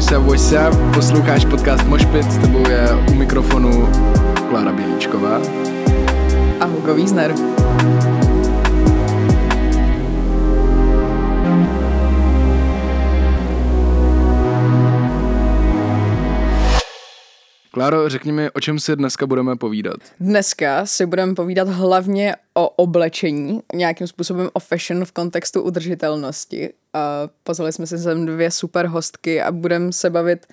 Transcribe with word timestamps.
what's 0.00 0.12
up, 0.12 0.22
what's 0.22 0.52
up? 0.52 0.94
Posloucháš 0.94 1.44
podcast 1.44 1.84
Mošpit, 1.86 2.32
s 2.32 2.38
tebou 2.38 2.68
je 2.68 2.88
u 3.10 3.14
mikrofonu 3.14 3.88
Klára 4.48 4.72
Bělíčková. 4.72 5.40
A 6.60 6.64
Hugo 6.64 6.94
Wiesner. 6.94 7.34
Kláro, 17.72 18.08
řekni 18.08 18.32
mi, 18.32 18.50
o 18.50 18.60
čem 18.60 18.78
si 18.78 18.96
dneska 18.96 19.26
budeme 19.26 19.56
povídat? 19.56 19.96
Dneska 20.20 20.86
si 20.86 21.06
budeme 21.06 21.34
povídat 21.34 21.68
hlavně 21.68 22.36
o 22.54 22.68
oblečení, 22.68 23.60
nějakým 23.74 24.06
způsobem 24.06 24.48
o 24.52 24.60
fashion 24.60 25.04
v 25.04 25.12
kontextu 25.12 25.62
udržitelnosti. 25.62 26.70
A 26.94 27.28
pozvali 27.44 27.72
jsme 27.72 27.86
si 27.86 27.98
sem 27.98 28.26
dvě 28.26 28.50
super 28.50 28.86
hostky 28.86 29.42
a 29.42 29.52
budeme 29.52 29.92
se 29.92 30.10
bavit 30.10 30.46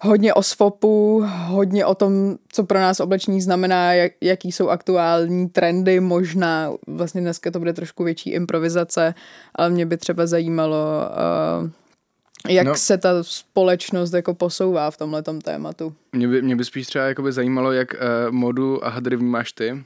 hodně 0.00 0.34
o 0.34 0.42
svopu, 0.42 1.24
hodně 1.46 1.86
o 1.86 1.94
tom, 1.94 2.36
co 2.52 2.64
pro 2.64 2.78
nás 2.78 3.00
oblečení 3.00 3.40
znamená, 3.40 3.92
jak, 3.94 4.12
jaký 4.20 4.52
jsou 4.52 4.68
aktuální 4.68 5.48
trendy, 5.48 6.00
možná 6.00 6.72
vlastně 6.86 7.20
dneska 7.20 7.50
to 7.50 7.58
bude 7.58 7.72
trošku 7.72 8.04
větší 8.04 8.30
improvizace, 8.30 9.14
ale 9.54 9.70
mě 9.70 9.86
by 9.86 9.96
třeba 9.96 10.26
zajímalo, 10.26 10.76
uh, 11.62 11.70
jak 12.48 12.66
no, 12.66 12.74
se 12.74 12.98
ta 12.98 13.22
společnost 13.22 14.12
jako 14.12 14.34
posouvá 14.34 14.90
v 14.90 14.96
tomhle 14.96 15.22
tématu. 15.44 15.94
Mě 16.12 16.28
by, 16.28 16.42
mě 16.42 16.56
by 16.56 16.64
spíš 16.64 16.86
třeba 16.86 17.04
jakoby 17.04 17.32
zajímalo, 17.32 17.72
jak 17.72 17.94
uh, 17.94 17.98
modu 18.34 18.86
a 18.86 18.88
hadry 18.88 19.16
vnímáš 19.16 19.52
ty. 19.52 19.84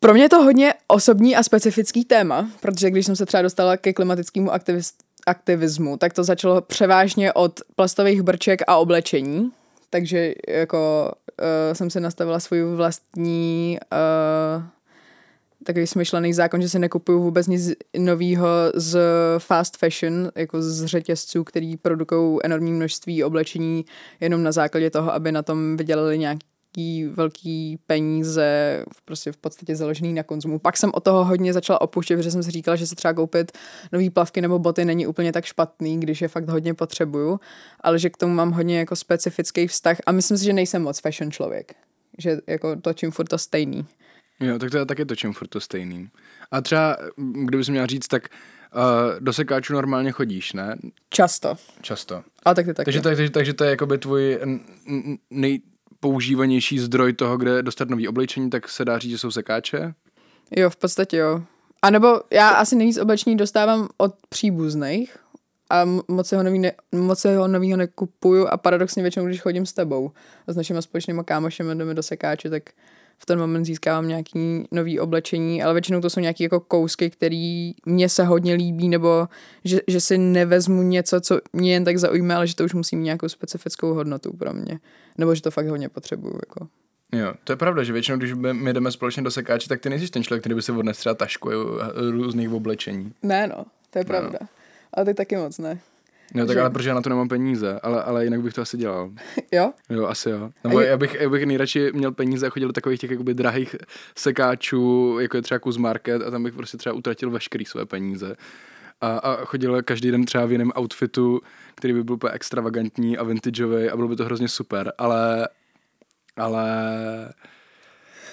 Pro 0.00 0.14
mě 0.14 0.22
je 0.22 0.28
to 0.28 0.42
hodně 0.42 0.74
osobní 0.88 1.36
a 1.36 1.42
specifický 1.42 2.04
téma, 2.04 2.50
protože 2.60 2.90
když 2.90 3.06
jsem 3.06 3.16
se 3.16 3.26
třeba 3.26 3.42
dostala 3.42 3.76
ke 3.76 3.92
klimatickému 3.92 4.52
aktivist, 4.52 4.94
aktivismu, 5.26 5.96
tak 5.96 6.12
to 6.12 6.24
začalo 6.24 6.60
převážně 6.60 7.32
od 7.32 7.60
plastových 7.76 8.22
brček 8.22 8.62
a 8.66 8.76
oblečení. 8.76 9.52
Takže 9.90 10.34
jako 10.48 11.12
uh, 11.40 11.74
jsem 11.74 11.90
si 11.90 12.00
nastavila 12.00 12.40
svůj 12.40 12.62
vlastní 12.76 13.78
uh, 13.92 14.62
takový 15.64 15.86
smyšlený 15.86 16.32
zákon, 16.32 16.62
že 16.62 16.68
si 16.68 16.78
nekupuju 16.78 17.22
vůbec 17.22 17.46
nic 17.46 17.72
nového 17.98 18.46
z 18.74 19.00
fast 19.38 19.76
fashion, 19.76 20.30
jako 20.34 20.62
z 20.62 20.84
řetězců, 20.84 21.44
který 21.44 21.76
produkují 21.76 22.38
enormní 22.44 22.72
množství 22.72 23.24
oblečení 23.24 23.84
jenom 24.20 24.42
na 24.42 24.52
základě 24.52 24.90
toho, 24.90 25.14
aby 25.14 25.32
na 25.32 25.42
tom 25.42 25.76
vydělali 25.76 26.18
nějaký 26.18 27.04
velký 27.10 27.78
peníze, 27.86 28.84
prostě 29.04 29.32
v 29.32 29.36
podstatě 29.36 29.76
založený 29.76 30.12
na 30.12 30.22
konzumu. 30.22 30.58
Pak 30.58 30.76
jsem 30.76 30.90
o 30.94 31.00
toho 31.00 31.24
hodně 31.24 31.52
začala 31.52 31.80
opuštět, 31.80 32.18
protože 32.18 32.30
jsem 32.30 32.42
si 32.42 32.50
říkala, 32.50 32.76
že 32.76 32.86
se 32.86 32.94
třeba 32.94 33.14
koupit 33.14 33.52
nový 33.92 34.10
plavky 34.10 34.40
nebo 34.40 34.58
boty 34.58 34.84
není 34.84 35.06
úplně 35.06 35.32
tak 35.32 35.44
špatný, 35.44 36.00
když 36.00 36.22
je 36.22 36.28
fakt 36.28 36.48
hodně 36.48 36.74
potřebuju, 36.74 37.40
ale 37.80 37.98
že 37.98 38.10
k 38.10 38.16
tomu 38.16 38.34
mám 38.34 38.50
hodně 38.50 38.78
jako 38.78 38.96
specifický 38.96 39.66
vztah 39.66 39.96
a 40.06 40.12
myslím 40.12 40.38
si, 40.38 40.44
že 40.44 40.52
nejsem 40.52 40.82
moc 40.82 41.00
fashion 41.00 41.30
člověk. 41.30 41.74
Že 42.18 42.38
jako 42.46 42.76
točím 42.76 43.10
furt 43.10 43.28
to 43.28 43.38
stejný. 43.38 43.86
Jo, 44.42 44.58
tak 44.58 44.70
to 44.70 44.76
já 44.76 44.84
taky 44.84 45.04
točím 45.04 45.32
furt 45.32 45.48
to 45.48 45.60
stejný. 45.60 46.08
A 46.50 46.60
třeba, 46.60 46.96
kdybys 47.44 47.68
měla 47.68 47.86
říct, 47.86 48.08
tak 48.08 48.28
uh, 48.74 48.80
do 49.20 49.32
sekáčů 49.32 49.72
normálně 49.72 50.12
chodíš, 50.12 50.52
ne? 50.52 50.76
Často. 51.10 51.54
Často. 51.82 52.22
A 52.44 52.54
tak 52.54 52.66
ty 52.66 52.74
taky. 52.74 52.84
Takže, 52.84 53.00
takže, 53.00 53.30
takže 53.30 53.54
to 53.54 53.64
je 53.64 53.70
jakoby 53.70 53.98
tvůj 53.98 54.38
nejpoužívanější 55.30 56.78
zdroj 56.78 57.12
toho, 57.12 57.36
kde 57.36 57.62
dostat 57.62 57.90
nový 57.90 58.08
oblečení, 58.08 58.50
tak 58.50 58.68
se 58.68 58.84
dá 58.84 58.98
říct, 58.98 59.10
že 59.10 59.18
jsou 59.18 59.30
sekáče? 59.30 59.94
Jo, 60.56 60.70
v 60.70 60.76
podstatě 60.76 61.16
jo. 61.16 61.42
A 61.82 61.90
nebo 61.90 62.20
já 62.30 62.48
asi 62.48 62.76
nejvíc 62.76 62.98
oblečení 62.98 63.36
dostávám 63.36 63.88
od 63.96 64.14
příbuzných 64.28 65.16
a 65.70 65.84
moc 66.08 66.28
se 66.28 66.36
ho 66.36 66.42
nový 66.42 66.58
ne, 66.58 66.72
moc 66.92 67.18
se 67.18 67.36
ho 67.36 67.48
novýho 67.48 67.76
nekupuju 67.76 68.46
a 68.46 68.56
paradoxně 68.56 69.02
většinou, 69.02 69.26
když 69.26 69.40
chodím 69.40 69.66
s 69.66 69.72
tebou 69.72 70.12
a 70.46 70.52
s 70.52 70.56
našimi 70.56 70.82
společnými 70.82 71.22
kámošemi 71.24 71.74
jdeme 71.74 71.94
do 71.94 72.02
sekáče, 72.02 72.50
tak 72.50 72.62
v 73.22 73.26
ten 73.26 73.38
moment 73.38 73.64
získávám 73.64 74.08
nějaký 74.08 74.64
nový 74.70 75.00
oblečení, 75.00 75.62
ale 75.62 75.72
většinou 75.74 76.00
to 76.00 76.10
jsou 76.10 76.20
nějaké 76.20 76.44
jako 76.44 76.60
kousky, 76.60 77.10
které 77.10 77.72
mně 77.86 78.08
se 78.08 78.24
hodně 78.24 78.54
líbí, 78.54 78.88
nebo 78.88 79.28
že, 79.64 79.80
že 79.86 80.00
si 80.00 80.18
nevezmu 80.18 80.82
něco, 80.82 81.20
co 81.20 81.40
mě 81.52 81.72
jen 81.72 81.84
tak 81.84 81.98
zaujme, 81.98 82.34
ale 82.34 82.46
že 82.46 82.56
to 82.56 82.64
už 82.64 82.74
musí 82.74 82.96
mít 82.96 83.04
nějakou 83.04 83.28
specifickou 83.28 83.94
hodnotu 83.94 84.32
pro 84.32 84.52
mě. 84.52 84.80
Nebo 85.18 85.34
že 85.34 85.42
to 85.42 85.50
fakt 85.50 85.66
hodně 85.66 85.88
potřebuju. 85.88 86.34
Jako. 86.34 86.68
Jo, 87.12 87.34
to 87.44 87.52
je 87.52 87.56
pravda, 87.56 87.82
že 87.82 87.92
většinou, 87.92 88.18
když 88.18 88.32
my 88.52 88.72
jdeme 88.72 88.92
společně 88.92 89.22
do 89.22 89.30
sekáče, 89.30 89.68
tak 89.68 89.80
ty 89.80 89.90
nejsi 89.90 90.08
ten 90.08 90.22
člověk, 90.22 90.42
který 90.42 90.54
by 90.54 90.62
si 90.62 90.72
odnes 90.72 90.98
třeba 90.98 91.14
tašku 91.14 91.50
různých 92.10 92.52
oblečení. 92.52 93.12
Ne, 93.22 93.46
no, 93.46 93.64
to 93.90 93.98
je 93.98 94.04
pravda. 94.04 94.38
No. 94.40 94.48
Ale 94.94 95.06
ty 95.06 95.14
taky 95.14 95.36
moc 95.36 95.58
ne. 95.58 95.78
No 96.34 96.46
tak 96.46 96.56
že... 96.56 96.60
ale 96.60 96.70
protože 96.70 96.88
já 96.88 96.94
na 96.94 97.02
to 97.02 97.08
nemám 97.08 97.28
peníze, 97.28 97.80
ale, 97.82 98.02
ale 98.02 98.24
jinak 98.24 98.42
bych 98.42 98.54
to 98.54 98.62
asi 98.62 98.76
dělal. 98.76 99.10
jo? 99.52 99.72
Jo, 99.90 100.06
asi 100.06 100.30
jo. 100.30 100.50
Nebo 100.64 100.80
já 100.80 100.96
bych, 100.96 101.16
já 101.20 101.28
bych 101.28 101.46
nejradši 101.46 101.90
měl 101.92 102.12
peníze 102.12 102.46
a 102.46 102.50
chodil 102.50 102.68
do 102.68 102.72
takových 102.72 103.00
těch 103.00 103.10
jakoby 103.10 103.34
drahých 103.34 103.76
sekáčů, 104.16 105.16
jako 105.20 105.36
je 105.36 105.42
třeba 105.42 105.58
Kuz 105.58 105.76
Market 105.76 106.22
a 106.22 106.30
tam 106.30 106.42
bych 106.42 106.54
prostě 106.54 106.76
třeba 106.76 106.94
utratil 106.94 107.30
veškerý 107.30 107.64
své 107.64 107.86
peníze. 107.86 108.36
A, 109.00 109.18
a 109.18 109.44
chodil 109.44 109.82
každý 109.82 110.10
den 110.10 110.24
třeba 110.24 110.46
v 110.46 110.52
jiném 110.52 110.72
outfitu, 110.78 111.40
který 111.74 111.94
by 111.94 112.04
byl 112.04 112.14
úplně 112.14 112.32
extravagantní 112.32 113.18
a 113.18 113.22
vintageový 113.22 113.90
a 113.90 113.96
bylo 113.96 114.08
by 114.08 114.16
to 114.16 114.24
hrozně 114.24 114.48
super, 114.48 114.92
ale 114.98 115.48
ale 116.36 116.64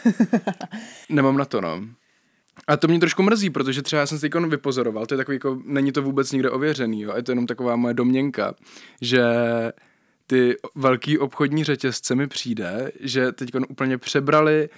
nemám 1.10 1.38
na 1.38 1.46
to, 1.46 1.62
no. 1.62 1.82
A 2.68 2.78
to 2.78 2.88
mě 2.88 3.00
trošku 3.00 3.24
mrzí, 3.24 3.50
protože 3.50 3.82
třeba 3.82 4.00
já 4.00 4.06
jsem 4.06 4.20
si 4.20 4.30
vypozoroval, 4.48 5.06
to 5.06 5.14
je 5.14 5.18
takový 5.18 5.36
jako, 5.36 5.62
není 5.66 5.92
to 5.92 6.02
vůbec 6.02 6.32
nikde 6.32 6.50
ověřený, 6.50 7.02
jo, 7.02 7.14
je 7.16 7.24
to 7.24 7.32
jenom 7.32 7.48
taková 7.48 7.76
moje 7.76 7.94
domněnka, 7.94 8.54
že 9.02 9.24
ty 10.28 10.56
velký 10.76 11.18
obchodní 11.18 11.64
řetězce 11.64 12.16
mi 12.16 12.28
přijde, 12.28 12.92
že 13.00 13.32
teď 13.32 13.50
úplně 13.70 13.98
přebrali 13.98 14.70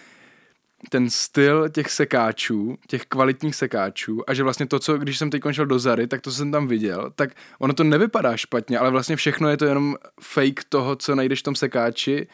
ten 0.89 1.09
styl 1.09 1.69
těch 1.69 1.91
sekáčů, 1.91 2.77
těch 2.87 3.05
kvalitních 3.05 3.55
sekáčů 3.55 4.29
a 4.29 4.33
že 4.33 4.43
vlastně 4.43 4.65
to, 4.65 4.79
co 4.79 4.97
když 4.97 5.17
jsem 5.17 5.29
teď 5.29 5.41
šel 5.51 5.65
do 5.65 5.79
Zary, 5.79 6.07
tak 6.07 6.21
to 6.21 6.31
jsem 6.31 6.51
tam 6.51 6.67
viděl, 6.67 7.11
tak 7.15 7.29
ono 7.59 7.73
to 7.73 7.83
nevypadá 7.83 8.37
špatně, 8.37 8.79
ale 8.79 8.91
vlastně 8.91 9.15
všechno 9.15 9.49
je 9.49 9.57
to 9.57 9.65
jenom 9.65 9.95
fake 10.21 10.63
toho, 10.69 10.95
co 10.95 11.15
najdeš 11.15 11.39
v 11.39 11.43
tom 11.43 11.55
sekáči 11.55 12.27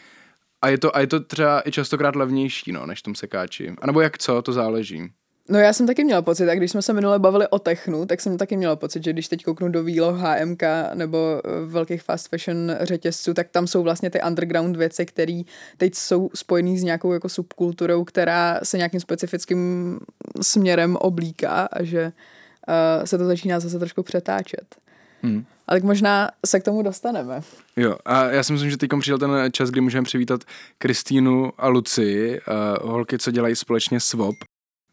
a 0.61 0.69
je 0.69 0.77
to, 0.77 0.95
a 0.95 0.99
je 0.99 1.07
to 1.07 1.19
třeba 1.19 1.67
i 1.67 1.71
častokrát 1.71 2.15
levnější, 2.15 2.71
no, 2.71 2.85
než 2.85 2.99
v 2.99 3.03
tom 3.03 3.15
sekáči. 3.15 3.73
A 3.81 3.87
nebo 3.87 4.01
jak 4.01 4.17
co, 4.17 4.41
to 4.41 4.53
záleží. 4.53 5.09
No 5.49 5.59
já 5.59 5.73
jsem 5.73 5.87
taky 5.87 6.03
měla 6.03 6.21
pocit, 6.21 6.49
a 6.49 6.55
když 6.55 6.71
jsme 6.71 6.81
se 6.81 6.93
minule 6.93 7.19
bavili 7.19 7.47
o 7.47 7.59
technu, 7.59 8.05
tak 8.05 8.21
jsem 8.21 8.37
taky 8.37 8.57
měla 8.57 8.75
pocit, 8.75 9.03
že 9.03 9.13
když 9.13 9.27
teď 9.27 9.43
kouknu 9.43 9.69
do 9.69 9.83
výloh 9.83 10.19
HMK 10.19 10.63
nebo 10.93 11.41
eh, 11.45 11.65
velkých 11.65 12.03
fast 12.03 12.29
fashion 12.29 12.75
řetězců, 12.81 13.33
tak 13.33 13.47
tam 13.49 13.67
jsou 13.67 13.83
vlastně 13.83 14.09
ty 14.09 14.21
underground 14.27 14.77
věci, 14.77 15.05
které 15.05 15.41
teď 15.77 15.95
jsou 15.95 16.29
spojený 16.33 16.79
s 16.79 16.83
nějakou 16.83 17.13
jako 17.13 17.29
subkulturou, 17.29 18.03
která 18.03 18.59
se 18.63 18.77
nějakým 18.77 18.99
specifickým 18.99 19.99
směrem 20.41 20.95
oblíká 20.95 21.69
a 21.71 21.83
že 21.83 22.03
uh, 22.05 23.05
se 23.05 23.17
to 23.17 23.25
začíná 23.25 23.59
zase 23.59 23.79
trošku 23.79 24.03
přetáčet. 24.03 24.75
Hmm. 25.21 25.45
A 25.67 25.73
tak 25.73 25.83
možná 25.83 26.29
se 26.45 26.59
k 26.59 26.63
tomu 26.63 26.81
dostaneme. 26.81 27.41
Jo, 27.75 27.95
a 28.05 28.23
já 28.23 28.43
si 28.43 28.53
myslím, 28.53 28.71
že 28.71 28.77
teď 28.77 28.89
přijel 28.99 29.17
ten 29.17 29.31
čas, 29.51 29.69
kdy 29.69 29.81
můžeme 29.81 30.03
přivítat 30.03 30.41
Kristýnu 30.77 31.51
a 31.57 31.67
Luci, 31.67 32.39
uh, 32.81 32.89
holky, 32.89 33.17
co 33.17 33.31
dělají 33.31 33.55
společně 33.55 33.99
SWOP. 33.99 34.35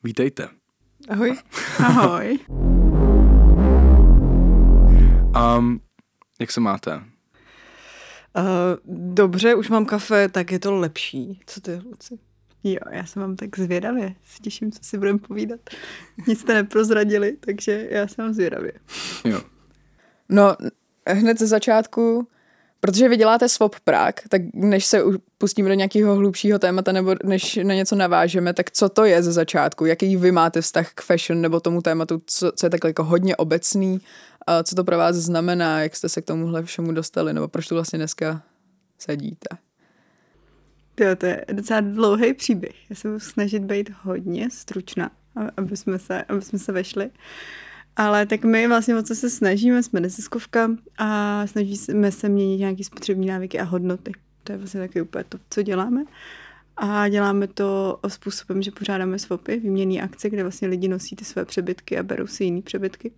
Vítejte. 0.04 0.48
Ahoj. 1.08 1.36
Ahoj. 1.78 2.38
um, 5.58 5.80
jak 6.40 6.50
se 6.50 6.60
máte? 6.60 6.96
Uh, 6.96 7.02
dobře, 9.14 9.54
už 9.54 9.68
mám 9.68 9.86
kafe, 9.86 10.28
tak 10.28 10.52
je 10.52 10.58
to 10.58 10.74
lepší. 10.74 11.40
Co 11.46 11.60
ty, 11.60 11.80
Luci? 11.84 12.18
Jo, 12.64 12.80
já 12.90 13.06
se 13.06 13.20
mám 13.20 13.36
tak 13.36 13.58
zvědavě. 13.58 14.14
Se 14.24 14.42
těším, 14.42 14.72
co 14.72 14.84
si 14.84 14.98
budeme 14.98 15.18
povídat. 15.18 15.60
Nic 16.28 16.40
jste 16.40 16.54
neprozradili, 16.54 17.36
takže 17.40 17.88
já 17.90 18.08
se 18.08 18.22
mám 18.22 18.34
zvědavě. 18.34 18.72
Jo. 19.24 19.40
No, 20.28 20.56
hned 21.08 21.38
ze 21.38 21.46
začátku 21.46 22.28
Protože 22.84 23.08
vy 23.08 23.16
děláte 23.16 23.48
Swap 23.48 23.74
Prague, 23.84 24.22
tak 24.28 24.42
než 24.54 24.84
se 24.84 25.02
pustíme 25.38 25.68
do 25.68 25.74
nějakého 25.74 26.14
hlubšího 26.14 26.58
témata 26.58 26.92
nebo 26.92 27.14
než 27.24 27.56
na 27.62 27.74
něco 27.74 27.96
navážeme, 27.96 28.54
tak 28.54 28.70
co 28.70 28.88
to 28.88 29.04
je 29.04 29.22
ze 29.22 29.32
začátku? 29.32 29.86
Jaký 29.86 30.16
vy 30.16 30.32
máte 30.32 30.60
vztah 30.60 30.90
k 30.94 31.02
fashion 31.02 31.40
nebo 31.40 31.60
tomu 31.60 31.82
tématu, 31.82 32.22
co, 32.26 32.52
co 32.52 32.66
je 32.66 32.70
takhle 32.70 32.90
jako 32.90 33.04
hodně 33.04 33.36
obecný? 33.36 34.00
A 34.46 34.62
co 34.62 34.74
to 34.74 34.84
pro 34.84 34.98
vás 34.98 35.16
znamená? 35.16 35.82
Jak 35.82 35.96
jste 35.96 36.08
se 36.08 36.22
k 36.22 36.24
tomuhle 36.24 36.62
všemu 36.62 36.92
dostali? 36.92 37.32
Nebo 37.32 37.48
proč 37.48 37.68
tu 37.68 37.74
vlastně 37.74 37.98
dneska 37.98 38.42
sedíte? 38.98 39.48
Jo, 41.00 41.16
to 41.16 41.26
je 41.26 41.44
docela 41.52 41.80
dlouhý 41.80 42.34
příběh. 42.34 42.90
Já 42.90 42.96
se 42.96 43.08
budu 43.08 43.20
snažit 43.20 43.62
být 43.62 43.90
hodně 44.02 44.50
stručná, 44.50 45.10
aby 45.56 45.76
jsme 45.76 45.98
se, 45.98 46.22
aby 46.22 46.42
jsme 46.42 46.58
se 46.58 46.72
vešli. 46.72 47.06
Uh, 47.06 47.12
ale 47.96 48.26
tak 48.26 48.44
my 48.44 48.68
vlastně 48.68 48.96
o 48.96 49.02
co 49.02 49.14
se 49.14 49.30
snažíme, 49.30 49.82
jsme 49.82 50.00
neziskovka 50.00 50.70
a 50.98 51.46
snažíme 51.46 52.12
se 52.12 52.28
měnit 52.28 52.56
nějaké 52.58 52.84
spotřební 52.84 53.26
návyky 53.26 53.60
a 53.60 53.64
hodnoty. 53.64 54.12
To 54.44 54.52
je 54.52 54.58
vlastně 54.58 54.80
taky 54.80 55.02
úplně 55.02 55.24
to, 55.24 55.38
co 55.50 55.62
děláme. 55.62 56.04
A 56.76 57.08
děláme 57.08 57.46
to 57.46 57.98
způsobem, 58.08 58.62
že 58.62 58.70
pořádáme 58.70 59.18
swapy, 59.18 59.56
výměné 59.56 60.02
akce, 60.02 60.30
kde 60.30 60.42
vlastně 60.42 60.68
lidi 60.68 60.88
nosí 60.88 61.16
ty 61.16 61.24
své 61.24 61.44
přebytky 61.44 61.98
a 61.98 62.02
berou 62.02 62.26
si 62.26 62.44
jiné 62.44 62.62
přebytky. 62.62 63.12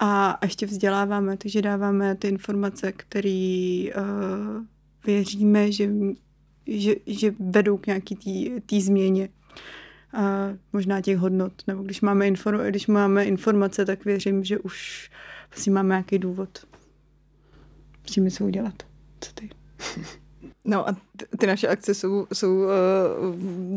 A 0.00 0.38
ještě 0.42 0.66
vzděláváme, 0.66 1.36
takže 1.36 1.62
dáváme 1.62 2.14
ty 2.14 2.28
informace, 2.28 2.92
které 2.92 3.84
uh, 3.96 4.64
věříme, 5.06 5.72
že, 5.72 5.90
že, 6.66 6.94
že 7.06 7.34
vedou 7.38 7.76
k 7.76 7.86
nějaký 7.86 8.52
té 8.66 8.80
změně 8.80 9.28
a 10.12 10.48
možná 10.72 11.00
těch 11.00 11.18
hodnot. 11.18 11.52
Nebo 11.66 11.82
když 11.82 12.00
máme, 12.00 12.26
inform, 12.26 12.60
když 12.60 12.86
máme 12.86 13.24
informace, 13.24 13.84
tak 13.84 14.04
věřím, 14.04 14.44
že 14.44 14.58
už 14.58 15.10
vlastně 15.50 15.72
máme 15.72 15.88
nějaký 15.88 16.18
důvod 16.18 16.66
s 18.06 18.16
něco 18.16 18.44
udělat. 18.44 18.74
Co 19.20 19.32
ty? 19.32 19.50
No 20.64 20.88
a 20.88 20.96
ty 21.38 21.46
naše 21.46 21.68
akce 21.68 21.94
jsou, 21.94 22.26
jsou 22.32 22.56
uh, 22.56 22.68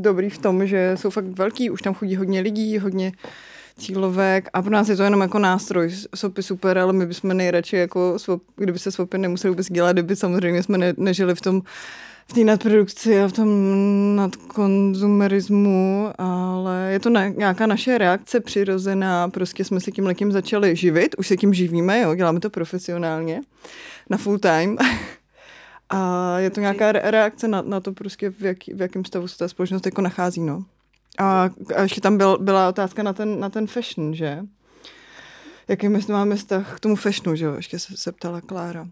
dobrý 0.02 0.30
v 0.30 0.38
tom, 0.38 0.68
že 0.68 0.94
jsou 0.96 1.10
fakt 1.10 1.26
velký, 1.26 1.70
už 1.70 1.82
tam 1.82 1.94
chodí 1.94 2.16
hodně 2.16 2.42
lidí, 2.42 2.78
hodně 2.78 3.12
cílovek 3.78 4.50
a 4.54 4.62
pro 4.62 4.72
nás 4.72 4.90
je 4.90 4.96
to 4.96 5.04
jenom 5.04 5.22
jako 5.22 5.40
nástroj. 5.40 5.92
SOPy 6.16 6.44
super, 6.44 6.78
ale 6.78 6.94
my 6.94 7.06
bychom 7.06 7.38
nejradši 7.38 7.76
jako, 7.76 8.18
kdyby 8.56 8.80
se 8.80 8.92
SOPy 8.92 9.18
nemuseli 9.18 9.50
vůbec 9.50 9.72
dělat, 9.72 9.92
kdyby 9.92 10.16
samozřejmě 10.16 10.64
jsme 10.64 10.78
ne, 10.78 10.94
nežili 10.98 11.36
v 11.36 11.42
tom 11.42 11.62
v 12.32 12.34
té 12.34 12.44
nadprodukci 12.44 13.22
a 13.22 13.28
v 13.28 13.32
tom 13.32 13.50
nadkonzumerismu, 14.16 16.12
ale 16.18 16.90
je 16.92 17.00
to 17.00 17.10
na, 17.10 17.28
nějaká 17.28 17.68
naše 17.68 17.98
reakce 17.98 18.40
přirozená, 18.40 19.30
prostě 19.30 19.66
jsme 19.66 19.80
se 19.80 19.92
tím 19.92 20.06
lekým 20.06 20.32
začali 20.32 20.76
živit, 20.76 21.16
už 21.18 21.28
se 21.28 21.38
tím 21.38 21.54
živíme, 21.54 22.02
jo, 22.02 22.16
děláme 22.16 22.40
to 22.40 22.50
profesionálně, 22.50 23.42
na 24.10 24.18
full 24.18 24.38
time. 24.38 24.78
A 25.90 26.40
je 26.40 26.50
to 26.50 26.60
nějaká 26.60 26.92
reakce 26.92 27.48
na, 27.48 27.62
na 27.62 27.80
to 27.80 27.94
prostě, 27.94 28.30
v, 28.30 28.42
jak, 28.42 28.58
v 28.74 28.82
jakém 28.82 29.06
stavu 29.06 29.28
se 29.28 29.38
ta 29.38 29.48
společnost 29.48 29.86
jako 29.86 30.02
nachází, 30.02 30.42
no. 30.42 30.66
A, 31.20 31.50
a 31.76 31.82
ještě 31.82 32.02
tam 32.02 32.18
byl, 32.18 32.38
byla 32.42 32.70
otázka 32.70 33.04
na 33.04 33.14
ten, 33.14 33.40
na 33.40 33.50
ten 33.50 33.68
fashion, 33.68 34.16
že? 34.16 34.40
Jaký 35.68 35.90
my 35.90 36.00
máme 36.10 36.36
vztah 36.36 36.76
k 36.76 36.80
tomu 36.80 36.96
fashionu, 36.96 37.36
že 37.36 37.46
jo? 37.46 37.54
Ještě 37.54 37.80
se, 37.80 37.98
se 37.98 38.12
ptala 38.12 38.42
Klára. 38.42 38.88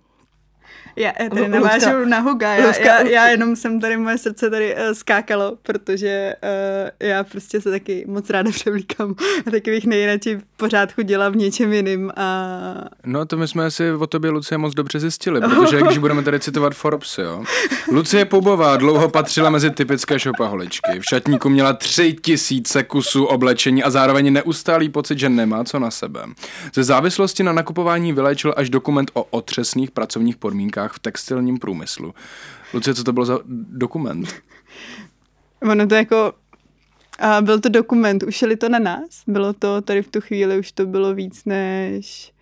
Já 0.99 1.11
tady 1.29 1.47
navážu 1.47 2.05
na 2.05 2.19
Huga, 2.19 2.55
já, 2.55 2.77
já, 2.79 3.01
já 3.01 3.27
jenom 3.27 3.55
jsem 3.55 3.79
tady, 3.79 3.97
moje 3.97 4.17
srdce 4.17 4.49
tady 4.49 4.75
uh, 4.75 4.81
skákalo, 4.93 5.57
protože 5.63 6.35
uh, 6.43 7.07
já 7.09 7.23
prostě 7.23 7.61
se 7.61 7.71
taky 7.71 8.05
moc 8.07 8.29
ráda 8.29 8.51
převlíkám 8.59 9.15
a 9.47 9.51
taky 9.51 9.71
bych 9.71 9.85
nejradši 9.85 10.39
pořád 10.57 10.91
chodila 10.91 11.29
v 11.29 11.35
něčem 11.35 11.73
jiným 11.73 12.11
a... 12.15 12.49
No 13.05 13.25
to 13.25 13.37
my 13.37 13.47
jsme 13.47 13.71
si 13.71 13.91
o 13.91 14.07
tobě, 14.07 14.31
Lucie, 14.31 14.57
moc 14.57 14.73
dobře 14.73 14.99
zjistili, 14.99 15.41
protože 15.41 15.81
když 15.85 15.97
budeme 15.97 16.23
tady 16.23 16.39
citovat 16.39 16.75
Forbes, 16.75 17.17
jo. 17.17 17.43
Lucie 17.91 18.25
Pubová 18.25 18.77
dlouho 18.77 19.09
patřila 19.09 19.49
mezi 19.49 19.69
typické 19.69 20.19
šopaholičky. 20.19 20.99
V 20.99 21.05
šatníku 21.05 21.49
měla 21.49 21.73
tři 21.73 22.15
tisíce 22.21 22.83
kusů 22.83 23.25
oblečení 23.25 23.83
a 23.83 23.89
zároveň 23.89 24.33
neustálý 24.33 24.89
pocit, 24.89 25.19
že 25.19 25.29
nemá 25.29 25.63
co 25.63 25.79
na 25.79 25.91
sebe. 25.91 26.23
Ze 26.73 26.83
závislosti 26.83 27.43
na 27.43 27.53
nakupování 27.53 28.13
vyléčil 28.13 28.53
až 28.57 28.69
dokument 28.69 29.11
o 29.13 29.23
otřesných 29.23 29.91
pracovních 29.91 30.37
podmínkách 30.37 30.58
podmínkách 30.59 30.93
v 30.93 30.99
textilním 30.99 31.57
průmyslu. 31.57 32.13
Lucie, 32.73 32.93
co 32.93 33.03
to 33.03 33.13
bylo 33.13 33.25
za 33.25 33.39
dokument? 33.69 34.27
Ono 35.61 35.87
to 35.87 35.95
jako 35.95 36.33
a 37.19 37.41
byl 37.41 37.59
to 37.59 37.69
dokument, 37.69 38.23
ušeli 38.23 38.55
to 38.55 38.69
na 38.69 38.79
nás. 38.79 39.23
Bylo 39.27 39.53
to 39.53 39.81
tady 39.81 40.01
v 40.01 40.07
tu 40.07 40.21
chvíli, 40.21 40.59
už 40.59 40.71
to 40.71 40.85
bylo 40.85 41.13
víc 41.13 41.45
než 41.45 42.33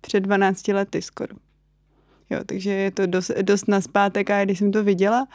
před 0.00 0.20
12 0.20 0.68
lety 0.68 1.02
skoro. 1.02 1.34
Jo, 2.30 2.40
takže 2.46 2.70
je 2.70 2.90
to 2.90 3.06
dost, 3.06 3.30
dost 3.42 3.68
naspátek 3.68 4.30
a 4.30 4.44
když 4.44 4.58
jsem 4.58 4.72
to 4.72 4.84
viděla, 4.84 5.26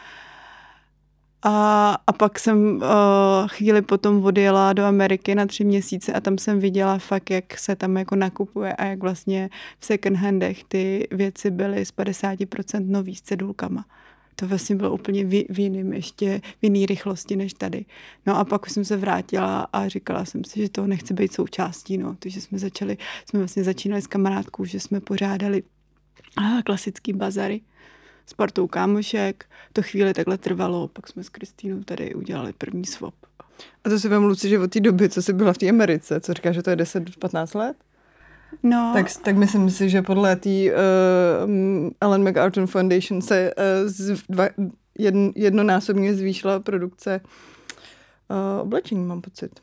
a, 1.44 1.97
a 2.07 2.13
pak 2.13 2.39
jsem 2.39 2.75
uh, 2.75 2.81
chvíli 3.47 3.81
potom 3.81 4.25
odjela 4.25 4.74
do 4.74 4.83
Ameriky 4.83 5.36
na 5.36 5.45
tři 5.45 5.63
měsíce 5.63 6.13
a 6.13 6.19
tam 6.19 6.38
jsem 6.38 6.59
viděla 6.59 6.97
fakt, 6.97 7.30
jak 7.30 7.59
se 7.59 7.75
tam 7.75 7.97
jako 7.97 8.15
nakupuje 8.15 8.74
a 8.74 8.86
jak 8.86 9.00
vlastně 9.00 9.50
v 9.80 9.86
second 9.86 10.18
handech 10.18 10.63
ty 10.63 11.07
věci 11.12 11.51
byly 11.51 11.86
z 11.86 11.94
50% 11.94 12.88
nový 12.88 13.15
s 13.15 13.21
cedulkama. 13.21 13.86
To 14.36 14.47
vlastně 14.47 14.75
bylo 14.75 14.94
úplně 14.94 15.25
v, 15.25 15.45
v 15.50 15.59
jiným, 15.59 15.94
ještě 15.94 16.39
v 16.39 16.63
jiný 16.63 16.86
rychlosti 16.86 17.36
než 17.36 17.53
tady. 17.53 17.86
No 18.25 18.38
a 18.38 18.45
pak 18.45 18.69
jsem 18.69 18.86
se 18.86 18.97
vrátila 18.97 19.68
a 19.74 19.88
říkala 19.88 20.25
jsem 20.25 20.44
si, 20.44 20.62
že 20.62 20.69
to 20.69 20.88
nechci 20.88 21.13
být 21.13 21.33
součástí, 21.33 21.97
no. 21.97 22.15
Takže 22.19 22.41
jsme 22.41 22.59
začali, 22.59 22.97
jsme 23.25 23.39
vlastně 23.39 23.63
začínali 23.63 24.01
s 24.01 24.07
kamarádkou, 24.07 24.65
že 24.65 24.80
jsme 24.80 25.00
pořádali 25.00 25.63
klasický 26.65 27.13
bazary 27.13 27.62
s 28.30 28.34
partou 28.34 28.68
kámošek. 28.68 29.46
To 29.74 29.81
chvíli 29.81 30.14
takhle 30.14 30.38
trvalo, 30.38 30.88
pak 30.88 31.08
jsme 31.08 31.24
s 31.24 31.30
Kristýnou 31.30 31.84
tady 31.84 32.16
udělali 32.16 32.54
první 32.54 32.86
swap. 32.86 33.14
A 33.84 33.90
to 33.90 34.00
si 34.00 34.10
vám 34.10 34.24
Luci, 34.24 34.50
že 34.50 34.60
od 34.60 34.72
té 34.72 34.80
doby, 34.80 35.10
co 35.10 35.22
jsi 35.22 35.34
byla 35.34 35.54
v 35.54 35.58
té 35.58 35.70
Americe, 35.70 36.20
co 36.20 36.34
říká, 36.34 36.52
že 36.52 36.64
to 36.64 36.70
je 36.70 36.76
10-15 36.76 37.60
let? 37.60 37.78
No. 38.64 38.92
Tak, 38.94 39.06
tak 39.24 39.36
myslím 39.36 39.70
si, 39.70 39.90
že 39.90 40.02
podle 40.02 40.36
té 40.36 40.50
uh, 40.50 41.92
Ellen 42.02 42.24
MacArthur 42.24 42.68
Foundation 42.68 43.22
se 43.22 43.54
uh, 43.58 43.64
z 43.90 44.24
dva, 44.30 44.48
jedn, 45.00 45.28
jednonásobně 45.36 46.14
zvýšila 46.14 46.60
produkce 46.60 47.22
uh, 48.30 48.62
oblečení, 48.62 49.06
mám 49.06 49.22
pocit. 49.22 49.60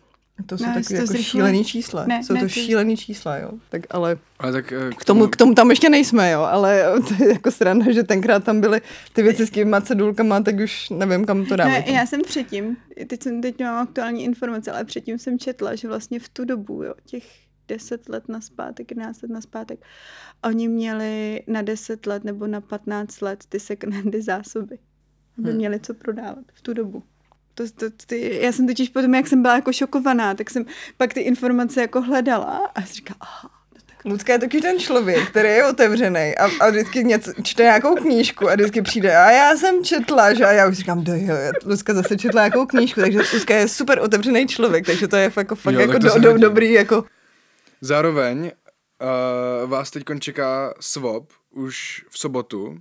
To 0.46 0.58
jsou 0.58 0.66
no, 0.66 0.74
takové 0.74 0.98
jako 0.98 1.16
šílený 1.16 1.64
čísla. 1.64 2.06
Ne, 2.06 2.24
jsou 2.24 2.34
ne, 2.34 2.40
to 2.40 2.46
ty... 2.46 2.52
šílený 2.52 2.96
čísla, 2.96 3.36
jo. 3.36 3.50
Tak 3.68 3.82
ale, 3.90 4.18
ale 4.38 4.52
tak, 4.52 4.72
eh, 4.72 4.90
k, 4.96 5.04
tomu, 5.04 5.26
k 5.26 5.36
tomu 5.36 5.54
tam 5.54 5.70
ještě 5.70 5.88
nejsme, 5.88 6.30
jo. 6.30 6.40
Ale 6.40 6.84
to 7.08 7.24
je 7.24 7.32
jako 7.32 7.50
strana, 7.50 7.92
že 7.92 8.02
tenkrát 8.02 8.44
tam 8.44 8.60
byly 8.60 8.80
ty 9.12 9.22
věci 9.22 9.46
s 9.46 9.50
těma 9.50 9.80
cedulkama, 9.80 10.40
tak 10.40 10.54
už 10.64 10.90
nevím, 10.90 11.24
kam 11.24 11.46
to 11.46 11.56
dáme. 11.56 11.70
Ne, 11.70 11.92
já 11.92 12.06
jsem 12.06 12.22
předtím, 12.22 12.76
teď, 13.06 13.22
jsem, 13.22 13.42
teď 13.42 13.60
mám 13.60 13.82
aktuální 13.82 14.24
informace, 14.24 14.72
ale 14.72 14.84
předtím 14.84 15.18
jsem 15.18 15.38
četla, 15.38 15.74
že 15.74 15.88
vlastně 15.88 16.20
v 16.20 16.28
tu 16.28 16.44
dobu, 16.44 16.82
jo, 16.82 16.94
těch 17.04 17.24
10 17.68 18.08
let 18.08 18.28
na 18.28 18.40
zpátek, 18.40 18.90
11 18.90 19.22
let 19.22 19.30
na 19.30 19.40
zpátek, 19.40 19.84
oni 20.44 20.68
měli 20.68 21.42
na 21.46 21.62
10 21.62 22.06
let 22.06 22.24
nebo 22.24 22.46
na 22.46 22.60
15 22.60 23.20
let 23.20 23.44
ty 23.48 23.60
second 23.60 23.94
handy 23.94 24.22
zásoby. 24.22 24.78
Aby 25.38 25.48
hmm. 25.48 25.56
měli 25.56 25.80
co 25.80 25.94
prodávat 25.94 26.44
v 26.52 26.62
tu 26.62 26.74
dobu. 26.74 27.02
To, 27.56 27.64
to, 27.76 27.86
ty, 28.06 28.38
já 28.42 28.52
jsem 28.52 28.66
totiž 28.66 28.88
potom, 28.88 29.14
jak 29.14 29.26
jsem 29.26 29.42
byla 29.42 29.54
jako 29.54 29.72
šokovaná, 29.72 30.34
tak 30.34 30.50
jsem 30.50 30.64
pak 30.96 31.14
ty 31.14 31.20
informace 31.20 31.80
jako 31.80 32.02
hledala 32.02 32.70
a 32.74 32.82
jsem 32.82 32.94
říkala, 32.94 33.16
aha, 33.20 33.50
no 34.04 34.12
Lucka 34.12 34.32
je 34.32 34.38
taky 34.38 34.60
ten 34.60 34.78
člověk, 34.78 35.28
který 35.30 35.48
je 35.48 35.66
otevřený 35.66 36.34
a, 36.38 36.50
a 36.60 36.70
vždycky 36.70 37.04
něco, 37.04 37.32
čte 37.42 37.62
nějakou 37.62 37.94
knížku 37.94 38.48
a 38.48 38.54
vždycky 38.54 38.82
přijde 38.82 39.16
a 39.16 39.30
já 39.30 39.56
jsem 39.56 39.84
četla, 39.84 40.34
že 40.34 40.44
a 40.44 40.52
já 40.52 40.68
už 40.68 40.76
říkám, 40.76 41.04
jo, 41.06 41.34
Lucka 41.64 41.94
zase 41.94 42.16
četla 42.16 42.42
nějakou 42.42 42.66
knížku, 42.66 43.00
takže 43.00 43.18
Lucka 43.34 43.54
je 43.54 43.68
super 43.68 43.98
otevřený 43.98 44.46
člověk, 44.46 44.86
takže 44.86 45.08
to 45.08 45.16
je 45.16 45.32
jako, 45.36 45.54
fakt 45.54 45.74
jo, 45.74 45.80
jako 45.80 45.98
do, 45.98 46.18
do, 46.18 46.38
dobrý, 46.38 46.72
jako. 46.72 47.04
Zároveň 47.80 48.38
uh, 49.62 49.70
vás 49.70 49.90
teď 49.90 50.04
čeká 50.20 50.74
swap 50.80 51.24
už 51.50 52.04
v 52.10 52.18
sobotu, 52.18 52.78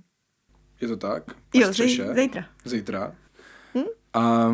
je 0.80 0.88
to 0.88 0.96
tak? 0.96 1.22
Jo, 1.54 1.72
zítra. 1.72 2.44
Zítra. 2.64 3.14
A 4.16 4.52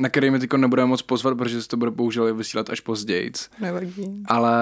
na 0.00 0.08
který 0.08 0.30
mi 0.30 0.38
teď 0.38 0.52
nebudeme 0.52 0.88
moc 0.88 1.02
pozvat, 1.02 1.38
protože 1.38 1.62
se 1.62 1.68
to 1.68 1.76
bude 1.76 1.90
bohužel 1.90 2.34
vysílat 2.34 2.70
až 2.70 2.80
později. 2.80 3.32
Nevadí. 3.60 4.22
Ale 4.26 4.54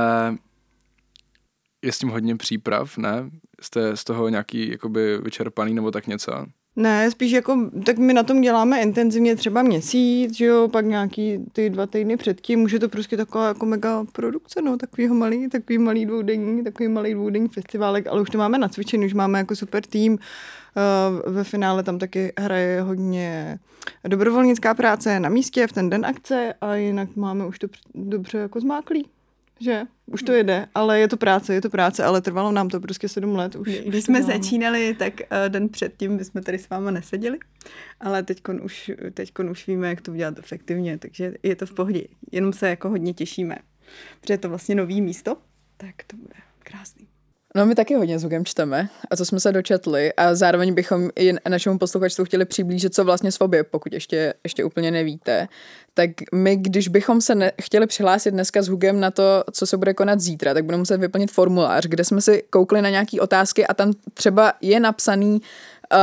je 1.83 1.93
s 1.93 1.99
tím 1.99 2.09
hodně 2.09 2.37
příprav, 2.37 2.99
ne? 2.99 3.31
Jste 3.61 3.97
z 3.97 4.05
toho 4.05 4.29
nějaký 4.29 4.71
jakoby 4.71 5.19
vyčerpaný 5.19 5.75
nebo 5.75 5.91
tak 5.91 6.07
něco? 6.07 6.47
Ne, 6.77 7.11
spíš 7.11 7.33
jako, 7.33 7.71
tak 7.87 7.99
my 7.99 8.15
na 8.15 8.23
tom 8.23 8.41
děláme 8.41 8.83
intenzivně 8.83 9.37
třeba 9.37 9.63
měsíc, 9.63 10.37
že 10.37 10.45
jo, 10.45 10.69
pak 10.69 10.85
nějaký 10.87 11.39
ty 11.53 11.71
dva 11.71 11.87
týdny 11.87 12.17
předtím, 12.17 12.69
je 12.73 12.79
to 12.79 12.89
prostě 12.89 13.17
taková 13.17 13.49
jako 13.49 13.67
mega 13.67 14.05
produkce, 14.13 14.63
no, 14.63 14.77
takovýho 14.77 15.15
malý, 15.15 15.49
takový 15.49 15.79
malý 15.79 16.07
dvoudenní, 16.07 16.65
takový 16.65 16.89
malý 16.89 17.15
dvoudenní 17.15 17.49
festiválek, 17.49 18.07
ale 18.07 18.23
už 18.23 18.31
to 18.31 18.39
máme 18.39 18.59
nacvičený, 18.59 19.07
už 19.07 19.15
máme 19.15 19.39
jako 19.39 19.57
super 19.57 19.83
tým, 19.83 20.13
uh, 20.13 21.33
ve 21.33 21.45
finále 21.45 21.83
tam 21.83 21.99
taky 21.99 22.33
hraje 22.39 22.81
hodně 22.83 23.59
dobrovolnická 24.09 24.75
práce 24.75 25.21
na 25.21 25.29
místě 25.29 25.67
v 25.67 25.73
ten 25.73 25.91
den 25.91 26.07
akce 26.07 26.55
a 26.61 26.75
jinak 26.75 27.17
máme 27.17 27.47
už 27.47 27.59
to 27.59 27.67
dobře 27.95 28.39
jako 28.39 28.61
zmáklý 28.61 29.09
že 29.63 29.83
už 30.07 30.23
to 30.23 30.33
jede, 30.33 30.67
ale 30.75 31.01
je 31.01 31.09
to 31.09 31.17
práce, 31.17 31.55
je 31.55 31.61
to 31.61 31.71
práce, 31.71 32.05
ale 32.05 32.21
trvalo 32.21 32.53
nám 32.53 32.69
to 32.69 32.81
prostě 32.81 33.09
sedm 33.09 33.37
let. 33.37 33.57
Už, 33.57 33.69
Když 33.69 33.99
už 33.99 34.05
jsme 34.05 34.21
děláme. 34.21 34.35
začínali, 34.35 34.95
tak 34.95 35.15
uh, 35.21 35.49
den 35.49 35.69
předtím 35.69 36.25
jsme 36.25 36.43
tady 36.43 36.59
s 36.59 36.69
váma 36.69 36.91
neseděli, 36.91 37.39
ale 38.01 38.23
teď 38.23 38.43
už, 38.63 38.91
teďkon 39.15 39.51
už 39.51 39.67
víme, 39.67 39.89
jak 39.89 40.01
to 40.01 40.13
udělat 40.13 40.39
efektivně, 40.39 40.99
takže 40.99 41.35
je 41.43 41.57
to 41.57 41.67
v 41.67 41.75
pohodě. 41.75 42.03
Jenom 42.33 42.53
se 42.53 42.69
jako 42.69 42.89
hodně 42.89 43.15
těšíme, 43.15 43.57
protože 44.21 44.35
je 44.35 44.39
to 44.39 44.49
vlastně 44.49 44.75
nový 44.75 45.01
místo, 45.01 45.37
tak 45.77 45.95
to 46.07 46.17
bude 46.17 46.35
krásný. 46.59 47.12
No 47.55 47.67
my 47.67 47.75
taky 47.75 47.95
hodně 47.95 48.19
zvukem 48.19 48.45
čteme 48.45 48.89
a 49.11 49.17
co 49.17 49.25
jsme 49.25 49.41
se 49.41 49.53
dočetli 49.53 50.13
a 50.13 50.35
zároveň 50.35 50.75
bychom 50.75 51.11
i 51.17 51.33
našemu 51.49 51.79
posluchačstvu 51.79 52.25
chtěli 52.25 52.45
přiblížit, 52.45 52.95
co 52.95 53.05
vlastně 53.05 53.33
svobě, 53.33 53.65
pokud 53.65 53.93
ještě, 53.93 54.35
ještě 54.45 54.65
úplně 54.65 54.91
nevíte. 54.91 55.49
Tak 55.95 56.11
my, 56.35 56.57
když 56.57 56.89
bychom 56.89 57.21
se 57.21 57.35
ne, 57.35 57.53
chtěli 57.63 57.87
přihlásit 57.87 58.31
dneska 58.31 58.63
s 58.63 58.69
Hugem 58.69 59.01
na 59.01 59.11
to, 59.11 59.45
co 59.53 59.67
se 59.67 59.77
bude 59.77 59.95
konat 59.95 60.21
zítra, 60.21 60.55
tak 60.55 60.65
budeme 60.65 60.81
muset 60.81 60.97
vyplnit 60.97 61.31
formulář, 61.31 61.87
kde 61.87 62.05
jsme 62.05 62.21
si 62.21 62.45
koukli 62.51 62.83
na 62.83 62.91
nějaké 62.91 63.21
otázky 63.21 63.67
a 63.67 63.75
tam 63.75 63.93
třeba 64.15 64.53
je 64.61 64.81
napsaný 64.81 65.33
uh, 65.93 65.99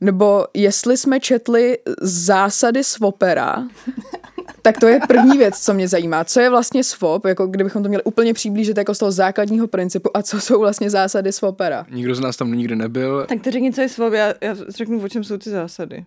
nebo 0.00 0.46
jestli 0.54 0.96
jsme 0.96 1.20
četli 1.20 1.78
zásady 2.00 2.84
swopera, 2.84 3.68
Tak 4.62 4.80
to 4.80 4.88
je 4.88 5.00
první 5.08 5.38
věc, 5.38 5.58
co 5.58 5.74
mě 5.74 5.88
zajímá. 5.88 6.24
Co 6.24 6.40
je 6.40 6.50
vlastně 6.50 6.84
swap, 6.84 7.24
jako 7.24 7.46
kdybychom 7.46 7.82
to 7.82 7.88
měli 7.88 8.04
úplně 8.04 8.34
přiblížit 8.34 8.76
jako 8.76 8.94
z 8.94 8.98
toho 8.98 9.12
základního 9.12 9.66
principu 9.66 10.16
a 10.16 10.22
co 10.22 10.40
jsou 10.40 10.60
vlastně 10.60 10.90
zásady 10.90 11.32
swapera? 11.32 11.86
Nikdo 11.90 12.14
z 12.14 12.20
nás 12.20 12.36
tam 12.36 12.52
nikdy 12.52 12.76
nebyl. 12.76 13.26
Tak 13.28 13.42
ty 13.42 13.50
řekni, 13.50 13.72
co 13.72 13.80
je 13.80 13.88
swap, 13.88 14.12
já, 14.12 14.34
já 14.40 14.56
řeknu, 14.68 15.02
o 15.04 15.08
čem 15.08 15.24
jsou 15.24 15.36
ty 15.36 15.50
zásady. 15.50 16.04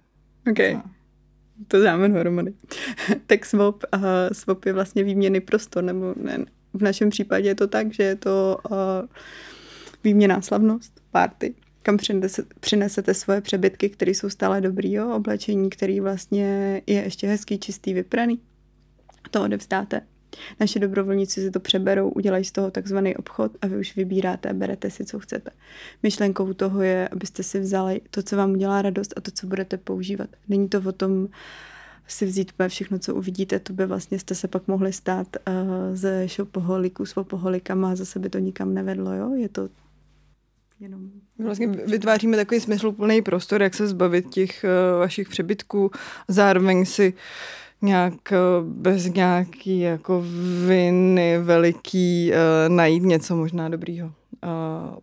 OK. 0.51 0.83
To 1.67 1.81
dáme 1.81 2.09
dohromady. 2.09 2.53
tak 3.27 3.45
swap, 3.45 3.83
uh, 3.95 4.01
swap 4.31 4.65
je 4.65 4.73
vlastně 4.73 5.03
výměny 5.03 5.39
prostor, 5.39 5.83
nebo 5.83 6.13
ne, 6.17 6.37
v 6.73 6.81
našem 6.81 7.09
případě 7.09 7.47
je 7.47 7.55
to 7.55 7.67
tak, 7.67 7.93
že 7.93 8.03
je 8.03 8.15
to 8.15 8.57
uh, 8.71 8.77
výměná 10.03 10.41
slavnost, 10.41 11.01
party, 11.11 11.55
kam 11.85 11.97
přinesete 12.59 13.13
svoje 13.13 13.41
přebytky, 13.41 13.89
které 13.89 14.11
jsou 14.11 14.29
stále 14.29 14.61
dobrý, 14.61 14.91
jo? 14.93 15.15
oblečení, 15.15 15.69
který 15.69 15.99
vlastně 15.99 16.81
je 16.87 17.03
ještě 17.03 17.27
hezký, 17.27 17.59
čistý, 17.59 17.93
vypraný. 17.93 18.39
To 19.31 19.43
odevzdáte. 19.43 20.01
Naše 20.59 20.79
dobrovolníci 20.79 21.41
si 21.41 21.51
to 21.51 21.59
přeberou, 21.59 22.09
udělají 22.09 22.45
z 22.45 22.51
toho 22.51 22.71
takzvaný 22.71 23.15
obchod 23.15 23.51
a 23.61 23.67
vy 23.67 23.77
už 23.77 23.95
vybíráte 23.95 24.53
berete 24.53 24.89
si, 24.89 25.05
co 25.05 25.19
chcete. 25.19 25.51
Myšlenkou 26.03 26.53
toho 26.53 26.81
je, 26.81 27.07
abyste 27.07 27.43
si 27.43 27.59
vzali 27.59 28.01
to, 28.11 28.23
co 28.23 28.37
vám 28.37 28.51
udělá 28.51 28.81
radost 28.81 29.13
a 29.17 29.21
to, 29.21 29.31
co 29.31 29.47
budete 29.47 29.77
používat. 29.77 30.29
Není 30.47 30.69
to 30.69 30.81
o 30.85 30.91
tom 30.91 31.27
si 32.07 32.25
vzít 32.25 32.51
všechno, 32.67 32.99
co 32.99 33.15
uvidíte, 33.15 33.59
to 33.59 33.73
by 33.73 33.85
vlastně 33.85 34.19
jste 34.19 34.35
se 34.35 34.47
pak 34.47 34.67
mohli 34.67 34.93
stát 34.93 35.27
uh, 35.47 35.53
ze 35.95 36.27
šopoholiků, 36.27 37.05
svopoholikama 37.05 37.91
a 37.91 37.95
zase 37.95 38.19
by 38.19 38.29
to 38.29 38.39
nikam 38.39 38.73
nevedlo, 38.73 39.13
jo? 39.13 39.33
Je 39.33 39.49
to 39.49 39.69
Jenom... 40.79 41.01
Vlastně 41.39 41.67
vytváříme 41.67 42.37
takový 42.37 42.59
smysluplný 42.59 43.21
prostor, 43.21 43.61
jak 43.61 43.73
se 43.73 43.87
zbavit 43.87 44.29
těch 44.29 44.65
uh, 44.65 44.99
vašich 44.99 45.29
přebytků. 45.29 45.91
Zároveň 46.27 46.85
si 46.85 47.13
nějak 47.81 48.13
uh, 48.13 48.67
bez 48.67 49.05
nějaký 49.05 49.79
jako 49.79 50.23
viny 50.67 51.39
veliký 51.39 52.31
uh, 52.31 52.75
najít 52.75 53.03
něco 53.03 53.35
možná 53.35 53.69
dobrýho. 53.69 54.07
Uh, 54.07 54.11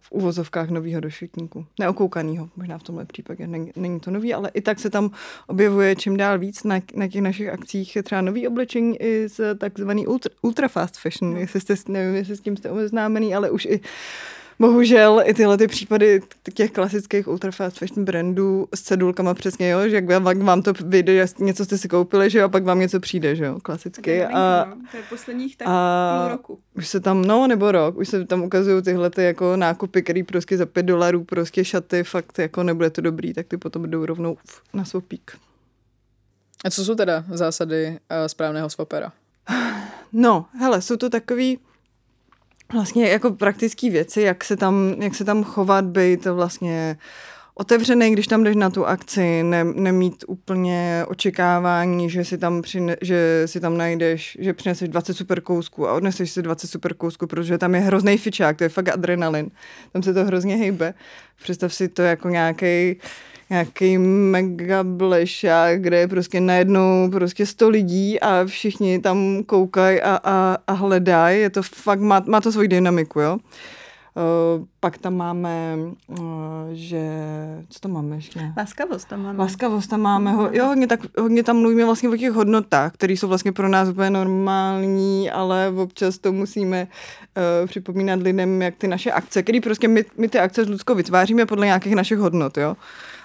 v 0.01 0.13
uvozovkách 0.13 0.71
nového 0.71 1.01
došetníku. 1.01 1.67
Neokoukanýho, 1.81 2.49
možná 2.57 2.79
v 2.79 2.83
tomhle 2.83 3.05
případě. 3.05 3.47
Není, 3.47 3.73
není 3.77 4.01
to 4.01 4.11
nový, 4.11 4.35
ale 4.35 4.51
i 4.55 4.61
tak 4.61 4.79
se 4.79 4.91
tam 4.91 5.11
objevuje 5.47 5.97
čím 5.97 6.17
dál 6.17 6.39
víc. 6.39 6.65
Na, 6.65 6.81
na 6.95 7.09
těch 7.09 7.23
našich 7.23 7.49
akcích 7.49 7.97
je 7.97 8.03
třeba 8.03 8.21
nový 8.21 8.49
oblečení 8.49 9.03
i 9.03 9.29
z 9.29 9.55
takzvaný 9.59 10.07
ultra, 10.07 10.35
ultra 10.43 10.69
fast 10.69 10.99
fashion. 10.99 11.35
No. 11.35 11.41
Jestli 11.41 11.61
jste, 11.61 11.75
nevím, 11.89 12.15
jestli 12.15 12.37
s 12.37 12.41
tím 12.41 12.57
jste 12.57 12.71
obeznámený, 12.71 13.35
ale 13.35 13.51
už 13.51 13.65
i 13.65 13.81
bohužel 14.59 15.23
i 15.25 15.35
tyhle 15.35 15.59
ty 15.59 15.67
případy 15.67 16.21
těch 16.55 16.71
klasických 16.71 17.29
ultra 17.29 17.51
fast 17.51 17.79
fashion 17.79 18.05
brandů 18.05 18.69
s 18.75 18.83
cedulkama 18.83 19.35
přesně, 19.35 19.71
jo, 19.71 19.89
že 19.89 19.95
jak 19.95 20.21
vám, 20.21 20.39
vám 20.39 20.63
to 20.63 20.73
vyjde, 20.85 21.15
že 21.15 21.35
něco 21.39 21.65
jste 21.65 21.79
si 21.79 21.89
koupili, 21.89 22.31
že 22.31 22.39
jo, 22.39 22.45
a 22.45 22.49
pak 22.49 22.65
vám 22.65 22.79
něco 22.79 23.01
přijde, 23.01 23.37
že 23.37 23.45
jo, 23.45 23.61
klasicky. 23.61 24.25
A, 24.25 24.65
no. 24.69 24.77
To 24.91 24.97
je 24.97 25.03
posledních 25.09 25.57
tak 25.57 25.69
a, 25.71 26.19
půl 26.21 26.33
roku. 26.37 26.59
Už 26.77 26.89
se 26.89 27.01
tam, 27.01 27.25
no 27.25 27.47
nebo 27.47 27.73
rok, 27.73 27.99
už 27.99 28.09
se 28.09 28.25
tam 28.25 28.43
ukazují 28.43 28.83
tyhle 28.83 29.11
ty 29.11 29.23
jako 29.23 29.57
nákupy, 29.57 30.03
který 30.03 30.23
prostě 30.23 30.57
za 30.57 30.67
pět 30.67 30.83
dolarů 30.83 31.25
prostě 31.25 31.65
šaty, 31.65 32.05
fakt 32.05 32.39
jako 32.39 32.63
nebude 32.63 32.91
to 32.91 33.01
dobrý, 33.01 33.33
tak 33.33 33.47
ty 33.47 33.57
potom 33.57 33.91
jdou 33.91 34.07
rovnou 34.07 34.37
na 34.75 34.85
swapík. 34.85 35.37
A 36.65 36.71
co 36.71 36.85
jsou 36.85 36.95
teda 36.95 37.25
zásady 37.29 37.89
uh, 37.89 37.97
správného 38.27 38.71
swapera? 38.71 39.13
No, 40.13 40.47
hele, 40.59 40.83
jsou 40.83 40.97
to 40.97 41.11
takový, 41.11 41.59
vlastně 42.73 43.09
jako 43.09 43.31
praktické 43.31 43.91
věci, 43.91 44.21
jak 44.21 44.45
se 44.45 44.57
tam, 44.57 44.95
jak 44.99 45.15
se 45.15 45.25
tam 45.25 45.45
chovat, 45.45 45.85
být 45.85 46.27
vlastně 46.27 46.97
otevřený, 47.55 48.13
když 48.13 48.27
tam 48.27 48.45
jdeš 48.45 48.57
na 48.57 48.71
tu 48.71 48.87
akci, 48.87 49.43
ne, 49.43 49.65
nemít 49.65 50.25
úplně 50.27 51.05
očekávání, 51.09 52.11
že 52.11 52.25
si 52.25 52.39
tam, 52.39 52.63
přine, 52.63 52.97
že 53.01 53.43
si 53.47 53.61
tam 53.61 53.77
najdeš, 53.77 54.39
že 54.41 54.53
přineseš 54.53 54.89
20 54.89 55.15
super 55.15 55.41
kousků 55.41 55.89
a 55.89 55.93
odneseš 55.93 56.31
si 56.31 56.43
20 56.43 56.67
super 56.67 56.95
kousků, 56.95 57.27
protože 57.27 57.59
tam 57.59 57.75
je 57.75 57.81
hrozný 57.81 58.19
fičák, 58.19 58.57
to 58.57 58.65
je 58.65 58.69
fakt 58.69 58.89
adrenalin. 58.89 59.51
Tam 59.93 60.03
se 60.03 60.15
to 60.15 60.25
hrozně 60.25 60.57
hejbe. 60.57 60.95
Představ 61.43 61.75
si 61.75 61.89
to 61.89 62.03
jako 62.03 62.29
nějaký 62.29 62.97
nějaký 63.53 63.99
mega 63.99 64.83
blešák, 64.83 65.83
kde 65.83 65.97
je 65.97 66.09
prostě 66.09 66.41
najednou 66.41 67.11
prostě 67.11 67.47
sto 67.47 67.69
lidí 67.69 68.21
a 68.21 68.45
všichni 68.45 68.99
tam 68.99 69.43
koukají 69.47 70.01
a, 70.01 70.21
a, 70.25 70.57
a 70.67 70.73
hledají. 70.73 71.41
Je 71.41 71.51
to 71.51 71.63
fakt, 71.63 72.01
má, 72.01 72.23
má 72.27 72.41
to 72.41 72.53
svoji 72.53 72.69
dynamiku, 72.69 73.21
jo. 73.21 73.39
Uh, 74.15 74.65
pak 74.81 74.99
tam 74.99 75.15
máme, 75.15 75.77
uh, 76.07 76.17
že, 76.73 77.01
co 77.69 77.81
tam 77.81 77.93
máme 77.93 78.17
ještě? 78.17 78.53
Laskavost 78.57 79.09
tam 79.09 79.23
máme. 79.23 79.39
Laskavost 79.39 79.91
tam 79.91 80.01
máme, 80.01 80.33
ho, 80.33 80.49
jo, 80.53 80.67
hodně, 80.67 80.87
tak, 80.87 81.01
hodně 81.19 81.43
tam 81.43 81.57
mluvíme 81.57 81.85
vlastně 81.85 82.09
o 82.09 82.17
těch 82.17 82.33
hodnotách, 82.33 82.93
které 82.93 83.13
jsou 83.13 83.29
vlastně 83.29 83.53
pro 83.53 83.69
nás 83.69 83.89
úplně 83.89 84.11
normální, 84.11 85.31
ale 85.31 85.73
občas 85.77 86.19
to 86.19 86.33
musíme 86.33 86.87
uh, 87.37 87.69
připomínat 87.69 88.23
lidem, 88.23 88.63
jak 88.63 88.75
ty 88.77 88.89
naše 88.89 89.13
akce, 89.13 89.43
které 89.43 89.61
prostě 89.61 89.89
my, 89.89 90.05
my 90.19 90.29
ty 90.29 90.39
akce 90.39 90.65
s 90.65 90.69
Ludskou 90.69 90.95
vytváříme 90.95 91.47
podle 91.47 91.67
nějakých 91.67 91.95
našich 91.95 92.19
hodnot, 92.19 92.59
jo 92.59 92.77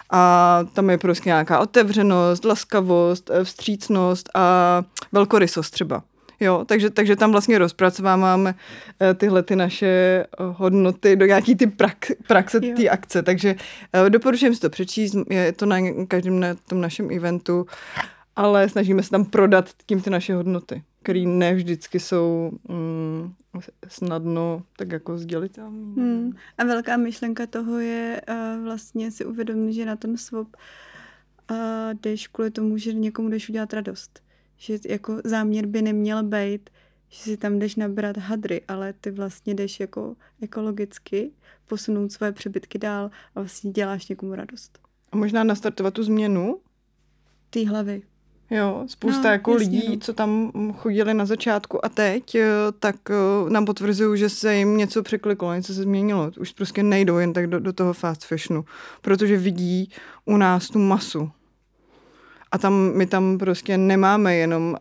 a 0.10 0.60
tam 0.74 0.90
je 0.90 0.98
prostě 0.98 1.30
nějaká 1.30 1.60
otevřenost, 1.60 2.46
laskavost, 2.46 3.30
eh, 3.34 3.44
vstřícnost 3.44 4.30
a 4.34 4.84
velkorysost 5.12 5.74
třeba. 5.74 6.04
Jo, 6.40 6.66
takže, 6.66 6.90
takže 6.90 7.16
tam 7.16 7.32
vlastně 7.32 7.58
rozpracováváme 7.58 8.56
eh, 9.02 9.14
tyhle 9.14 9.44
ty 9.44 9.56
naše 9.56 9.88
eh, 9.88 10.26
hodnoty 10.40 11.16
do 11.16 11.26
nějaký 11.26 11.56
ty 11.56 11.68
prak, 11.68 12.06
praxe 12.28 12.60
té 12.60 12.90
akce, 12.90 13.24
takže 13.24 13.56
doporučujem 14.10 14.56
si 14.56 14.62
to 14.62 14.70
přečíst, 14.70 15.16
je 15.30 15.52
to 15.52 15.66
na 15.66 15.78
každém 16.08 16.40
na 16.40 16.48
tom 16.68 16.82
našem 16.82 17.12
eventu, 17.12 17.66
ale 18.36 18.70
snažíme 18.70 19.04
se 19.04 19.10
tam 19.10 19.26
prodat 19.26 19.70
tím 19.86 20.02
ty 20.02 20.10
naše 20.10 20.36
hodnoty, 20.36 20.84
které 21.04 21.20
ne 21.20 21.56
vždycky 21.56 22.00
jsou 22.00 22.52
mm, 22.70 23.34
snadno 23.88 24.64
tak 24.78 24.92
jako 24.92 25.18
sdělitelné. 25.18 26.02
Hmm. 26.02 26.32
A 26.58 26.64
velká 26.64 26.98
myšlenka 26.98 27.48
toho 27.48 27.80
je 27.80 28.22
uh, 28.30 28.64
vlastně 28.64 29.12
si 29.12 29.26
uvědomit, 29.26 29.74
že 29.74 29.86
na 29.86 29.96
ten 29.96 30.18
swap 30.18 30.48
uh, 30.48 31.58
jdeš 32.02 32.28
kvůli 32.28 32.52
tomu, 32.52 32.78
že 32.78 32.94
někomu 32.94 33.30
jdeš 33.30 33.50
udělat 33.50 33.74
radost. 33.74 34.24
Že 34.58 34.78
jako 34.90 35.22
záměr 35.24 35.66
by 35.66 35.82
neměl 35.82 36.24
být, 36.24 36.70
že 37.10 37.22
si 37.22 37.38
tam 37.38 37.60
jdeš 37.60 37.76
nabrat 37.76 38.18
hadry, 38.18 38.62
ale 38.68 38.94
ty 38.94 39.12
vlastně 39.12 39.54
jdeš 39.54 39.80
jako 39.80 40.16
ekologicky 40.42 41.32
posunout 41.66 42.12
svoje 42.12 42.32
přebytky 42.32 42.78
dál 42.78 43.12
a 43.36 43.40
vlastně 43.40 43.72
děláš 43.72 44.08
někomu 44.08 44.36
radost. 44.36 44.80
A 45.12 45.18
možná 45.18 45.44
nastartovat 45.44 45.94
tu 45.94 46.04
změnu? 46.04 46.60
Ty 47.50 47.66
hlavy. 47.66 48.02
Jo, 48.52 48.84
spousta 48.88 49.24
no, 49.24 49.30
jako 49.30 49.52
jasně, 49.52 49.66
lidí, 49.66 49.90
no. 49.90 49.98
co 50.00 50.14
tam 50.14 50.52
chodili 50.78 51.14
na 51.14 51.26
začátku 51.26 51.86
a 51.86 51.90
teď, 51.90 52.36
eh, 52.36 52.48
tak 52.80 52.96
eh, 53.10 53.50
nám 53.50 53.66
potvrzují, 53.66 54.20
že 54.20 54.30
se 54.30 54.56
jim 54.56 54.78
něco 54.78 55.04
překliklo, 55.04 55.54
něco 55.54 55.74
se 55.74 55.82
změnilo. 55.82 56.32
Už 56.40 56.52
prostě 56.52 56.84
nejdou 56.84 57.18
jen 57.18 57.34
tak 57.34 57.48
do, 57.48 57.60
do 57.60 57.74
toho 57.74 57.94
fast 57.94 58.26
fashionu, 58.26 58.66
protože 59.02 59.38
vidí 59.38 59.92
u 60.26 60.38
nás 60.38 60.68
tu 60.68 60.80
masu 60.80 61.32
a 62.58 62.60
tam 62.60 62.92
my 62.94 63.06
tam 63.06 63.38
prostě 63.38 63.78
nemáme 63.78 64.36
jenom 64.36 64.70
uh, 64.70 64.78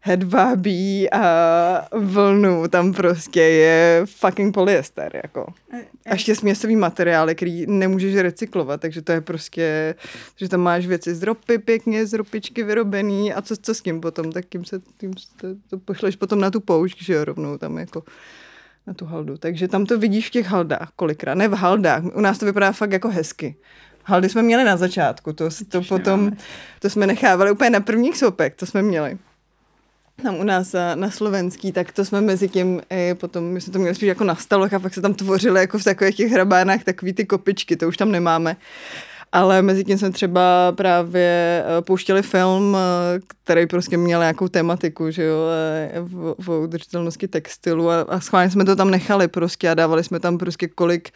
hedvábí 0.00 1.10
a 1.10 1.88
vlnu, 1.92 2.68
tam 2.68 2.92
prostě 2.92 3.40
je 3.40 4.02
fucking 4.04 4.54
polyester, 4.54 5.20
jako. 5.24 5.46
A 6.06 6.12
ještě 6.12 6.34
směsový 6.34 6.76
materiály, 6.76 7.34
který 7.34 7.66
nemůžeš 7.66 8.14
recyklovat, 8.14 8.80
takže 8.80 9.02
to 9.02 9.12
je 9.12 9.20
prostě, 9.20 9.94
že 10.36 10.48
tam 10.48 10.60
máš 10.60 10.86
věci 10.86 11.14
z 11.14 11.22
ropy 11.22 11.58
pěkně, 11.58 12.06
z 12.06 12.12
ropičky 12.12 12.62
vyrobený 12.62 13.34
a 13.34 13.42
co, 13.42 13.56
co 13.56 13.74
s 13.74 13.80
tím 13.80 14.00
potom, 14.00 14.32
tak 14.32 14.44
tím 14.46 14.64
se, 14.64 14.80
tím 14.98 15.14
to, 15.40 15.48
to 15.70 15.78
pošleš 15.78 16.16
potom 16.16 16.40
na 16.40 16.50
tu 16.50 16.60
poušť, 16.60 17.02
že 17.02 17.14
jo, 17.14 17.24
rovnou 17.24 17.58
tam 17.58 17.78
jako 17.78 18.02
na 18.86 18.94
tu 18.94 19.04
haldu. 19.04 19.36
Takže 19.36 19.68
tam 19.68 19.86
to 19.86 19.98
vidíš 19.98 20.28
v 20.28 20.30
těch 20.30 20.46
haldách 20.46 20.90
kolikrát, 20.96 21.34
ne 21.34 21.48
v 21.48 21.54
haldách. 21.54 22.04
U 22.14 22.20
nás 22.20 22.38
to 22.38 22.46
vypadá 22.46 22.72
fakt 22.72 22.92
jako 22.92 23.08
hezky. 23.08 23.56
Haldy 24.04 24.28
jsme 24.28 24.42
měli 24.42 24.64
na 24.64 24.76
začátku, 24.76 25.32
to, 25.32 25.48
to 25.68 25.82
potom, 25.82 26.32
to 26.80 26.90
jsme 26.90 27.06
nechávali 27.06 27.50
úplně 27.50 27.70
na 27.70 27.80
prvních 27.80 28.16
sopek, 28.16 28.54
to 28.54 28.66
jsme 28.66 28.82
měli. 28.82 29.18
Tam 30.22 30.34
u 30.34 30.42
nás 30.42 30.74
na 30.94 31.10
slovenský, 31.10 31.72
tak 31.72 31.92
to 31.92 32.04
jsme 32.04 32.20
mezi 32.20 32.48
tím, 32.48 32.82
i 32.90 33.14
potom 33.14 33.44
my 33.44 33.60
jsme 33.60 33.72
to 33.72 33.78
měli 33.78 33.94
spíš 33.94 34.08
jako 34.08 34.24
na 34.24 34.34
staloch 34.34 34.72
a 34.72 34.78
pak 34.78 34.94
se 34.94 35.00
tam 35.00 35.14
tvořily 35.14 35.60
jako 35.60 35.78
v 35.78 35.84
takových 35.84 36.16
těch 36.16 36.32
hrabánách 36.32 36.84
takový 36.84 37.12
ty 37.12 37.26
kopičky, 37.26 37.76
to 37.76 37.88
už 37.88 37.96
tam 37.96 38.12
nemáme 38.12 38.56
ale 39.34 39.62
mezi 39.62 39.84
tím 39.84 39.98
jsme 39.98 40.10
třeba 40.10 40.72
právě 40.72 41.64
eh, 41.66 41.82
pouštěli 41.82 42.22
film, 42.22 42.76
eh, 42.76 43.20
který 43.44 43.66
prostě 43.66 43.96
měl 43.96 44.20
nějakou 44.20 44.48
tematiku, 44.48 45.10
že 45.10 45.24
jo, 45.24 45.36
eh, 45.52 46.00
v, 46.38 46.50
udržitelnosti 46.50 47.28
textilu 47.28 47.90
a, 47.90 48.00
a 48.00 48.20
schválně 48.20 48.50
jsme 48.50 48.64
to 48.64 48.76
tam 48.76 48.90
nechali 48.90 49.28
prostě 49.28 49.70
a 49.70 49.74
dávali 49.74 50.04
jsme 50.04 50.20
tam 50.20 50.38
prostě 50.38 50.68
kolik 50.68 51.10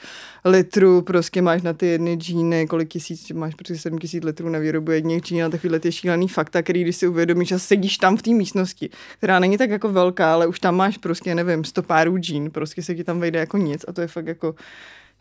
litrů 0.45 1.03
prostě 1.03 1.43
máš 1.43 1.63
na 1.63 1.73
ty 1.73 1.87
jedny 1.87 2.15
džíny, 2.15 2.67
kolik 2.67 2.89
tisíc, 2.89 3.31
máš 3.31 3.55
prostě 3.55 3.79
7 3.79 3.99
tisíc 3.99 4.25
litrů 4.25 4.49
na 4.49 4.59
výrobu 4.59 4.91
jedných 4.91 5.23
džín 5.23 5.45
a 5.45 5.49
takovýhle 5.49 5.81
ty 5.81 5.93
šílený 5.93 6.29
fakta, 6.29 6.63
který 6.63 6.83
když 6.83 6.97
si 6.97 7.09
uvědomíš 7.09 7.53
a 7.53 7.59
sedíš 7.59 7.99
tam 7.99 8.17
v 8.17 8.23
té 8.23 8.31
místnosti, 8.31 8.91
která 9.19 9.39
není 9.39 9.59
tak 9.59 9.71
jako 9.71 9.89
velká, 9.89 10.33
ale 10.33 10.47
už 10.47 10.61
tam 10.61 10.77
máš 10.77 10.99
prostě, 10.99 11.35
nevím, 11.35 11.65
100 11.65 11.83
párů 11.83 12.19
džín, 12.19 12.51
prostě 12.51 12.83
se 12.83 12.95
ti 12.95 13.05
tam 13.05 13.21
vejde 13.21 13.39
jako 13.39 13.59
nic 13.59 13.85
a 13.89 13.93
to 13.93 14.01
je 14.01 14.07
fakt 14.07 14.27
jako 14.27 14.55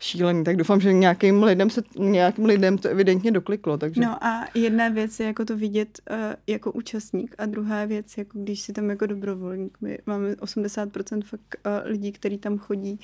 šílený. 0.00 0.44
Tak 0.44 0.56
doufám, 0.56 0.80
že 0.80 0.92
nějakým 0.92 1.42
lidem, 1.42 1.70
se, 1.70 1.82
nějakým 1.98 2.44
lidem 2.44 2.78
to 2.78 2.88
evidentně 2.88 3.30
dokliklo. 3.30 3.78
Takže... 3.78 4.00
No 4.00 4.24
a 4.24 4.44
jedna 4.54 4.88
věc 4.88 5.20
je 5.20 5.26
jako 5.26 5.44
to 5.44 5.56
vidět 5.56 6.00
uh, 6.10 6.16
jako 6.46 6.72
účastník 6.72 7.34
a 7.38 7.46
druhá 7.46 7.84
věc, 7.84 8.18
jako 8.18 8.38
když 8.38 8.60
si 8.60 8.72
tam 8.72 8.90
jako 8.90 9.06
dobrovolník. 9.06 9.78
My 9.80 9.98
máme 10.06 10.32
80% 10.32 11.22
fakt 11.22 11.56
uh, 11.66 11.90
lidí, 11.90 12.12
kteří 12.12 12.38
tam 12.38 12.58
chodí 12.58 12.98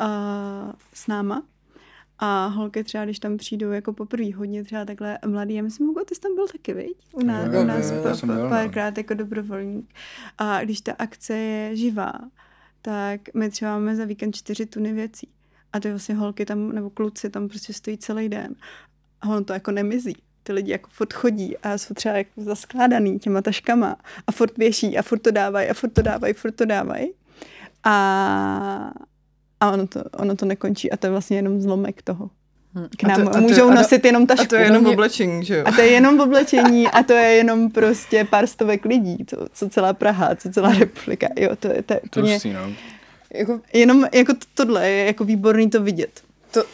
uh, 0.00 0.72
s 0.94 1.06
náma 1.06 1.42
a 2.18 2.46
holky 2.46 2.84
třeba, 2.84 3.04
když 3.04 3.18
tam 3.18 3.36
přijdou 3.36 3.70
jako 3.70 3.92
poprvé 3.92 4.34
hodně 4.34 4.64
třeba 4.64 4.84
takhle 4.84 5.18
mladý, 5.26 5.54
já 5.54 5.62
myslím, 5.62 5.86
Hugo, 5.86 6.04
ty 6.04 6.14
jsi 6.14 6.20
tam 6.20 6.34
byl 6.34 6.46
taky, 6.46 6.74
viď? 6.74 6.96
U 7.12 7.24
nás, 7.24 7.52
Jo, 7.52 7.60
u 7.60 7.64
nás 7.64 7.90
jo, 7.90 8.02
pa- 8.02 8.26
byl, 8.26 8.42
no. 8.42 8.48
párkrát 8.48 8.98
jako 8.98 9.14
dobrovolník. 9.14 9.94
A 10.38 10.64
když 10.64 10.80
ta 10.80 10.92
akce 10.98 11.36
je 11.36 11.76
živá, 11.76 12.12
tak 12.82 13.20
my 13.34 13.50
třeba 13.50 13.70
máme 13.70 13.96
za 13.96 14.04
víkend 14.04 14.36
čtyři 14.36 14.66
tuny 14.66 14.92
věcí. 14.92 15.28
A 15.72 15.80
ty 15.80 15.90
vlastně 15.90 16.14
holky 16.14 16.46
tam, 16.46 16.72
nebo 16.72 16.90
kluci 16.90 17.30
tam 17.30 17.48
prostě 17.48 17.72
stojí 17.72 17.98
celý 17.98 18.28
den. 18.28 18.54
A 19.20 19.28
ono 19.28 19.44
to 19.44 19.52
jako 19.52 19.70
nemizí. 19.70 20.16
Ty 20.42 20.52
lidi 20.52 20.72
jako 20.72 20.90
furt 20.92 21.12
chodí 21.12 21.58
a 21.58 21.78
jsou 21.78 21.94
třeba 21.94 22.14
jako 22.16 22.30
zaskládaný 22.36 23.18
těma 23.18 23.42
taškama 23.42 23.96
a 24.26 24.32
furt 24.32 24.58
věší 24.58 24.98
a 24.98 25.02
furt 25.02 25.18
to 25.18 25.30
dávají 25.30 25.68
a 25.68 25.74
furt 25.74 25.90
to 25.90 26.02
dávají, 26.02 26.34
furt 26.34 26.52
to 26.52 26.64
dávají. 26.64 27.10
A, 27.84 28.90
a 29.60 29.70
ono, 29.70 29.86
to, 29.86 30.02
ono 30.18 30.36
to 30.36 30.46
nekončí 30.46 30.92
a 30.92 30.96
to 30.96 31.06
je 31.06 31.10
vlastně 31.10 31.36
jenom 31.36 31.60
zlomek 31.60 32.02
toho. 32.02 32.30
K 32.96 33.04
A 33.04 33.08
nám 33.08 33.22
to- 33.24 33.28
a 33.30 33.32
to- 33.32 33.40
můžou 33.40 33.64
a 33.64 33.68
to- 33.68 33.74
nosit 33.74 34.04
jenom 34.04 34.26
tašku. 34.26 34.42
A 34.44 34.46
to 34.48 34.56
je 34.56 34.62
jenom 34.62 34.84
No, 34.84 34.92
oblečení, 34.92 35.44
že 35.44 35.56
jo? 35.56 35.64
a 35.66 35.72
to 35.72 35.80
je 35.80 35.86
jenom 35.88 36.20
oblečení 36.20 36.86
a 36.92 37.02
to 37.02 37.12
je 37.12 37.28
jenom 37.34 37.70
prostě 37.70 38.24
pár 38.24 38.46
stovek 38.46 38.84
lidí, 38.84 39.16
co, 39.26 39.36
co 39.52 39.68
celá 39.68 39.92
Praha, 39.92 40.34
co 40.36 40.50
celá 40.50 40.72
republika. 40.72 41.26
Jo, 41.36 41.56
to 41.56 41.68
je, 41.68 41.82
to 41.82 41.92
je 41.94 42.00
To 42.10 42.20
úplně, 42.20 42.32
hustý, 42.34 42.52
no. 42.52 42.72
Jako 43.34 43.60
jenom 43.72 44.04
jako 44.14 44.34
to, 44.34 44.46
tohle 44.54 44.90
je 44.90 45.04
jako 45.06 45.24
výborný 45.24 45.70
to 45.70 45.82
vidět. 45.82 46.20
to, 46.50 46.64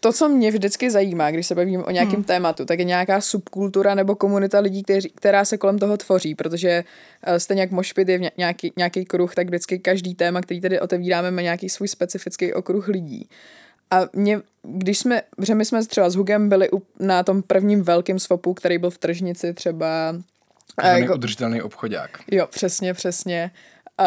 to, 0.00 0.12
co 0.12 0.28
mě 0.28 0.50
vždycky 0.50 0.90
zajímá, 0.90 1.30
když 1.30 1.46
se 1.46 1.54
bavím 1.54 1.84
o 1.84 1.90
nějakém 1.90 2.14
Hmm. 2.14 2.24
tématu, 2.24 2.64
tak 2.64 2.78
je 2.78 2.84
nějaká 2.84 3.20
subkultura 3.20 3.94
nebo 3.94 4.14
komunita 4.16 4.60
lidí, 4.60 4.82
kteří, 4.82 5.10
která 5.14 5.44
se 5.44 5.58
kolem 5.58 5.78
toho 5.78 5.96
tvoří, 5.96 6.34
protože 6.34 6.84
uh, 7.28 7.34
stejně 7.34 7.60
jak 7.62 7.70
Mošpit 7.70 8.08
je 8.08 8.20
nějaký, 8.38 8.72
nějaký 8.76 9.04
kruh, 9.04 9.34
tak 9.34 9.46
vždycky 9.46 9.78
každý 9.78 10.14
téma, 10.14 10.40
který 10.40 10.60
tady 10.60 10.80
otevíráme, 10.80 11.30
má 11.30 11.42
nějaký 11.42 11.68
svůj 11.68 11.88
specifický 11.88 12.52
okruh 12.54 12.88
lidí. 12.88 13.28
A 13.90 14.00
mě, 14.12 14.40
když 14.62 14.98
jsme, 14.98 15.22
protože 15.36 15.54
my 15.54 15.64
jsme 15.64 15.86
třeba 15.86 16.10
s 16.10 16.14
Hugem 16.14 16.48
byli 16.48 16.70
u, 16.70 16.82
na 16.98 17.22
tom 17.22 17.42
prvním 17.42 17.82
velkém 17.82 18.18
svopu, 18.18 18.54
který 18.54 18.78
byl 18.78 18.90
v 18.90 18.98
tržnici 18.98 19.54
třeba... 19.54 20.08
a 20.08 20.14
Takzvaný 20.76 21.00
jako- 21.02 21.14
udržitelný 21.14 21.62
obchodák. 21.62 22.18
Jo, 22.30 22.46
přesně, 22.46 22.94
přesně. 22.94 23.50
Uh, 24.00 24.06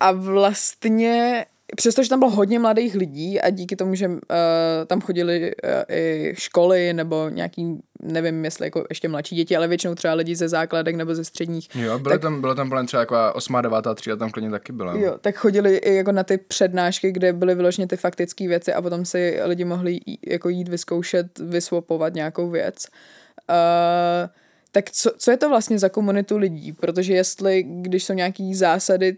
a 0.00 0.12
vlastně, 0.12 1.46
přestože 1.76 2.08
tam 2.08 2.18
bylo 2.18 2.30
hodně 2.30 2.58
mladých 2.58 2.94
lidí 2.94 3.40
a 3.40 3.50
díky 3.50 3.76
tomu, 3.76 3.94
že 3.94 4.08
uh, 4.08 4.16
tam 4.86 5.00
chodili 5.00 5.40
uh, 5.64 5.70
i 5.96 6.32
školy 6.38 6.92
nebo 6.92 7.28
nějaký, 7.28 7.78
nevím, 8.02 8.44
jestli 8.44 8.66
jako 8.66 8.84
ještě 8.88 9.08
mladší 9.08 9.36
děti, 9.36 9.56
ale 9.56 9.68
většinou 9.68 9.94
třeba 9.94 10.14
lidi 10.14 10.36
ze 10.36 10.48
základek 10.48 10.96
nebo 10.96 11.14
ze 11.14 11.24
středních, 11.24 11.68
Jo, 11.74 11.98
byly 11.98 12.14
Tak- 12.14 12.22
tam, 12.22 12.40
byla 12.40 12.54
tam 12.54 12.68
plně 12.70 12.86
třeba 12.86 13.02
taková 13.02 13.34
8. 13.34 13.56
9. 13.62 13.76
třída, 13.94 14.16
tam 14.16 14.30
klidně 14.30 14.50
taky 14.50 14.72
byla. 14.72 14.96
Jo, 14.96 15.18
tak 15.20 15.36
chodili 15.36 15.76
i 15.76 15.94
jako 15.94 16.12
na 16.12 16.24
ty 16.24 16.38
přednášky, 16.38 17.12
kde 17.12 17.32
byly 17.32 17.54
vyloženě 17.54 17.86
ty 17.88 17.96
faktické 17.96 18.48
věci 18.48 18.72
a 18.72 18.82
potom 18.82 19.04
si 19.04 19.38
lidi 19.44 19.64
mohli 19.64 19.92
jí, 19.92 20.18
jako 20.26 20.48
jít 20.48 20.68
vyzkoušet, 20.68 21.38
vyswapovat 21.38 22.14
nějakou 22.14 22.50
věc. 22.50 22.86
Uh, 23.50 24.30
tak 24.72 24.90
co, 24.90 25.10
co 25.18 25.30
je 25.30 25.36
to 25.36 25.48
vlastně 25.48 25.78
za 25.78 25.88
komunitu 25.88 26.36
lidí? 26.36 26.72
Protože 26.72 27.14
jestli, 27.14 27.62
když 27.62 28.04
jsou 28.04 28.12
nějaký 28.12 28.54
zásady 28.54 29.16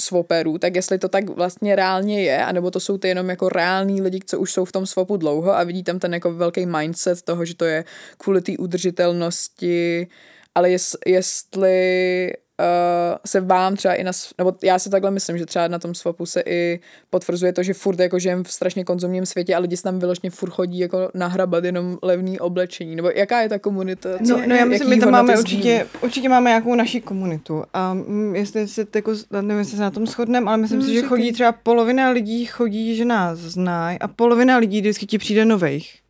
swoperů, 0.00 0.58
tak 0.58 0.76
jestli 0.76 0.98
to 0.98 1.08
tak 1.08 1.30
vlastně 1.30 1.76
reálně 1.76 2.22
je, 2.22 2.44
anebo 2.44 2.70
to 2.70 2.80
jsou 2.80 2.98
ty 2.98 3.08
jenom 3.08 3.28
jako 3.30 3.48
reální 3.48 4.02
lidi, 4.02 4.20
co 4.26 4.38
už 4.38 4.52
jsou 4.52 4.64
v 4.64 4.72
tom 4.72 4.86
swopu 4.86 5.16
dlouho 5.16 5.56
a 5.56 5.64
vidí 5.64 5.82
tam 5.82 5.98
ten 5.98 6.14
jako 6.14 6.32
velký 6.32 6.66
mindset 6.66 7.22
toho, 7.22 7.44
že 7.44 7.56
to 7.56 7.64
je 7.64 7.84
kvůli 8.18 8.42
té 8.42 8.52
udržitelnosti, 8.58 10.06
ale 10.54 10.70
jest, 10.70 10.96
jestli 11.06 12.32
uh, 12.60 13.16
se 13.26 13.40
vám 13.40 13.76
třeba 13.76 13.94
i 13.94 14.04
na, 14.04 14.12
nebo 14.38 14.54
já 14.64 14.78
si 14.78 14.90
takhle 14.90 15.10
myslím, 15.10 15.38
že 15.38 15.46
třeba 15.46 15.68
na 15.68 15.78
tom 15.78 15.94
swapu 15.94 16.26
se 16.26 16.42
i 16.46 16.80
potvrzuje 17.10 17.52
to, 17.52 17.62
že 17.62 17.74
furt 17.74 17.98
jako 18.00 18.18
žijeme 18.18 18.42
v 18.44 18.52
strašně 18.52 18.84
konzumním 18.84 19.26
světě 19.26 19.54
a 19.54 19.58
lidi 19.58 19.76
se 19.76 19.82
tam 19.82 19.98
vyložně 19.98 20.30
furt 20.30 20.50
chodí 20.50 20.78
jako 20.78 21.10
nahrabat 21.14 21.64
jenom 21.64 21.98
levný 22.02 22.40
oblečení, 22.40 22.96
nebo 22.96 23.10
jaká 23.14 23.40
je 23.40 23.48
ta 23.48 23.58
komunita? 23.58 24.08
No, 24.20 24.42
no 24.46 24.54
já 24.54 24.64
myslím, 24.64 24.88
my 24.90 25.00
tam 25.00 25.10
máme 25.10 25.38
určitě, 25.38 25.86
určitě 26.02 26.28
máme 26.28 26.50
nějakou 26.50 26.74
naši 26.74 27.00
komunitu 27.00 27.64
a 27.74 27.94
mm, 27.94 28.36
jestli 28.36 28.68
se 28.68 28.86
jako, 28.94 29.12
nevím, 29.30 29.58
jestli 29.58 29.76
se 29.76 29.82
na 29.82 29.90
tom 29.90 30.06
shodneme, 30.06 30.48
ale 30.48 30.56
myslím 30.56 30.80
No, 30.80 30.86
si, 30.86 30.92
že 30.92 30.96
říkej. 31.00 31.08
chodí 31.08 31.32
třeba 31.32 31.52
polovina 31.52 32.10
lidí 32.10 32.44
chodí, 32.46 32.96
že 32.96 33.04
nás 33.04 33.38
znají 33.38 33.98
a 33.98 34.08
polovina 34.08 34.56
lidí 34.56 34.80
vždycky 34.80 35.06
ti 35.06 35.18
přijde 35.18 35.44
novejch. 35.44 36.03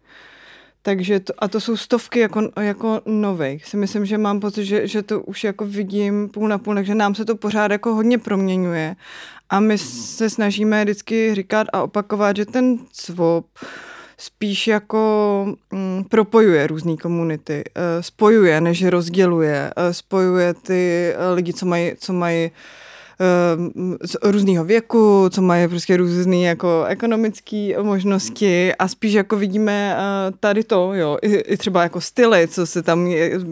Takže 0.86 1.20
to, 1.20 1.32
a 1.38 1.48
to 1.48 1.60
jsou 1.60 1.76
stovky 1.76 2.20
jako, 2.20 2.48
jako 2.60 3.00
nových. 3.06 3.66
Si 3.66 3.76
myslím, 3.76 4.06
že 4.06 4.18
mám 4.18 4.40
pocit, 4.40 4.64
že, 4.64 4.86
že 4.88 5.02
to 5.02 5.20
už 5.20 5.44
jako 5.44 5.66
vidím 5.66 6.28
půl 6.28 6.48
na 6.48 6.58
půl, 6.58 6.74
takže 6.74 6.94
nám 6.94 7.14
se 7.14 7.24
to 7.24 7.36
pořád 7.36 7.70
jako 7.70 7.94
hodně 7.94 8.18
proměňuje. 8.18 8.96
A 9.50 9.60
my 9.60 9.78
se 9.78 10.30
snažíme 10.30 10.84
vždycky 10.84 11.34
říkat 11.34 11.66
a 11.72 11.82
opakovat, 11.82 12.36
že 12.36 12.46
ten 12.46 12.78
swap 12.92 13.46
spíš 14.18 14.66
jako 14.66 15.46
mm, 15.72 16.04
propojuje 16.04 16.66
různé 16.66 16.96
komunity, 16.96 17.64
eh, 17.74 18.02
spojuje, 18.02 18.60
než 18.60 18.84
rozděluje, 18.84 19.72
eh, 19.76 19.94
spojuje 19.94 20.54
ty 20.54 21.12
eh, 21.14 21.34
lidi, 21.34 21.52
co 21.52 21.66
mají, 21.66 21.92
co 21.98 22.12
mají 22.12 22.44
eh, 22.44 22.50
z 24.04 24.16
různého 24.22 24.64
věku, 24.64 25.28
co 25.30 25.42
mají 25.42 25.68
prostě 25.68 25.96
různé 25.96 26.36
jako 26.36 26.84
ekonomické 26.88 27.74
možnosti 27.82 28.74
a 28.74 28.88
spíš 28.88 29.12
jako 29.12 29.36
vidíme 29.36 29.96
eh, 29.96 30.32
tady 30.40 30.64
to, 30.64 30.94
jo, 30.94 31.18
i, 31.22 31.34
i 31.34 31.56
třeba 31.56 31.82
jako 31.82 32.00
styly, 32.00 32.48
co 32.48 32.66
se 32.66 32.82
tam, 32.82 33.08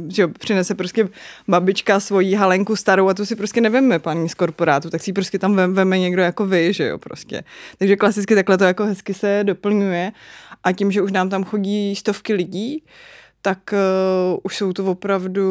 že 0.09 0.29
přinese 0.29 0.75
prostě 0.75 1.09
babička 1.49 2.01
svoji 2.01 2.35
halenku 2.35 2.77
starou 2.77 3.09
a 3.09 3.15
tu 3.15 3.27
si 3.27 3.37
prostě 3.37 3.61
neveme 3.61 3.99
paní 3.99 4.29
z 4.29 4.35
korporátu, 4.35 4.91
tak 4.91 5.03
si 5.03 5.11
ji 5.11 5.15
prostě 5.15 5.39
tam 5.39 5.57
vem, 5.57 5.75
veme 5.75 5.99
někdo 5.99 6.23
jako 6.23 6.47
vy, 6.47 6.73
že 6.73 6.87
jo, 6.87 6.99
prostě. 6.99 7.45
Takže 7.79 7.97
klasicky 7.97 8.35
takhle 8.35 8.59
to 8.59 8.65
jako 8.65 8.85
hezky 8.85 9.15
se 9.15 9.41
doplňuje 9.43 10.13
a 10.65 10.73
tím, 10.73 10.93
že 10.93 11.03
už 11.03 11.13
nám 11.13 11.29
tam 11.29 11.45
chodí 11.45 11.97
stovky 11.97 12.35
lidí, 12.35 12.83
tak 13.43 13.59
uh, 13.73 14.39
už 14.43 14.57
jsou 14.57 14.73
to 14.73 14.85
opravdu 14.85 15.47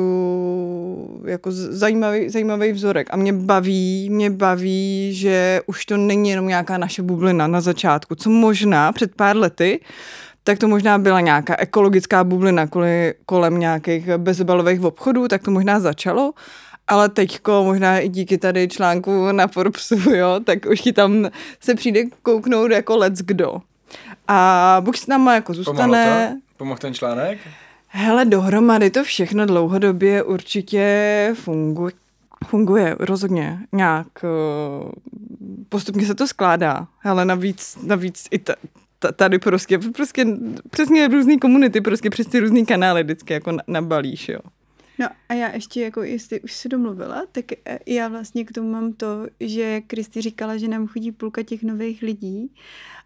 jako 1.26 1.52
zajímavý, 1.52 2.30
zajímavý 2.30 2.72
vzorek. 2.72 3.08
A 3.12 3.16
mě 3.16 3.34
baví, 3.34 4.10
mě 4.10 4.30
baví, 4.30 5.14
že 5.14 5.62
už 5.66 5.86
to 5.86 5.98
není 5.98 6.30
jenom 6.30 6.48
nějaká 6.48 6.78
naše 6.78 7.02
bublina 7.02 7.48
na 7.48 7.62
začátku, 7.62 8.16
co 8.16 8.30
možná 8.30 8.92
před 8.92 9.16
pár 9.16 9.38
lety, 9.38 9.80
tak 10.44 10.60
to 10.60 10.68
možná 10.68 10.98
byla 10.98 11.20
nějaká 11.20 11.56
ekologická 11.60 12.24
bublina 12.24 12.68
kvůli, 12.68 13.14
kolem 13.26 13.60
nějakých 13.60 14.10
bezobalových 14.18 14.82
obchodů, 14.82 15.28
tak 15.28 15.44
to 15.44 15.52
možná 15.52 15.80
začalo. 15.80 16.34
Ale 16.88 17.10
teďko 17.10 17.64
možná 17.64 18.00
i 18.00 18.10
díky 18.10 18.38
tady 18.38 18.68
článku 18.68 19.32
na 19.32 19.48
Forbesu, 19.48 19.96
jo, 20.16 20.40
tak 20.44 20.66
už 20.72 20.82
ti 20.82 20.94
tam 20.94 21.30
se 21.60 21.76
přijde 21.76 22.04
kouknout 22.24 22.72
jako 22.72 22.98
let's 22.98 23.22
kdo. 23.22 23.58
A 24.28 24.78
buď 24.80 24.98
s 24.98 25.08
náma 25.08 25.34
jako 25.34 25.54
zůstane, 25.54 26.30
to? 26.34 26.42
Pomohl 26.58 26.78
ten 26.78 26.94
článek? 26.94 27.40
Hele, 27.94 28.26
dohromady 28.26 28.90
to 28.90 29.04
všechno 29.04 29.46
dlouhodobě 29.46 30.24
určitě 30.24 31.32
funguje. 31.38 31.94
Funguje, 32.46 32.96
rozhodně. 33.00 33.60
Nějak 33.72 34.08
eh, 34.24 34.92
postupně 35.70 36.06
se 36.06 36.16
to 36.16 36.28
skládá. 36.28 36.88
Hele, 37.00 37.26
navíc, 37.26 37.78
navíc 37.84 38.28
i 38.32 38.40
ta, 38.40 38.54
ta, 39.00 39.12
tady 39.12 39.40
prostě, 39.40 39.80
prostě 39.80 40.26
přesně 40.70 41.08
různý 41.08 41.40
komunity, 41.40 41.82
prostě 41.82 42.10
přes 42.10 42.28
ty 42.28 42.40
různý 42.40 42.66
kanály 42.66 43.04
vždycky 43.04 43.34
jako 43.34 43.52
na- 43.52 43.64
nabalíš, 43.68 44.30
jo. 44.30 44.40
No 45.02 45.08
a 45.30 45.34
já 45.34 45.56
ještě, 45.56 45.82
jako 45.82 46.04
jestli 46.04 46.42
už 46.42 46.54
si 46.54 46.70
domluvila, 46.70 47.26
tak 47.32 47.46
eh, 47.52 47.80
já 47.88 48.08
vlastně 48.08 48.46
k 48.46 48.52
tomu 48.52 48.72
mám 48.72 48.94
to, 48.94 49.28
že 49.40 49.82
Kristi 49.82 50.22
říkala, 50.22 50.58
že 50.58 50.68
nám 50.68 50.88
chodí 50.88 51.12
půlka 51.12 51.44
těch 51.44 51.64
nových 51.64 52.02
lidí, 52.02 52.54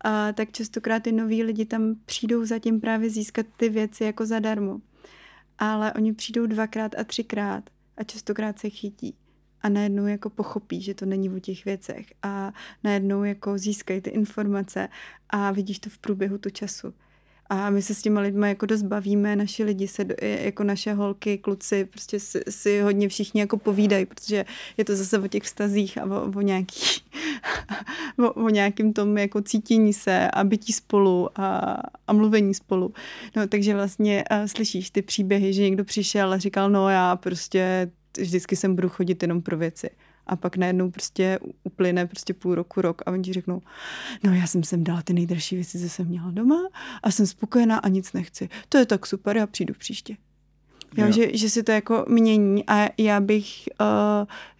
a 0.01 0.33
tak 0.33 0.51
častokrát 0.51 1.03
ty 1.03 1.11
noví 1.11 1.43
lidi 1.43 1.65
tam 1.65 1.95
přijdou 2.05 2.45
zatím 2.45 2.81
právě 2.81 3.09
získat 3.09 3.45
ty 3.57 3.69
věci 3.69 4.03
jako 4.03 4.25
zadarmo. 4.25 4.81
Ale 5.57 5.93
oni 5.93 6.13
přijdou 6.13 6.45
dvakrát 6.45 6.95
a 6.99 7.03
třikrát 7.03 7.69
a 7.97 8.03
častokrát 8.03 8.59
se 8.59 8.69
chytí 8.69 9.15
a 9.61 9.69
najednou 9.69 10.05
jako 10.05 10.29
pochopí, 10.29 10.81
že 10.81 10.93
to 10.93 11.05
není 11.05 11.29
o 11.29 11.39
těch 11.39 11.65
věcech 11.65 12.05
a 12.23 12.53
najednou 12.83 13.23
jako 13.23 13.57
získají 13.57 14.01
ty 14.01 14.09
informace 14.09 14.89
a 15.29 15.51
vidíš 15.51 15.79
to 15.79 15.89
v 15.89 15.97
průběhu 15.97 16.37
tu 16.37 16.49
času. 16.49 16.93
A 17.49 17.69
my 17.69 17.81
se 17.81 17.95
s 17.95 18.01
těma 18.01 18.21
lidmi 18.21 18.47
jako 18.49 18.65
dost 18.65 18.81
bavíme, 18.81 19.35
naši 19.35 19.63
lidi 19.63 19.87
se, 19.87 20.05
jako 20.21 20.63
naše 20.63 20.93
holky, 20.93 21.37
kluci, 21.37 21.85
prostě 21.85 22.19
si, 22.19 22.41
si 22.49 22.81
hodně 22.81 23.09
všichni 23.09 23.41
jako 23.41 23.57
povídají, 23.57 24.05
protože 24.05 24.45
je 24.77 24.85
to 24.85 24.95
zase 24.95 25.19
o 25.19 25.27
těch 25.27 25.43
vztazích 25.43 25.97
a 25.97 26.05
o, 26.05 26.31
o 26.35 26.41
nějaký, 26.41 27.01
o, 28.19 28.31
o 28.31 28.49
nějakým 28.49 28.93
tom 28.93 29.17
jako 29.17 29.41
cítění 29.41 29.93
se 29.93 30.31
a 30.31 30.43
bytí 30.43 30.73
spolu 30.73 31.29
a, 31.35 31.77
a 32.07 32.13
mluvení 32.13 32.53
spolu. 32.53 32.93
No 33.35 33.47
takže 33.47 33.73
vlastně 33.73 34.23
uh, 34.31 34.45
slyšíš 34.45 34.89
ty 34.89 35.01
příběhy, 35.01 35.53
že 35.53 35.61
někdo 35.61 35.83
přišel 35.83 36.33
a 36.33 36.37
říkal, 36.37 36.69
no 36.69 36.89
já 36.89 37.15
prostě 37.15 37.91
vždycky 38.17 38.55
sem 38.55 38.75
budu 38.75 38.89
chodit 38.89 39.21
jenom 39.21 39.41
pro 39.41 39.57
věci. 39.57 39.89
A 40.27 40.35
pak 40.35 40.57
najednou 40.57 40.91
prostě 40.91 41.39
uplyne 41.63 42.05
prostě 42.05 42.33
půl 42.33 42.55
roku, 42.55 42.81
rok 42.81 43.01
a 43.05 43.11
oni 43.11 43.23
ti 43.23 43.33
řeknou, 43.33 43.61
no 44.23 44.33
já 44.33 44.47
jsem 44.47 44.63
sem 44.63 44.83
dala 44.83 45.01
ty 45.01 45.13
nejdražší 45.13 45.55
věci, 45.55 45.79
co 45.79 45.89
jsem 45.89 46.07
měla 46.07 46.31
doma 46.31 46.59
a 47.03 47.11
jsem 47.11 47.27
spokojená 47.27 47.77
a 47.77 47.87
nic 47.87 48.13
nechci. 48.13 48.49
To 48.69 48.77
je 48.77 48.85
tak 48.85 49.05
super, 49.05 49.37
já 49.37 49.47
přijdu 49.47 49.73
příště. 49.73 50.17
Jo, 50.97 51.05
jo. 51.05 51.11
Že, 51.11 51.37
že 51.37 51.49
si 51.49 51.63
to 51.63 51.71
jako 51.71 52.05
mění 52.07 52.63
a 52.67 52.89
já 52.97 53.19
bych 53.19 53.63
uh, 53.81 53.87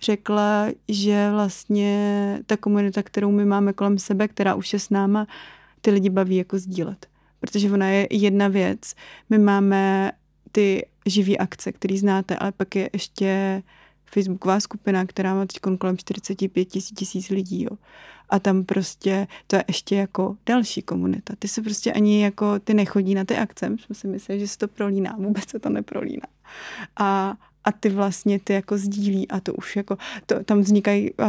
řekla, 0.02 0.68
že 0.90 1.30
vlastně 1.32 2.40
ta 2.46 2.58
komunita, 2.58 3.04
kterou 3.04 3.32
my 3.32 3.46
máme 3.46 3.74
kolem 3.74 3.98
sebe, 3.98 4.28
která 4.28 4.56
už 4.56 4.74
je 4.74 4.80
s 4.80 4.90
náma, 4.90 5.28
ty 5.82 5.92
lidi 5.92 6.10
baví 6.10 6.36
jako 6.36 6.58
sdílet. 6.58 7.08
Protože 7.40 7.72
ona 7.72 7.90
je 7.90 8.08
jedna 8.12 8.48
věc. 8.48 8.94
My 9.30 9.38
máme 9.38 10.12
ty 10.52 10.86
živý 11.06 11.38
akce, 11.38 11.72
který 11.72 11.98
znáte, 11.98 12.36
ale 12.36 12.52
pak 12.52 12.76
je 12.76 12.90
ještě 12.94 13.64
facebooková 14.16 14.60
skupina, 14.60 15.06
která 15.06 15.34
má 15.34 15.46
teď 15.46 15.60
kolem 15.80 15.98
45 15.98 16.66
tisíc 16.66 17.30
lidí. 17.30 17.64
Jo. 17.64 17.78
A 18.30 18.40
tam 18.40 18.64
prostě 18.64 19.28
to 19.48 19.56
je 19.56 19.64
ještě 19.68 19.96
jako 19.96 20.38
další 20.46 20.82
komunita. 20.82 21.34
Ty 21.40 21.48
se 21.48 21.62
prostě 21.62 21.94
ani 21.94 22.24
jako, 22.24 22.60
ty 22.60 22.74
nechodí 22.74 23.16
na 23.16 23.26
ty 23.26 23.38
akce, 23.38 23.66
jsme 23.66 23.96
si 23.96 24.08
mysleli, 24.08 24.40
že 24.40 24.48
se 24.48 24.58
to 24.58 24.68
prolíná, 24.68 25.16
vůbec 25.20 25.50
se 25.50 25.60
to 25.60 25.70
neprolíná. 25.70 26.28
A, 27.00 27.36
a 27.66 27.72
ty 27.72 27.90
vlastně 27.90 28.40
ty 28.40 28.54
jako 28.54 28.78
sdílí 28.78 29.28
a 29.28 29.40
to 29.40 29.54
už 29.54 29.76
jako, 29.76 29.98
to, 30.26 30.44
tam 30.44 30.60
vznikají, 30.62 31.14
uh, 31.14 31.28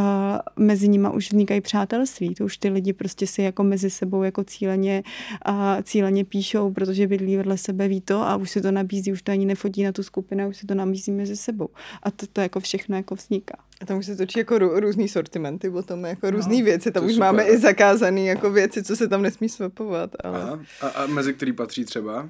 mezi 0.55 0.87
nima 0.87 1.11
už 1.11 1.31
vznikají 1.31 1.61
přátelství, 1.61 2.35
to 2.35 2.45
už 2.45 2.57
ty 2.57 2.69
lidi 2.69 2.93
prostě 2.93 3.27
si 3.27 3.41
jako 3.41 3.63
mezi 3.63 3.89
sebou 3.89 4.23
jako 4.23 4.43
cíleně, 4.43 5.03
uh, 5.49 5.55
cíleně 5.83 6.25
píšou, 6.25 6.71
protože 6.71 7.07
bydlí 7.07 7.37
vedle 7.37 7.57
sebe, 7.57 7.87
ví 7.87 8.01
to 8.01 8.21
a 8.21 8.35
už 8.35 8.51
se 8.51 8.61
to 8.61 8.71
nabízí, 8.71 9.11
už 9.11 9.21
to 9.21 9.31
ani 9.31 9.45
nefotí 9.45 9.83
na 9.83 9.91
tu 9.91 10.03
skupinu, 10.03 10.49
už 10.49 10.57
se 10.57 10.67
to 10.67 10.75
nabízí 10.75 11.11
mezi 11.11 11.37
sebou 11.37 11.69
a 12.03 12.11
to, 12.11 12.27
to 12.33 12.41
jako 12.41 12.59
všechno 12.59 12.95
jako 12.95 13.15
vzniká. 13.15 13.57
A 13.81 13.85
tam 13.85 13.97
už 13.97 14.05
se 14.05 14.15
točí 14.15 14.39
jako 14.39 14.57
rů, 14.57 14.79
různý 14.79 15.07
sortimenty, 15.07 15.69
potom 15.69 16.05
jako 16.05 16.31
různý 16.31 16.59
no, 16.59 16.65
věci, 16.65 16.91
tam 16.91 17.05
už 17.05 17.13
super. 17.13 17.27
máme 17.27 17.43
i 17.43 17.57
zakázané 17.57 18.21
jako 18.21 18.51
věci, 18.51 18.83
co 18.83 18.95
se 18.95 19.07
tam 19.07 19.21
nesmí 19.21 19.49
swapovat. 19.49 20.15
Ale... 20.23 20.59
A, 20.81 20.87
a 20.87 21.07
mezi 21.07 21.33
který 21.33 21.53
patří 21.53 21.85
třeba? 21.85 22.29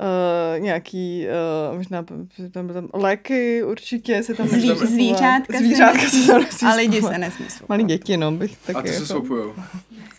Uh, 0.00 0.60
nějaký, 0.60 1.26
uh, 1.70 1.76
možná 1.76 2.02
tam, 2.02 2.68
tam 2.68 2.88
léky 2.94 3.64
určitě 3.64 4.22
se 4.22 4.34
tam 4.34 4.48
Zví, 4.48 4.74
Zvířátka, 4.74 5.58
zvířátka 5.58 6.08
se, 6.08 6.26
tam 6.26 6.42
nesmí 6.42 6.68
A 6.68 6.74
lidi 6.74 7.02
se 7.02 7.18
nesmí 7.18 7.46
Malí 7.68 7.84
děti, 7.84 8.16
no, 8.16 8.32
bych 8.32 8.56
taky. 8.56 8.78
A 8.78 8.82
ty 8.82 8.88
jako... 8.88 9.00
se 9.00 9.06
soupujou. 9.06 9.54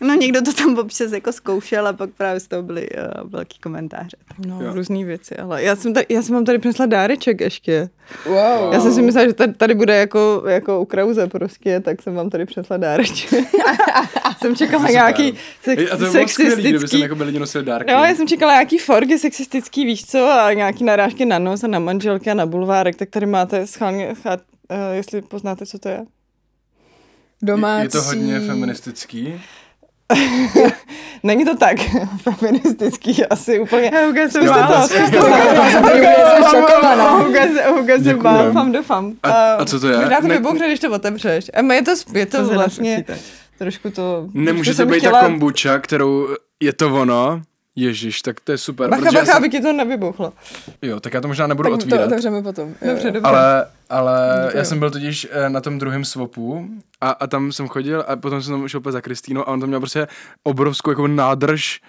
No 0.00 0.14
někdo 0.14 0.42
to 0.42 0.52
tam 0.52 0.78
občas 0.78 1.12
jako 1.12 1.32
zkoušel 1.32 1.86
a 1.86 1.92
pak 1.92 2.10
právě 2.10 2.40
z 2.40 2.48
toho 2.48 2.62
byly 2.62 2.88
uh, 2.90 3.30
velký 3.30 3.58
komentáře. 3.58 4.16
No, 4.46 4.62
jo. 4.62 4.72
různý 4.74 5.04
věci, 5.04 5.36
ale 5.36 5.62
já 5.62 5.76
jsem, 5.76 5.94
tady, 5.94 6.06
já 6.08 6.22
jsem 6.22 6.34
vám 6.34 6.44
tady 6.44 6.58
přinesla 6.58 6.86
dáreček 6.86 7.40
ještě. 7.40 7.88
Wow. 8.26 8.72
Já 8.72 8.80
jsem 8.80 8.92
si 8.92 9.02
myslela, 9.02 9.26
že 9.26 9.32
tady, 9.32 9.52
tady 9.52 9.74
bude 9.74 9.96
jako, 9.96 10.42
jako 10.46 10.80
u 10.80 10.84
Krauze 10.84 11.26
prostě, 11.26 11.80
tak 11.80 12.02
jsem 12.02 12.14
vám 12.14 12.30
tady 12.30 12.46
přinesla 12.46 12.76
dáreček. 12.76 13.30
jsem 14.38 14.56
čekala 14.56 14.88
nějaký 14.90 15.34
sex, 15.62 15.92
a 15.92 15.96
to 15.96 16.06
sexistický... 16.06 16.62
kdyby 16.62 16.88
jsem 16.88 17.00
jako 17.00 17.14
nosili 17.38 17.64
dárky. 17.64 17.92
No, 17.92 18.04
já 18.04 18.14
jsem 18.14 18.28
čekala 18.28 18.52
nějaký 18.52 18.78
forgy 18.78 19.18
sexistický, 19.18 19.65
víš 19.74 20.06
co, 20.06 20.30
a 20.30 20.52
nějaký 20.52 20.84
narážky 20.84 21.24
na 21.24 21.38
nos 21.38 21.64
a 21.64 21.66
na 21.66 21.78
manželky 21.78 22.30
a 22.30 22.34
na 22.34 22.46
bulvárek, 22.46 22.96
tak 22.96 23.10
tady 23.10 23.26
máte 23.26 23.66
schválně, 23.66 24.08
uh, 24.08 24.76
jestli 24.92 25.22
poznáte, 25.22 25.66
co 25.66 25.78
to 25.78 25.88
je. 25.88 26.04
Domácí. 27.42 27.84
Je 27.84 27.88
to 27.88 28.02
hodně 28.02 28.40
feministický. 28.40 29.40
Není 31.22 31.44
to 31.44 31.56
tak 31.56 31.76
feministický, 32.22 33.26
asi 33.26 33.60
úplně. 33.60 33.90
Huga 34.06 34.28
se 34.28 34.42
bál. 34.42 34.88
Huga 37.68 37.98
se 38.02 38.14
bál, 38.14 38.52
fam 38.52 38.72
doufám. 38.72 39.12
A, 39.22 39.54
a 39.54 39.64
co 39.64 39.80
to 39.80 39.88
je? 39.88 39.98
Možná 39.98 40.20
to 40.20 40.28
vybuchne, 40.28 40.66
když 40.66 40.80
to 40.80 40.90
otevřeš. 40.90 41.50
A 41.54 41.72
je 41.72 41.82
to, 41.82 41.94
je 42.12 42.26
to 42.26 42.44
vlastně 42.44 43.04
trošku 43.58 43.90
to... 43.90 44.28
Nemůže 44.32 44.74
to 44.74 44.86
být 44.86 45.02
ta 45.02 45.20
kombucha, 45.20 45.78
kterou 45.78 46.28
je 46.60 46.72
to 46.72 46.94
ono, 46.94 47.42
Ježíš, 47.76 48.22
tak 48.22 48.40
to 48.40 48.52
je 48.52 48.58
super. 48.58 48.90
Bacha, 48.90 49.04
bacha, 49.04 49.24
jsem... 49.26 49.36
aby 49.36 49.48
ti 49.48 49.60
to 49.60 49.72
nevybuchlo. 49.72 50.32
Jo, 50.82 51.00
tak 51.00 51.14
já 51.14 51.20
to 51.20 51.28
možná 51.28 51.46
nebudu 51.46 51.70
tak 51.70 51.78
otvírat. 51.78 52.00
to 52.00 52.06
otevřeme 52.06 52.42
potom. 52.42 52.74
Dobře, 52.86 53.10
dobře. 53.10 53.20
Ale, 53.28 53.66
ale 53.90 54.50
já 54.54 54.64
jsem 54.64 54.78
byl 54.78 54.90
totiž 54.90 55.26
eh, 55.30 55.50
na 55.50 55.60
tom 55.60 55.78
druhém 55.78 56.04
swopu 56.04 56.68
a, 57.00 57.10
a 57.10 57.26
tam 57.26 57.52
jsem 57.52 57.68
chodil 57.68 58.04
a 58.08 58.16
potom 58.16 58.42
jsem 58.42 58.54
tam 58.54 58.68
šel 58.68 58.80
za 58.88 59.00
Kristýnou 59.00 59.40
a 59.40 59.52
on 59.52 59.60
tam 59.60 59.68
měl 59.68 59.80
prostě 59.80 60.08
obrovskou 60.42 60.90
jako 60.90 61.06
nádrž, 61.06 61.80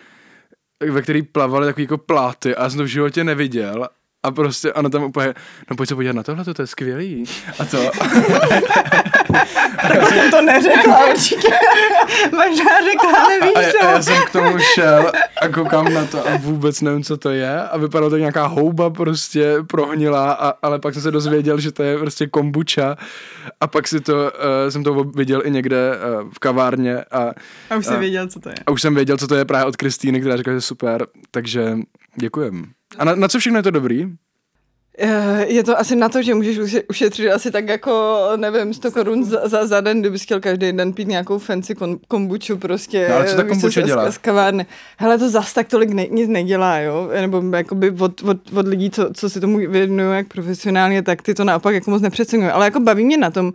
ve 0.91 1.02
který 1.02 1.21
plavaly 1.21 1.65
takový 1.65 1.84
jako 1.84 1.97
pláty 1.97 2.56
a 2.56 2.63
já 2.63 2.69
jsem 2.69 2.78
to 2.78 2.84
v 2.84 2.88
životě 2.88 3.23
neviděl 3.23 3.89
a 4.24 4.32
prostě, 4.32 4.74
ano, 4.74 4.90
tam 4.90 5.04
úplně, 5.04 5.34
no 5.70 5.76
pojď 5.76 5.90
se 5.90 5.96
podívat 5.96 6.16
na 6.16 6.24
tohle, 6.24 6.46
to 6.46 6.62
je 6.62 6.68
skvělý. 6.68 7.24
A 7.60 7.66
to. 7.66 7.78
tak 9.82 10.10
jsem 10.10 10.32
to 10.32 10.42
neřekla 10.42 11.06
určitě. 11.10 11.48
Možná 12.32 12.82
řekla, 12.92 13.28
nevíš 13.30 13.76
a, 13.82 13.88
a, 13.88 13.92
já 13.92 14.02
jsem 14.02 14.24
k 14.26 14.32
tomu 14.32 14.58
šel 14.60 15.12
a 15.42 15.48
koukám 15.48 15.94
na 15.94 16.06
to 16.06 16.28
a 16.28 16.38
vůbec 16.38 16.82
nevím, 16.82 17.04
co 17.04 17.18
to 17.18 17.30
je 17.30 17.62
a 17.62 17.78
vypadalo 17.78 18.10
to 18.10 18.18
nějaká 18.18 18.46
houba 18.46 18.90
prostě 18.90 19.56
prohnilá, 19.68 20.32
a, 20.32 20.54
ale 20.62 20.80
pak 20.80 20.94
jsem 20.94 21.04
se 21.04 21.12
dozvěděl, 21.12 21.60
že 21.60 21.72
to 21.72 21.84
je 21.84 21.98
prostě 21.98 22.28
kombucha 22.28 22.96
a 23.62 23.68
pak 23.68 23.88
si 23.88 24.00
to, 24.00 24.14
uh, 24.14 24.70
jsem 24.70 24.84
to 24.84 25.04
viděl 25.04 25.42
i 25.46 25.52
někde 25.52 25.92
uh, 25.92 26.30
v 26.32 26.40
kavárně 26.40 27.04
a, 27.04 27.32
a 27.70 27.76
už 27.76 27.86
jsem 27.86 28.00
věděl, 28.00 28.28
co 28.28 28.40
to 28.40 28.50
je. 28.50 28.56
A 28.68 28.72
už 28.72 28.82
jsem 28.82 28.96
věděl, 28.96 29.18
co 29.18 29.28
to 29.28 29.36
je 29.36 29.46
právě 29.46 29.66
od 29.66 29.76
Kristýny, 29.76 30.20
která 30.20 30.38
říkala, 30.38 30.58
že 30.58 30.62
super, 30.62 31.08
takže 31.32 31.78
děkujem. 32.16 32.77
A 32.98 33.06
na, 33.06 33.16
na 33.16 33.28
co 33.28 33.40
všechno 33.40 33.60
je 33.60 33.64
to 33.64 33.72
dobrý? 33.72 34.08
Eh, 35.00 35.46
je 35.48 35.64
to 35.64 35.80
asi 35.80 35.96
na 35.96 36.10
to, 36.10 36.22
že 36.22 36.34
můžeš 36.34 36.60
ušetřit 36.90 37.30
asi 37.30 37.52
tak 37.52 37.68
jako, 37.68 38.24
nevím, 38.36 38.74
100 38.74 38.92
korun 38.92 39.24
za, 39.24 39.48
za, 39.48 39.68
za 39.68 39.82
den, 39.82 40.02
kdybys 40.02 40.24
chtěl 40.24 40.40
každý 40.40 40.72
den 40.72 40.94
pít 40.94 41.08
nějakou 41.08 41.38
fancy 41.38 41.76
kombuču 42.08 42.58
prostě. 42.58 43.08
No, 43.10 43.16
ale 43.16 43.26
co 43.26 43.36
ta 43.36 43.44
kombucha 43.44 43.82
dělá? 43.82 44.12
Z, 44.12 44.18
kavárny. 44.18 44.66
Hele, 44.98 45.18
to 45.18 45.30
zas 45.30 45.54
tak 45.54 45.68
tolik 45.68 45.90
ne, 45.90 46.08
nic 46.08 46.30
nedělá, 46.30 46.78
jo? 46.80 47.10
Nebo 47.22 47.44
jakoby 47.56 47.92
od, 47.92 48.22
od, 48.22 48.54
od 48.54 48.68
lidí, 48.68 48.90
co, 48.90 49.10
co 49.14 49.30
si 49.30 49.40
tomu 49.40 49.58
věnují 49.58 50.18
jak 50.18 50.28
profesionálně, 50.28 51.04
tak 51.04 51.22
ty 51.22 51.34
to 51.34 51.44
naopak 51.44 51.76
jako 51.76 51.92
moc 51.92 52.02
nepřeceňují. 52.02 52.50
Ale 52.50 52.66
jako 52.66 52.80
baví 52.80 53.06
mě 53.06 53.18
na 53.18 53.32
tom, 53.32 53.54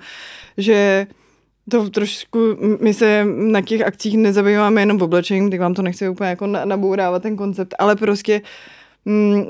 že 0.56 1.06
to 1.70 1.90
trošku, 1.90 2.38
my 2.80 2.94
se 2.94 3.24
na 3.24 3.60
těch 3.60 3.80
akcích 3.80 4.16
nezabýváme 4.16 4.82
jenom 4.82 4.98
v 4.98 5.02
oblečení, 5.02 5.50
tak 5.50 5.60
vám 5.60 5.74
to 5.74 5.82
nechci 5.82 6.08
úplně 6.08 6.30
jako 6.30 6.46
nabourávat 6.46 7.22
ten 7.22 7.36
koncept, 7.36 7.74
ale 7.78 7.96
prostě 7.96 8.40
uh, 8.40 8.46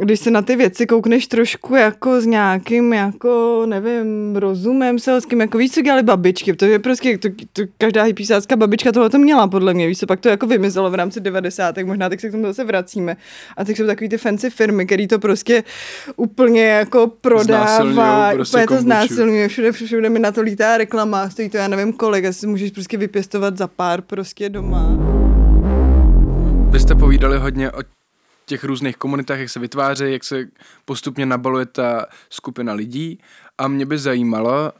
když 0.00 0.20
se 0.20 0.30
na 0.30 0.42
ty 0.42 0.56
věci 0.56 0.86
koukneš 0.86 1.26
trošku 1.26 1.74
jako 1.74 2.20
s 2.20 2.26
nějakým, 2.26 2.92
jako, 2.92 3.62
nevím, 3.66 4.36
rozumem 4.36 4.98
selským, 4.98 5.40
jako 5.40 5.58
víš, 5.58 5.72
co 5.72 5.82
dělali 5.82 6.02
babičky, 6.02 6.52
to 6.52 6.64
je 6.64 6.78
prostě, 6.78 7.18
to, 7.18 7.28
to, 7.52 7.62
každá 7.78 8.02
hypísácká 8.02 8.56
babička 8.56 8.92
toho 8.92 9.08
to 9.08 9.18
měla, 9.18 9.48
podle 9.48 9.74
mě, 9.74 9.86
víš 9.86 9.98
co, 9.98 10.06
pak 10.06 10.20
to 10.20 10.28
jako 10.28 10.46
vymizelo 10.46 10.90
v 10.90 10.94
rámci 10.94 11.20
90. 11.20 11.78
možná 11.84 12.08
teď 12.08 12.20
se 12.20 12.28
k 12.28 12.32
tomu 12.32 12.46
zase 12.46 12.64
vracíme. 12.64 13.16
A 13.56 13.64
teď 13.64 13.76
jsou 13.76 13.86
takový 13.86 14.08
ty 14.08 14.18
fancy 14.18 14.50
firmy, 14.50 14.86
který 14.86 15.08
to 15.08 15.18
prostě 15.18 15.64
úplně 16.16 16.66
jako 16.66 17.06
prodává, 17.20 18.32
prostě 18.34 18.56
úplně 18.56 18.66
to 18.66 18.82
znásilňuje, 18.82 19.48
všude, 19.48 19.72
všude 19.72 20.08
mi 20.08 20.18
na 20.18 20.32
to 20.32 20.42
lítá 20.42 20.78
reklama, 20.78 21.30
stojí 21.30 21.48
to 21.48 21.56
já 21.56 21.68
nevím 21.68 21.92
kolik, 21.92 22.24
asi 22.24 22.46
můžeš 22.46 22.70
prostě 22.70 22.96
vypěstovat 22.96 23.58
za 23.58 23.66
pár 23.66 24.02
prostě 24.02 24.48
doma. 24.48 24.96
Vy 26.70 26.80
jste 26.80 26.94
povídali 26.94 27.38
hodně 27.38 27.70
o 27.70 27.82
těch 28.52 28.64
různých 28.64 28.96
komunitách, 28.96 29.38
jak 29.38 29.50
se 29.50 29.60
vytváří, 29.60 30.04
jak 30.12 30.24
se 30.24 30.48
postupně 30.84 31.26
nabaluje 31.26 31.66
ta 31.66 32.06
skupina 32.30 32.72
lidí. 32.72 33.18
A 33.58 33.68
mě 33.68 33.86
by 33.86 33.98
zajímalo, 33.98 34.72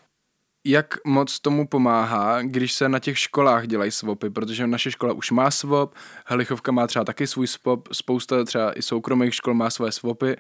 jak 0.65 1.05
moc 1.05 1.41
tomu 1.41 1.67
pomáhá, 1.67 2.43
když 2.43 2.73
se 2.73 2.89
na 2.89 2.99
těch 2.99 3.19
školách 3.19 3.67
dělají 3.67 3.91
swapy, 3.91 4.31
protože 4.31 4.67
naše 4.67 4.91
škola 4.91 5.13
už 5.13 5.31
má 5.31 5.51
swap, 5.51 5.95
Helichovka 6.27 6.73
má 6.73 6.87
třeba 6.87 7.05
taky 7.05 7.27
svůj 7.27 7.47
swap, 7.47 7.89
spousta 7.93 8.45
třeba 8.45 8.79
i 8.79 8.83
soukromých 8.83 9.35
škol 9.35 9.55
má 9.55 9.71
své 9.71 9.93
swapy. 9.93 10.37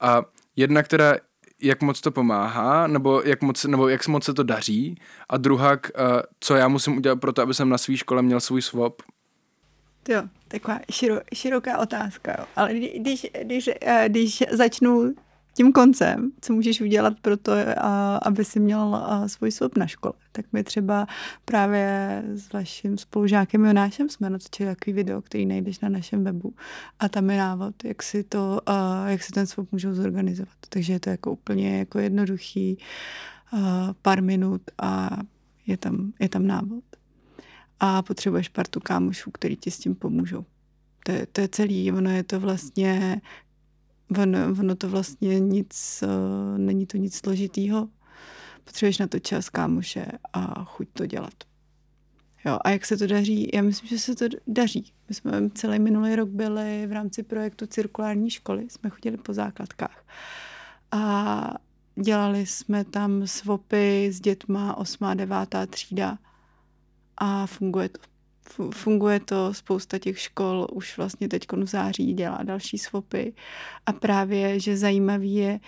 A 0.00 0.22
jedna, 0.56 0.82
která 0.82 1.14
jak 1.62 1.82
moc 1.82 2.00
to 2.00 2.10
pomáhá, 2.10 2.86
nebo 2.86 3.22
jak 3.24 3.42
moc, 3.42 3.64
nebo 3.64 3.88
jak 3.88 4.08
moc 4.08 4.24
se 4.24 4.34
to 4.34 4.42
daří? 4.42 4.98
A 5.28 5.36
druhá, 5.36 5.78
co 6.40 6.56
já 6.56 6.68
musím 6.68 6.96
udělat 6.96 7.20
pro 7.20 7.32
to, 7.32 7.42
aby 7.42 7.54
jsem 7.54 7.68
na 7.68 7.78
své 7.78 7.96
škole 7.96 8.22
měl 8.22 8.40
svůj 8.40 8.62
swap. 8.62 9.02
Jo, 10.08 10.22
taková 10.48 10.80
širo, 10.90 11.20
široká 11.34 11.78
otázka. 11.78 12.36
Jo. 12.38 12.44
Ale 12.56 12.74
když, 12.74 13.26
když, 13.42 13.70
eh, 13.80 14.04
když 14.08 14.42
začnu 14.50 15.14
tím 15.54 15.72
koncem, 15.72 16.32
co 16.40 16.52
můžeš 16.52 16.80
udělat 16.80 17.14
pro 17.22 17.36
to, 17.36 17.52
aby 18.22 18.44
si 18.44 18.60
měl 18.60 19.06
svůj 19.26 19.50
soud 19.50 19.76
na 19.76 19.86
škole. 19.86 20.14
Tak 20.32 20.46
my 20.52 20.64
třeba 20.64 21.06
právě 21.44 22.22
s 22.26 22.52
vaším 22.52 22.98
spolužákem 22.98 23.64
Jonášem 23.64 24.08
jsme 24.08 24.30
natočili 24.30 24.74
takový 24.74 24.94
video, 24.94 25.22
který 25.22 25.46
najdeš 25.46 25.80
na 25.80 25.88
našem 25.88 26.24
webu 26.24 26.54
a 26.98 27.08
tam 27.08 27.30
je 27.30 27.38
návod, 27.38 27.84
jak 27.84 28.02
si 28.02 28.24
to, 28.24 28.60
jak 29.06 29.22
si 29.22 29.32
ten 29.32 29.46
svop 29.46 29.72
můžou 29.72 29.94
zorganizovat. 29.94 30.56
Takže 30.68 30.92
je 30.92 31.00
to 31.00 31.10
jako 31.10 31.32
úplně 31.32 31.78
jako 31.78 31.98
jednoduchý 31.98 32.78
pár 34.02 34.22
minut 34.22 34.62
a 34.82 35.10
je 35.66 35.76
tam, 35.76 36.12
je 36.20 36.28
tam 36.28 36.46
návod 36.46 36.84
a 37.84 38.02
potřebuješ 38.02 38.48
partu 38.48 38.80
kámošů, 38.80 39.30
který 39.30 39.56
ti 39.56 39.70
s 39.70 39.78
tím 39.78 39.94
pomůžou. 39.94 40.44
To 41.04 41.12
je, 41.12 41.26
to 41.26 41.40
je 41.40 41.48
celý, 41.48 41.92
ono 41.92 42.10
je 42.10 42.22
to 42.22 42.40
vlastně, 42.40 43.20
ono, 44.22 44.38
ono 44.60 44.74
to 44.74 44.88
vlastně 44.88 45.40
nic, 45.40 46.04
uh, 46.06 46.58
není 46.58 46.86
to 46.86 46.96
nic 46.96 47.16
složitýho. 47.16 47.88
potřebuješ 48.64 48.98
na 48.98 49.06
to 49.06 49.18
čas, 49.18 49.48
kámoše 49.48 50.06
a 50.32 50.64
chuť 50.64 50.88
to 50.92 51.06
dělat. 51.06 51.34
Jo, 52.44 52.58
a 52.64 52.70
jak 52.70 52.86
se 52.86 52.96
to 52.96 53.06
daří? 53.06 53.50
Já 53.54 53.62
myslím, 53.62 53.88
že 53.88 53.98
se 53.98 54.14
to 54.14 54.24
daří. 54.46 54.92
My 55.08 55.14
jsme 55.14 55.50
celý 55.54 55.78
minulý 55.78 56.16
rok 56.16 56.28
byli 56.28 56.86
v 56.86 56.92
rámci 56.92 57.22
projektu 57.22 57.66
cirkulární 57.66 58.30
školy, 58.30 58.66
jsme 58.70 58.90
chodili 58.90 59.16
po 59.16 59.32
základkách. 59.32 60.04
A 60.90 61.54
dělali 62.02 62.46
jsme 62.46 62.84
tam 62.84 63.26
svopy 63.26 64.12
s 64.12 64.20
dětma 64.20 64.76
8. 64.76 65.04
a 65.04 65.14
9. 65.14 65.36
třída 65.70 66.18
a 67.22 67.46
funguje 67.46 67.88
to. 67.88 68.00
Funguje 68.74 69.20
to, 69.20 69.54
spousta 69.54 69.98
těch 69.98 70.18
škol 70.18 70.66
už 70.72 70.96
vlastně 70.96 71.28
teď 71.28 71.46
v 71.52 71.66
září 71.66 72.12
dělá 72.12 72.38
další 72.42 72.78
svopy 72.78 73.34
a 73.86 73.92
právě, 73.92 74.60
že 74.60 74.76
zajímavý 74.76 75.34
je, 75.34 75.60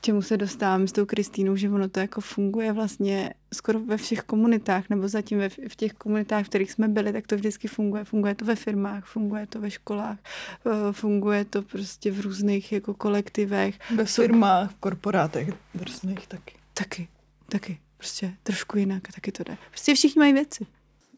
čemu 0.00 0.22
se 0.22 0.36
dostávám 0.36 0.86
s 0.86 0.92
tou 0.92 1.06
Kristýnou, 1.06 1.56
že 1.56 1.70
ono 1.70 1.88
to 1.88 2.00
jako 2.00 2.20
funguje 2.20 2.72
vlastně 2.72 3.34
skoro 3.54 3.80
ve 3.80 3.96
všech 3.96 4.22
komunitách, 4.22 4.90
nebo 4.90 5.08
zatím 5.08 5.38
ve, 5.38 5.48
v 5.48 5.76
těch 5.76 5.92
komunitách, 5.92 6.46
v 6.46 6.48
kterých 6.48 6.72
jsme 6.72 6.88
byli, 6.88 7.12
tak 7.12 7.26
to 7.26 7.36
vždycky 7.36 7.68
funguje. 7.68 8.04
Funguje 8.04 8.34
to 8.34 8.44
ve 8.44 8.56
firmách, 8.56 9.04
funguje 9.04 9.46
to 9.46 9.60
ve 9.60 9.70
školách, 9.70 10.18
eh, 10.66 10.92
funguje 10.92 11.44
to 11.44 11.62
prostě 11.62 12.10
v 12.10 12.20
různých 12.20 12.72
jako 12.72 12.94
kolektivech. 12.94 13.78
Ve 13.96 14.04
firmách, 14.04 14.70
v 14.70 14.74
korporátech 14.74 15.48
drsných 15.74 16.26
taky. 16.26 16.54
Taky, 16.74 17.08
taky. 17.48 17.78
Prostě 18.02 18.34
trošku 18.42 18.78
jinak 18.78 19.08
a 19.08 19.12
taky 19.12 19.32
to 19.32 19.42
jde. 19.42 19.56
Prostě 19.70 19.94
všichni 19.94 20.18
mají 20.18 20.32
věci. 20.32 20.66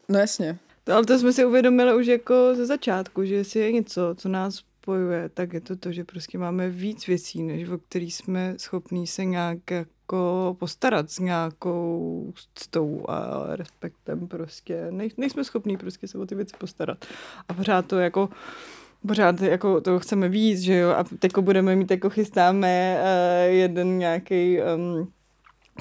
No 0.09 0.19
jasně. 0.19 0.57
To, 0.83 0.93
ale 0.93 1.05
to 1.05 1.19
jsme 1.19 1.33
si 1.33 1.45
uvědomili 1.45 1.95
už 1.95 2.07
jako 2.07 2.55
ze 2.55 2.65
začátku, 2.65 3.25
že 3.25 3.35
jestli 3.35 3.59
je 3.59 3.71
něco, 3.71 4.15
co 4.17 4.29
nás 4.29 4.55
spojuje, 4.55 5.29
tak 5.29 5.53
je 5.53 5.61
to 5.61 5.75
to, 5.75 5.91
že 5.91 6.03
prostě 6.03 6.37
máme 6.37 6.69
víc 6.69 7.07
věcí, 7.07 7.43
než 7.43 7.69
o 7.69 7.77
který 7.77 8.11
jsme 8.11 8.53
schopní 8.57 9.07
se 9.07 9.25
nějak 9.25 9.71
jako 9.71 10.55
postarat 10.59 11.11
s 11.11 11.19
nějakou 11.19 12.33
ctou 12.55 13.05
a 13.07 13.45
respektem 13.55 14.27
prostě. 14.27 14.87
Nej, 14.89 15.09
nejsme 15.17 15.43
schopní 15.43 15.77
prostě 15.77 16.07
se 16.07 16.17
o 16.17 16.25
ty 16.25 16.35
věci 16.35 16.55
postarat. 16.57 17.05
A 17.47 17.53
pořád 17.53 17.85
to 17.85 17.99
jako 17.99 18.29
pořád 19.07 19.41
jako 19.41 19.81
to 19.81 19.99
chceme 19.99 20.29
víc, 20.29 20.59
že 20.59 20.73
jo, 20.73 20.89
a 20.89 21.03
teď 21.03 21.37
budeme 21.37 21.75
mít, 21.75 21.91
jako 21.91 22.09
chystáme 22.09 22.99
uh, 23.01 23.53
jeden 23.53 23.97
nějaký 23.97 24.57
um, 24.75 25.11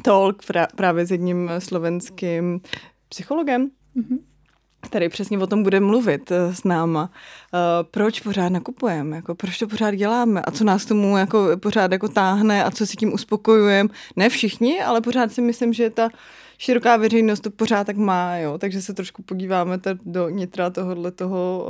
talk 0.03 0.47
pra, 0.47 0.67
právě 0.77 1.07
s 1.07 1.11
jedním 1.11 1.51
slovenským 1.59 2.61
psychologem, 3.09 3.71
mm-hmm 3.97 4.19
který 4.85 5.09
přesně 5.09 5.39
o 5.39 5.47
tom 5.47 5.63
bude 5.63 5.81
mluvit 5.81 6.31
eh, 6.31 6.55
s 6.55 6.65
náma. 6.65 7.03
Uh, 7.03 7.61
proč 7.91 8.21
pořád 8.21 8.49
nakupujeme, 8.49 9.17
jako 9.17 9.35
proč 9.35 9.59
to 9.59 9.67
pořád 9.67 9.91
děláme 9.91 10.43
a 10.43 10.51
co 10.51 10.65
nás 10.65 10.85
tomu 10.85 11.17
jako 11.17 11.49
pořád 11.57 11.93
jako 11.93 12.09
táhne 12.09 12.65
a 12.65 12.71
co 12.71 12.87
si 12.87 12.97
tím 12.97 13.13
uspokojujeme. 13.13 13.89
Ne 14.17 14.29
všichni, 14.29 14.83
ale 14.83 15.01
pořád 15.01 15.33
si 15.33 15.41
myslím, 15.41 15.73
že 15.73 15.91
ta 15.91 16.09
široká 16.59 16.97
veřejnost 16.97 17.41
to 17.41 17.51
pořád 17.51 17.87
tak 17.87 17.97
má, 17.97 18.37
jo, 18.37 18.59
takže 18.59 18.83
se 18.83 18.95
trošku 18.95 19.23
podíváme 19.23 19.81
do 20.05 20.29
nitra 20.29 20.71
tohohle 20.71 21.11
toho, 21.11 21.67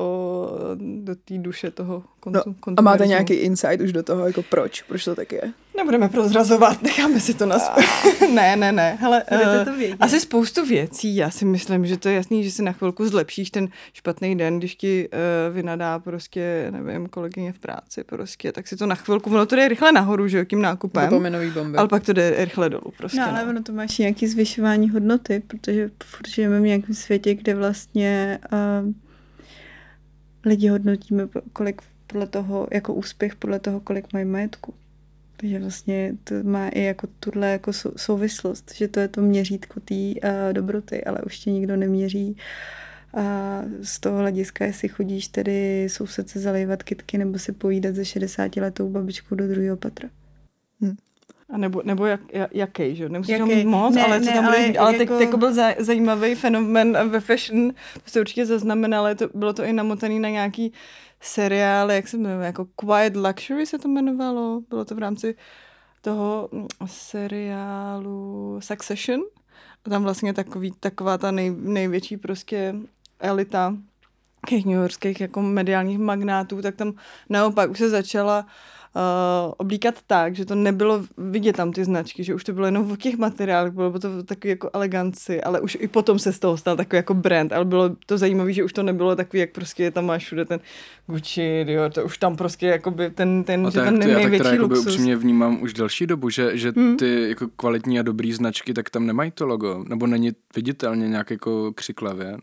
do 0.77 1.15
té 1.15 1.39
duše 1.39 1.71
toho 1.71 2.03
kontu, 2.21 2.41
no, 2.47 2.75
A 2.77 2.83
máte 2.83 3.07
nějaký 3.07 3.35
insight 3.35 3.81
už 3.81 3.93
do 3.93 4.03
toho, 4.03 4.27
jako 4.27 4.43
proč, 4.43 4.83
proč 4.83 5.05
to 5.05 5.15
tak 5.15 5.33
je? 5.33 5.53
Nebudeme 5.77 6.09
prozrazovat, 6.09 6.83
necháme 6.83 7.21
si 7.21 7.35
to 7.35 7.47
na 7.47 7.57
Ne, 8.35 8.57
ne, 8.57 8.73
ne. 8.73 8.99
Hele, 9.01 9.25
uh, 9.33 9.65
to 9.65 9.71
asi 10.01 10.21
spoustu 10.21 10.67
věcí. 10.67 11.17
Já 11.17 11.31
si 11.31 11.45
myslím, 11.45 11.87
že 11.87 11.97
to 11.97 12.09
je 12.09 12.15
jasný, 12.15 12.45
že 12.45 12.51
si 12.51 12.63
na 12.63 12.73
chvilku 12.73 13.07
zlepšíš 13.07 13.51
ten 13.51 13.69
špatný 13.93 14.39
den, 14.39 14.59
když 14.59 14.77
ti 14.77 15.09
uh, 15.09 15.55
vynadá 15.55 15.99
prostě, 15.99 16.69
nevím, 16.71 17.09
kolegyně 17.09 17.53
v 17.53 17.59
práci 17.59 18.05
prostě, 18.05 18.53
tak 18.53 18.69
si 18.69 18.77
to 18.77 18.87
na 18.87 18.95
chvilku, 18.95 19.31
ono 19.31 19.47
to 19.47 19.57
jde 19.57 19.69
rychle 19.69 19.93
nahoru, 19.93 20.29
že 20.29 20.39
jo, 20.39 20.45
tím 20.45 20.63
nákupem. 20.63 21.11
Dopomenový 21.11 21.51
bomby. 21.51 21.79
Ale 21.79 21.89
pak 21.89 22.05
to 22.05 22.13
jde 22.13 22.35
rychle 22.45 22.71
dolů 22.71 22.93
prostě. 22.99 23.21
No, 23.21 23.29
ale 23.29 23.45
no. 23.45 23.51
ono 23.51 23.63
to 23.63 23.73
máš 23.73 23.99
nějaký 23.99 24.27
zvyšování 24.27 24.91
hodnoty, 24.91 25.43
protože 25.47 25.91
furt 26.05 26.29
žijeme 26.29 26.61
v 26.61 26.63
nějakém 26.63 26.95
světě, 26.95 27.35
kde 27.35 27.55
vlastně 27.55 28.39
uh, 28.53 28.93
lidi 30.45 30.69
hodnotíme 30.69 31.29
kolik 31.53 31.83
podle 32.07 32.27
toho, 32.27 32.69
jako 32.71 32.95
úspěch 32.95 33.37
podle 33.37 33.61
toho, 33.61 33.81
kolik 33.81 34.13
mají 34.13 34.25
majetku. 34.25 34.75
Takže 35.37 35.59
vlastně 35.59 36.12
to 36.25 36.35
má 36.42 36.68
i 36.68 36.83
jako 36.83 37.07
tuhle 37.20 37.51
jako 37.51 37.73
souvislost, 37.97 38.75
že 38.75 38.88
to 38.88 39.01
je 39.01 39.09
to 39.09 39.20
měřítko 39.20 39.81
té 39.81 39.94
uh, 39.94 40.53
dobroty, 40.53 41.05
ale 41.05 41.18
už 41.27 41.38
tě 41.38 41.51
nikdo 41.51 41.77
neměří 41.77 42.37
a 43.16 43.61
z 43.83 44.01
toho 44.01 44.18
hlediska, 44.18 44.64
jestli 44.64 44.88
chodíš 44.88 45.29
tedy 45.29 45.88
soused 45.90 46.29
se 46.29 46.40
zalejvat 46.40 46.83
kytky 46.83 47.18
nebo 47.18 47.38
si 47.38 47.53
pojídat 47.53 47.94
ze 47.94 48.05
60 48.05 48.57
letou 48.57 48.90
babičkou 48.90 49.35
do 49.35 49.49
druhého 49.49 49.77
patra. 49.77 50.09
Hm. 50.81 50.97
A 51.51 51.59
nebo, 51.59 51.83
nebo 51.85 52.07
jak, 52.07 52.20
jaký, 52.53 52.97
že? 52.97 53.09
Nemusíš 53.09 53.38
jaký? 53.38 53.55
mít 53.55 53.64
moc, 53.64 53.94
ne, 53.94 54.05
ale 54.05 54.20
co 54.20 54.27
ne, 54.27 54.33
tam 54.33 54.47
ale, 54.47 54.73
ale 54.79 54.97
jako... 54.97 55.18
teď, 55.18 55.29
teď 55.31 55.38
byl 55.38 55.55
zajímavý 55.79 56.35
fenomen 56.35 57.09
ve 57.09 57.20
fashion, 57.20 57.70
to 57.94 58.11
jste 58.11 58.20
určitě 58.20 58.47
zaznamenali, 58.47 59.14
to, 59.14 59.29
bylo 59.35 59.53
to 59.53 59.64
i 59.64 59.73
namotaný 59.73 60.18
na 60.18 60.29
nějaký 60.29 60.73
seriál, 61.25 61.91
jak 61.91 62.09
se 62.09 62.17
jmenuje, 62.17 62.47
jako 62.47 62.65
Quiet 62.65 63.17
Luxury 63.17 63.67
se 63.67 63.79
to 63.79 63.89
jmenovalo, 63.89 64.63
bylo 64.69 64.85
to 64.85 64.95
v 64.95 64.99
rámci 64.99 65.37
toho 66.01 66.49
mm, 66.53 66.67
seriálu 66.87 68.59
Succession. 68.63 69.21
A 69.87 69.91
tam 69.91 70.03
vlastně 70.03 70.35
takový, 70.35 70.73
taková 70.81 71.19
ta 71.19 71.31
nej, 71.31 71.51
největší 71.51 72.17
prostě 72.17 72.75
elita 73.21 73.77
těch 74.49 74.65
newyorských 74.65 75.21
jako 75.21 75.43
mediálních 75.43 75.99
magnátů, 75.99 76.63
tak 76.63 76.77
tam 76.77 76.93
naopak 77.29 77.71
už 77.71 77.79
se 77.79 77.89
začala 77.89 78.47
uh, 78.97 79.03
uh, 79.47 79.53
oblíkat 79.57 79.95
tak, 80.07 80.37
že 80.37 80.45
to 80.45 80.55
nebylo 80.55 81.05
vidět 81.19 81.57
tam 81.57 81.73
ty 81.73 81.85
značky, 81.85 82.25
že 82.25 82.35
už 82.35 82.45
to 82.45 82.53
bylo 82.53 82.67
jenom 82.67 82.85
v 82.85 82.97
těch 82.97 83.17
materiálech, 83.17 83.73
bylo 83.73 83.99
to 83.99 84.23
takový 84.23 84.51
jako 84.51 84.71
eleganci, 84.73 85.43
ale 85.43 85.61
už 85.61 85.77
i 85.81 85.89
potom 85.89 86.19
se 86.19 86.33
z 86.33 86.39
toho 86.39 86.57
stal 86.57 86.77
takový 86.77 86.97
jako 86.97 87.15
brand, 87.15 87.53
ale 87.53 87.65
bylo 87.65 87.97
to 88.07 88.19
zajímavé, 88.19 88.53
že 88.53 88.65
už 88.65 88.73
to 88.73 88.83
nebylo 88.83 89.17
takový, 89.17 89.41
jak 89.41 89.53
prostě 89.53 89.91
tam 89.91 90.07
máš 90.07 90.25
všude 90.25 90.45
ten 90.45 90.61
Gucci, 91.07 91.67
jo, 91.69 91.91
to 91.91 92.05
už 92.05 92.19
tam 92.19 92.37
prostě 92.37 92.67
jako 92.67 92.91
by 92.91 93.11
ten, 93.11 93.45
ten, 93.45 93.71
že 93.71 93.81
ten 93.81 93.99
největší 93.99 94.33
já 94.33 94.39
tak 94.39 94.51
teda 94.51 94.63
luxus. 94.63 94.87
upřímně 94.87 95.17
vnímám 95.17 95.63
už 95.63 95.73
delší 95.73 96.07
dobu, 96.07 96.31
že, 96.31 96.57
že 96.59 96.73
hmm. 96.77 96.97
ty 96.97 97.29
jako 97.29 97.49
kvalitní 97.57 97.99
a 97.99 98.03
dobrý 98.03 98.33
značky, 98.33 98.75
tak 98.75 98.91
tam 98.91 99.07
nemají 99.07 99.31
to 99.31 99.47
logo, 99.47 99.85
nebo 99.89 100.07
není 100.07 100.33
viditelně 100.57 101.09
nějak 101.09 101.31
jako 101.31 101.73
křiklavě. 101.73 102.37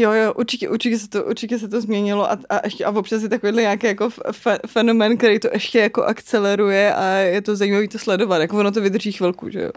Jo, 0.00 0.12
jo, 0.12 0.32
určitě, 0.32 0.68
určitě, 0.68 0.98
se 0.98 1.08
to, 1.08 1.24
určitě 1.24 1.58
se 1.58 1.68
to 1.68 1.80
změnilo 1.80 2.30
a, 2.30 2.38
a, 2.48 2.60
ještě, 2.64 2.84
a 2.84 2.90
občas 2.90 3.22
je 3.22 3.28
takovýhle 3.28 3.62
nějaký 3.62 3.86
jako 3.86 4.10
fe, 4.32 4.58
fenomen, 4.66 5.16
který 5.16 5.38
to 5.38 5.48
ještě 5.52 5.78
jako 5.78 6.04
akceleruje 6.04 6.94
a 6.94 7.04
je 7.06 7.42
to 7.42 7.56
zajímavé 7.56 7.88
to 7.88 7.98
sledovat, 7.98 8.38
jako 8.38 8.58
ono 8.58 8.72
to 8.72 8.80
vydrží 8.80 9.12
chvilku, 9.12 9.50
že 9.50 9.62
jo. 9.62 9.70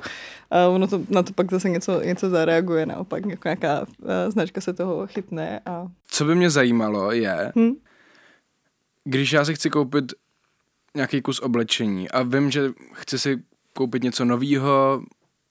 A 0.51 0.67
ono 0.67 0.87
to, 0.87 1.01
na 1.09 1.23
to 1.23 1.33
pak 1.33 1.51
zase 1.51 1.69
něco, 1.69 2.01
něco 2.01 2.29
zareaguje, 2.29 2.85
naopak 2.85 3.25
jako 3.25 3.47
nějaká 3.47 3.85
značka 4.29 4.61
se 4.61 4.73
toho 4.73 5.07
chytne 5.07 5.59
a... 5.65 5.87
Co 6.07 6.25
by 6.25 6.35
mě 6.35 6.49
zajímalo 6.49 7.11
je, 7.11 7.51
hmm? 7.55 7.73
když 9.03 9.31
já 9.31 9.45
si 9.45 9.55
chci 9.55 9.69
koupit 9.69 10.13
nějaký 10.95 11.21
kus 11.21 11.39
oblečení 11.39 12.09
a 12.09 12.23
vím, 12.23 12.51
že 12.51 12.69
chci 12.93 13.19
si 13.19 13.39
koupit 13.73 14.03
něco 14.03 14.25
nového, 14.25 15.03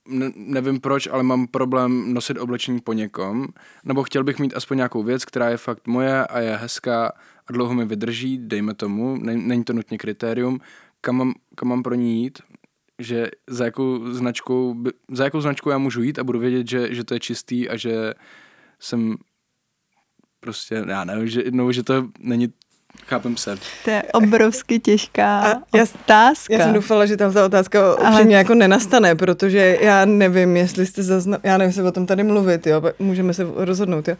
ne, 0.07 0.31
nevím 0.35 0.79
proč, 0.79 1.07
ale 1.07 1.23
mám 1.23 1.47
problém 1.47 2.13
nosit 2.13 2.37
oblečení 2.37 2.79
po 2.79 2.93
někom, 2.93 3.47
nebo 3.83 4.03
chtěl 4.03 4.23
bych 4.23 4.39
mít 4.39 4.55
aspoň 4.55 4.77
nějakou 4.77 5.03
věc, 5.03 5.25
která 5.25 5.49
je 5.49 5.57
fakt 5.57 5.87
moje 5.87 6.27
a 6.27 6.39
je 6.39 6.57
hezká 6.57 7.07
a 7.47 7.53
dlouho 7.53 7.73
mi 7.73 7.85
vydrží, 7.85 8.37
dejme 8.37 8.73
tomu, 8.73 9.17
není 9.21 9.63
to 9.63 9.73
nutně 9.73 9.97
kritérium, 9.97 10.59
kam 11.01 11.15
mám, 11.15 11.33
kam 11.55 11.69
mám 11.69 11.83
pro 11.83 11.95
ní 11.95 12.23
jít, 12.23 12.39
že 12.99 13.27
za 13.47 13.65
jakou 13.65 14.13
značkou, 14.13 14.83
za 15.11 15.23
jakou 15.23 15.41
značkou 15.41 15.69
já 15.69 15.77
můžu 15.77 16.01
jít 16.01 16.19
a 16.19 16.23
budu 16.23 16.39
vědět, 16.39 16.69
že, 16.69 16.95
že 16.95 17.03
to 17.03 17.13
je 17.13 17.19
čistý 17.19 17.69
a 17.69 17.77
že 17.77 18.13
jsem 18.79 19.15
prostě, 20.39 20.83
já 20.87 21.03
nevím, 21.03 21.27
že, 21.27 21.43
no, 21.51 21.71
že 21.71 21.83
to 21.83 22.07
není 22.19 22.53
Chápem 23.11 23.37
se. 23.37 23.57
To 23.85 23.91
je 23.91 24.03
obrovsky 24.13 24.79
těžká 24.79 25.39
a 25.39 25.77
já, 25.77 25.83
otázka. 25.83 26.53
Já 26.53 26.63
jsem 26.63 26.73
doufala, 26.73 27.05
že 27.05 27.17
tam 27.17 27.33
ta 27.33 27.45
otázka 27.45 27.95
upřímně 27.95 28.35
jako 28.35 28.53
nenastane, 28.53 29.15
protože 29.15 29.77
já 29.81 30.05
nevím, 30.05 30.57
jestli 30.57 30.85
jste 30.85 31.03
zazna... 31.03 31.37
Já 31.43 31.57
nevím, 31.57 31.69
jestli 31.69 31.83
o 31.83 31.91
tom 31.91 32.05
tady 32.05 32.23
mluvit, 32.23 32.67
jo, 32.67 32.81
můžeme 32.99 33.33
se 33.33 33.47
rozhodnout, 33.55 34.07
jo. 34.07 34.15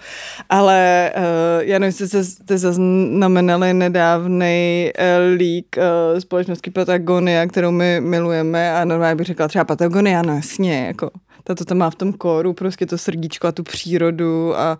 Ale 0.49 1.11
uh, 1.17 1.23
já 1.67 1.79
nevím, 1.79 1.95
jestli 1.99 2.23
jste 2.23 2.57
zaznamenali 2.57 3.73
nedávný 3.73 4.91
uh, 4.99 5.37
leak 5.37 5.65
uh, 5.77 6.19
společnosti 6.19 6.71
Patagonia, 6.71 7.47
kterou 7.47 7.71
my 7.71 8.01
milujeme 8.01 8.73
a 8.73 8.85
normálně 8.85 9.15
bych 9.15 9.27
řekla 9.27 9.47
třeba 9.47 9.65
Patagonia, 9.65 10.21
no 10.21 10.35
jasně, 10.35 10.85
jako 10.87 11.11
ta 11.43 11.55
to 11.55 11.65
tam 11.65 11.77
má 11.77 11.89
v 11.89 11.95
tom 11.95 12.13
kóru, 12.13 12.53
prostě 12.53 12.85
to 12.85 12.97
srdíčko 12.97 13.47
a 13.47 13.51
tu 13.51 13.63
přírodu 13.63 14.59
a, 14.59 14.77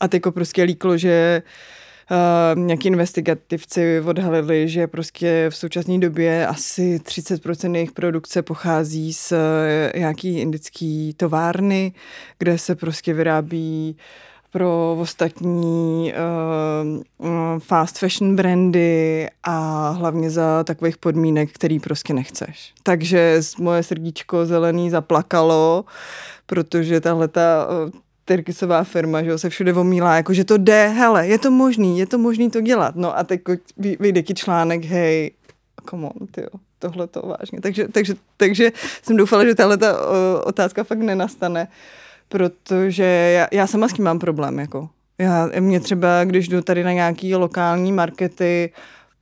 a 0.00 0.08
tyko 0.08 0.32
prostě 0.32 0.62
líklo, 0.62 0.96
že 0.96 1.42
uh, 1.44 1.73
Uh, 2.10 2.60
nějaký 2.60 2.88
investigativci 2.88 4.00
odhalili, 4.00 4.68
že 4.68 4.86
prostě 4.86 5.46
v 5.50 5.56
současné 5.56 5.98
době 5.98 6.46
asi 6.46 7.00
30% 7.04 7.74
jejich 7.74 7.92
produkce 7.92 8.42
pochází 8.42 9.12
z 9.12 9.32
uh, 9.32 9.38
nějaký 10.00 10.38
indický 10.38 11.14
továrny, 11.14 11.92
kde 12.38 12.58
se 12.58 12.74
prostě 12.74 13.14
vyrábí 13.14 13.96
pro 14.50 14.96
ostatní 15.00 16.12
uh, 17.18 17.58
fast 17.58 17.98
fashion 17.98 18.36
brandy 18.36 19.28
a 19.42 19.88
hlavně 19.90 20.30
za 20.30 20.64
takových 20.64 20.98
podmínek, 20.98 21.52
který 21.52 21.80
prostě 21.80 22.14
nechceš. 22.14 22.74
Takže 22.82 23.40
moje 23.58 23.82
srdíčko 23.82 24.46
zelený 24.46 24.90
zaplakalo, 24.90 25.84
protože 26.46 27.00
tahle 27.00 27.28
ta 27.28 27.66
Tyrkisová 28.24 28.84
firma, 28.84 29.22
že 29.22 29.38
se 29.38 29.48
všude 29.48 29.72
omílá, 29.72 30.16
jako 30.16 30.32
že 30.34 30.44
to 30.44 30.56
jde, 30.56 30.88
hele, 30.88 31.26
je 31.26 31.38
to 31.38 31.50
možný, 31.50 31.98
je 31.98 32.06
to 32.06 32.18
možný 32.18 32.50
to 32.50 32.60
dělat. 32.60 32.96
No 32.96 33.18
a 33.18 33.24
teď 33.24 33.40
vyjde 34.00 34.22
ti 34.22 34.34
článek, 34.34 34.84
hej, 34.84 35.30
come 35.90 36.06
on, 36.06 36.26
tyjo, 36.26 36.48
tohle 36.78 37.06
to 37.06 37.22
vážně. 37.22 37.60
Takže, 37.60 37.88
takže, 37.88 38.14
takže 38.36 38.72
jsem 39.02 39.16
doufala, 39.16 39.44
že 39.44 39.54
tahle 39.54 39.76
ta 39.76 39.96
otázka 40.44 40.84
fakt 40.84 40.98
nenastane, 40.98 41.68
protože 42.28 43.04
já, 43.04 43.48
já 43.52 43.66
sama 43.66 43.88
s 43.88 43.92
tím 43.92 44.04
mám 44.04 44.18
problém, 44.18 44.58
jako. 44.58 44.88
Já, 45.18 45.50
mě 45.60 45.80
třeba, 45.80 46.24
když 46.24 46.48
jdu 46.48 46.62
tady 46.62 46.84
na 46.84 46.92
nějaký 46.92 47.34
lokální 47.34 47.92
markety, 47.92 48.72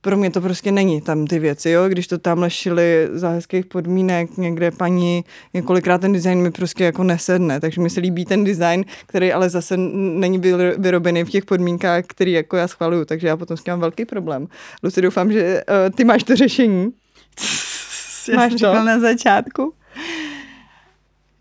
pro 0.03 0.17
mě 0.17 0.31
to 0.31 0.41
prostě 0.41 0.71
není 0.71 1.01
tam 1.01 1.27
ty 1.27 1.39
věci, 1.39 1.69
jo, 1.69 1.89
když 1.89 2.07
to 2.07 2.17
tam 2.17 2.39
lešili 2.39 3.09
za 3.11 3.29
hezkých 3.29 3.65
podmínek, 3.65 4.37
někde 4.37 4.71
paní, 4.71 5.25
několikrát 5.53 6.01
ten 6.01 6.13
design 6.13 6.41
mi 6.41 6.51
prostě 6.51 6.83
jako 6.83 7.03
nesedne, 7.03 7.59
takže 7.59 7.81
mi 7.81 7.89
se 7.89 7.99
líbí 7.99 8.25
ten 8.25 8.43
design, 8.43 8.85
který 9.05 9.33
ale 9.33 9.49
zase 9.49 9.77
není 9.77 10.37
vyrobený 10.77 11.23
v 11.23 11.29
těch 11.29 11.45
podmínkách, 11.45 12.05
který 12.07 12.31
jako 12.31 12.57
já 12.57 12.67
schvaluju, 12.67 13.05
takže 13.05 13.27
já 13.27 13.37
potom 13.37 13.57
s 13.57 13.63
tím 13.63 13.71
mám 13.71 13.79
velký 13.79 14.05
problém. 14.05 14.47
Lucy, 14.83 15.01
doufám, 15.01 15.31
že 15.31 15.63
uh, 15.69 15.95
ty 15.95 16.03
máš 16.03 16.23
to 16.23 16.35
řešení. 16.35 16.93
Já 18.29 18.35
máš 18.35 18.53
to? 18.53 18.73
na 18.73 18.99
začátku. 18.99 19.73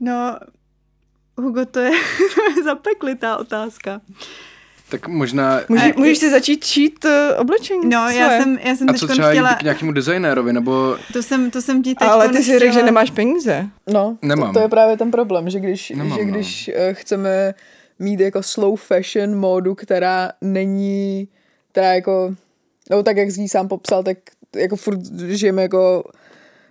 No, 0.01 0.37
Hugo, 1.37 1.65
to 1.65 1.81
je, 1.81 1.91
to 2.35 2.43
je 2.57 2.65
zapeklitá 2.65 3.37
otázka. 3.37 4.01
Tak 4.93 5.09
možná... 5.09 5.61
Může, 5.69 5.93
můžeš 5.97 6.19
si 6.19 6.31
začít 6.31 6.65
čít 6.65 7.05
uh, 7.05 7.11
oblečení. 7.41 7.89
No, 7.89 8.09
já 8.09 8.31
jsem, 8.31 8.59
já 8.65 8.77
jsem 8.77 8.91
A 8.91 8.93
co 8.93 9.07
třeba 9.07 9.31
chtěla... 9.31 9.51
jít 9.51 9.59
k 9.59 9.63
nějakému 9.63 9.93
designérovi, 9.93 10.53
nebo... 10.53 10.97
To 11.13 11.23
jsem, 11.23 11.51
to 11.51 11.63
jsem 11.63 11.83
ti 11.83 11.95
teď 11.95 12.09
Ale 12.09 12.29
ty 12.29 12.43
si 12.43 12.59
řekl, 12.59 12.75
že 12.75 12.83
nemáš 12.83 13.11
peníze. 13.11 13.67
No, 13.93 14.17
Nemám. 14.23 14.49
To, 14.49 14.59
to 14.59 14.63
je 14.63 14.69
právě 14.69 14.97
ten 14.97 15.11
problém, 15.11 15.51
že 15.51 15.61
když, 15.61 15.91
Nemám, 15.91 16.19
že 16.19 16.25
no. 16.25 16.31
když 16.31 16.71
no. 16.75 16.95
chceme 16.95 17.55
mít 17.99 18.21
jako 18.21 18.43
slow 18.43 18.77
fashion 18.77 19.39
módu, 19.39 19.75
která 19.75 20.31
není, 20.41 21.29
která 21.71 21.95
jako, 21.95 22.35
no 22.91 23.03
tak 23.03 23.17
jak 23.17 23.31
jsi 23.31 23.49
sám 23.49 23.69
popsal, 23.69 24.03
tak 24.03 24.19
jako 24.57 24.77
furt 24.77 25.01
žijeme 25.29 25.63
jako 25.63 26.05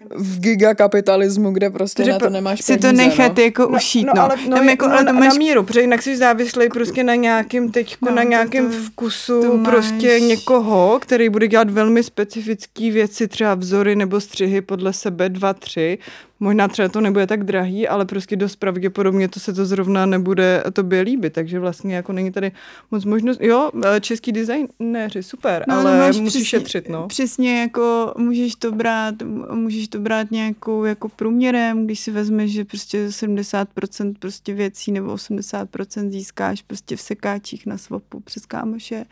v 0.09 0.39
gigakapitalismu, 0.39 1.51
kde 1.51 1.69
prostě 1.69 2.03
Protože 2.03 2.11
na 2.11 2.19
to 2.19 2.29
nemáš 2.29 2.61
si 2.61 2.77
to 2.77 2.91
nechat 2.91 3.37
no. 3.37 3.43
jako 3.43 3.67
ušít, 3.67 4.07
no. 4.07 4.13
no, 4.15 4.21
ale, 4.21 4.35
no, 4.49 4.57
Tam 4.57 4.69
jako, 4.69 4.87
no, 4.87 5.03
na, 5.03 5.11
máš... 5.11 5.27
na 5.27 5.33
míru, 5.33 5.63
protože 5.63 5.81
jinak 5.81 6.01
jsi 6.01 6.17
závislý 6.17 6.69
prostě 6.69 7.03
na 7.03 7.15
nějakém 7.15 7.71
teďko, 7.71 8.09
no, 8.09 8.15
na 8.15 8.23
nějakém 8.23 8.71
to, 8.71 8.75
to, 8.75 8.83
vkusu 8.83 9.41
to 9.41 9.57
prostě 9.57 10.19
máš... 10.19 10.21
někoho, 10.21 10.99
který 11.01 11.29
bude 11.29 11.47
dělat 11.47 11.69
velmi 11.69 12.03
specifické 12.03 12.91
věci, 12.91 13.27
třeba 13.27 13.55
vzory 13.55 13.95
nebo 13.95 14.21
střihy 14.21 14.61
podle 14.61 14.93
sebe, 14.93 15.29
dva, 15.29 15.53
tři, 15.53 15.97
Možná 16.43 16.67
třeba 16.67 16.89
to 16.89 17.01
nebude 17.01 17.27
tak 17.27 17.43
drahý, 17.43 17.87
ale 17.87 18.05
prostě 18.05 18.35
dost 18.35 18.55
pravděpodobně 18.55 19.27
to 19.27 19.39
se 19.39 19.53
to 19.53 19.65
zrovna 19.65 20.05
nebude 20.05 20.63
tobě 20.73 21.01
líbit, 21.01 21.33
takže 21.33 21.59
vlastně 21.59 21.95
jako 21.95 22.13
není 22.13 22.31
tady 22.31 22.51
moc 22.91 23.05
možnost. 23.05 23.41
Jo, 23.41 23.71
eh, 23.85 23.99
český 23.99 24.31
designéři, 24.31 25.23
super, 25.23 25.65
no, 25.67 25.75
ale 25.75 26.07
musíš 26.07 26.27
přesně, 26.27 26.45
šetřit, 26.45 26.89
no. 26.89 27.07
Přesně, 27.07 27.61
jako 27.61 28.13
můžeš 28.17 28.55
to 28.55 28.71
brát, 28.71 29.15
můžeš 29.53 29.87
to 29.87 29.99
brát 29.99 30.31
nějakou 30.31 30.83
jako 30.83 31.09
průměrem, 31.09 31.85
když 31.85 31.99
si 31.99 32.11
vezmeš, 32.11 32.51
že 32.51 32.65
prostě 32.65 33.07
70% 33.07 34.13
prostě 34.19 34.53
věcí 34.53 34.91
nebo 34.91 35.15
80% 35.15 36.09
získáš 36.09 36.61
prostě 36.61 36.95
v 36.95 37.01
sekáčích 37.01 37.65
na 37.65 37.77
swapu 37.77 38.19
přes 38.19 38.45
kámoše, 38.45 39.05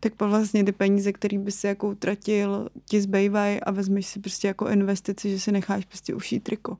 tak 0.00 0.12
vlastně 0.20 0.64
ty 0.64 0.72
peníze, 0.72 1.12
které 1.12 1.38
by 1.38 1.52
si 1.52 1.66
jako 1.66 1.88
utratil, 1.88 2.68
ti 2.88 3.00
zbývají 3.00 3.60
a 3.60 3.70
vezmeš 3.70 4.06
si 4.06 4.20
prostě 4.20 4.48
jako 4.48 4.68
investici, 4.68 5.30
že 5.30 5.40
si 5.40 5.52
necháš 5.52 5.84
prostě 5.84 6.14
ušít 6.14 6.48
triko. 6.60 6.76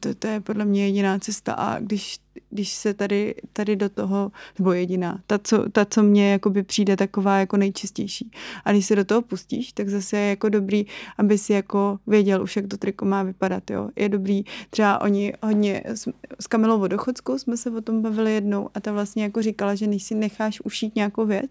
To, 0.00 0.14
to 0.14 0.26
je 0.26 0.40
podle 0.40 0.64
mě 0.64 0.84
jediná 0.86 1.18
cesta 1.18 1.52
a 1.52 1.78
když, 1.78 2.18
když 2.50 2.72
se 2.72 2.94
tady, 2.94 3.34
tady 3.52 3.76
do 3.76 3.88
toho, 3.88 4.32
nebo 4.58 4.72
jediná, 4.72 5.20
ta 5.26 5.38
co, 5.38 5.68
ta, 5.70 5.84
co 5.84 6.02
mně 6.02 6.32
jakoby 6.32 6.62
přijde 6.62 6.96
taková 6.96 7.38
jako 7.38 7.56
nejčistější. 7.56 8.30
A 8.64 8.72
když 8.72 8.86
se 8.86 8.96
do 8.96 9.04
toho 9.04 9.22
pustíš, 9.22 9.72
tak 9.72 9.88
zase 9.88 10.16
je 10.16 10.28
jako 10.28 10.48
dobrý, 10.48 10.86
aby 11.18 11.38
si 11.38 11.52
jako 11.52 11.98
věděl 12.06 12.42
už, 12.42 12.56
jak 12.56 12.66
to 12.66 12.76
triko 12.76 13.04
má 13.04 13.22
vypadat, 13.22 13.70
jo. 13.70 13.88
Je 13.96 14.08
dobrý, 14.08 14.44
třeba 14.70 15.00
oni 15.00 15.32
hodně, 15.42 15.82
s, 15.84 16.08
s 16.40 16.46
Kamilou 16.46 16.78
Vodochodskou 16.78 17.38
jsme 17.38 17.56
se 17.56 17.70
o 17.70 17.80
tom 17.80 18.02
bavili 18.02 18.34
jednou 18.34 18.70
a 18.74 18.80
ta 18.80 18.92
vlastně 18.92 19.22
jako 19.22 19.42
říkala, 19.42 19.74
že 19.74 19.86
než 19.86 20.02
si 20.02 20.14
necháš 20.14 20.60
ušít 20.60 20.96
nějakou 20.96 21.26
věc, 21.26 21.50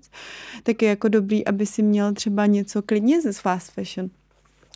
tak 0.64 0.82
je 0.82 0.90
jako 0.90 1.08
dobrý, 1.08 1.46
aby 1.46 1.66
si 1.66 1.84
měl 1.84 2.14
třeba 2.14 2.46
něco 2.46 2.82
klidně 2.82 3.22
ze 3.22 3.34
fast 3.34 3.72
fashion 3.72 4.10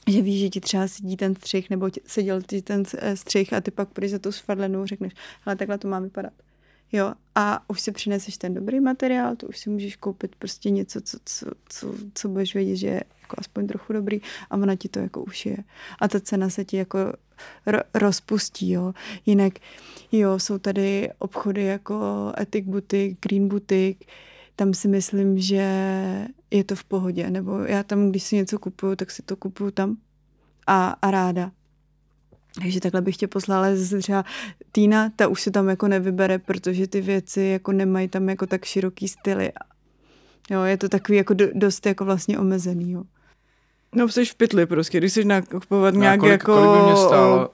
že 0.08 0.22
víš, 0.22 0.40
že 0.40 0.50
ti 0.50 0.62
třeba 0.62 0.88
sedí 0.88 1.18
ten 1.18 1.36
střih 1.36 1.70
nebo 1.70 1.90
seděl 2.06 2.42
ti 2.42 2.62
ten 2.62 2.84
eh, 2.98 3.18
střih 3.18 3.54
a 3.54 3.62
ty 3.62 3.72
pak 3.72 3.90
půjdeš 3.90 4.12
za 4.12 4.20
tu 4.20 4.32
sfadlenou 4.32 4.86
řekneš, 4.86 5.14
ale 5.46 5.56
takhle 5.56 5.78
to 5.78 5.88
má 5.88 6.00
vypadat. 6.00 6.34
Jo, 6.92 7.14
a 7.36 7.70
už 7.70 7.82
si 7.82 7.92
přineseš 7.92 8.38
ten 8.38 8.54
dobrý 8.54 8.80
materiál, 8.80 9.36
to 9.36 9.48
už 9.48 9.60
si 9.60 9.70
můžeš 9.70 9.96
koupit 9.96 10.36
prostě 10.36 10.70
něco, 10.70 11.02
co, 11.02 11.18
co, 11.26 11.46
co, 11.70 11.96
co 12.14 12.30
budeš 12.30 12.54
vědět, 12.54 12.76
že 12.76 12.88
je 12.88 13.04
jako 13.22 13.36
aspoň 13.38 13.68
trochu 13.68 13.94
dobrý 13.94 14.22
a 14.50 14.58
ona 14.58 14.76
ti 14.76 14.90
to 14.90 15.00
jako 15.00 15.24
už 15.24 15.46
je. 15.46 15.58
A 16.00 16.08
ta 16.08 16.20
cena 16.20 16.50
se 16.50 16.66
ti 16.66 16.78
jako 16.78 16.98
ro- 17.68 17.84
rozpustí, 17.94 18.72
jo. 18.72 18.94
Jinak, 19.26 19.54
jo, 20.12 20.40
jsou 20.40 20.58
tady 20.58 21.10
obchody 21.20 21.64
jako 21.64 22.32
Ethic 22.40 22.66
Boutique, 22.66 23.18
Green 23.22 23.48
Boutique, 23.48 24.06
tam 24.56 24.74
si 24.74 24.88
myslím, 24.88 25.38
že 25.38 25.66
je 26.52 26.64
to 26.64 26.76
v 26.76 26.84
pohodě. 26.84 27.30
Nebo 27.30 27.60
já 27.60 27.84
tam, 27.84 28.10
když 28.10 28.24
si 28.24 28.36
něco 28.36 28.60
kupuju, 28.60 28.96
tak 28.96 29.12
si 29.12 29.22
to 29.22 29.36
kupuju 29.36 29.72
tam 29.72 29.98
a, 30.68 30.96
a 31.02 31.12
ráda. 31.12 31.52
Takže 32.62 32.80
takhle 32.80 33.02
bych 33.02 33.18
tě 33.18 33.28
poslala 33.28 33.68
třeba 34.00 34.26
Týna, 34.72 35.10
ta 35.16 35.28
už 35.28 35.42
se 35.42 35.52
tam 35.52 35.70
jako 35.70 35.88
nevybere, 35.88 36.40
protože 36.40 36.88
ty 36.88 37.02
věci 37.02 37.42
jako 37.42 37.72
nemají 37.72 38.08
tam 38.08 38.30
jako 38.30 38.48
tak 38.48 38.66
široký 38.66 39.08
styly. 39.08 39.52
Jo, 40.50 40.64
je 40.64 40.78
to 40.78 40.90
takový 40.90 41.18
jako 41.18 41.34
do, 41.34 41.46
dost 41.54 41.86
jako 41.86 42.06
vlastně 42.06 42.40
omezený, 42.40 42.92
jo. 42.92 43.04
No, 43.96 44.10
jsi 44.10 44.26
v 44.26 44.36
pytli 44.36 44.66
prostě, 44.66 44.98
když 44.98 45.14
jsi 45.14 45.26
nakupovat 45.26 45.94
no, 45.94 46.00
nějak 46.02 46.20
kolik, 46.20 46.32
jako 46.32 46.54
kolik 46.54 46.82
by 46.82 46.86
mě 46.86 46.96
stálo? 46.96 47.50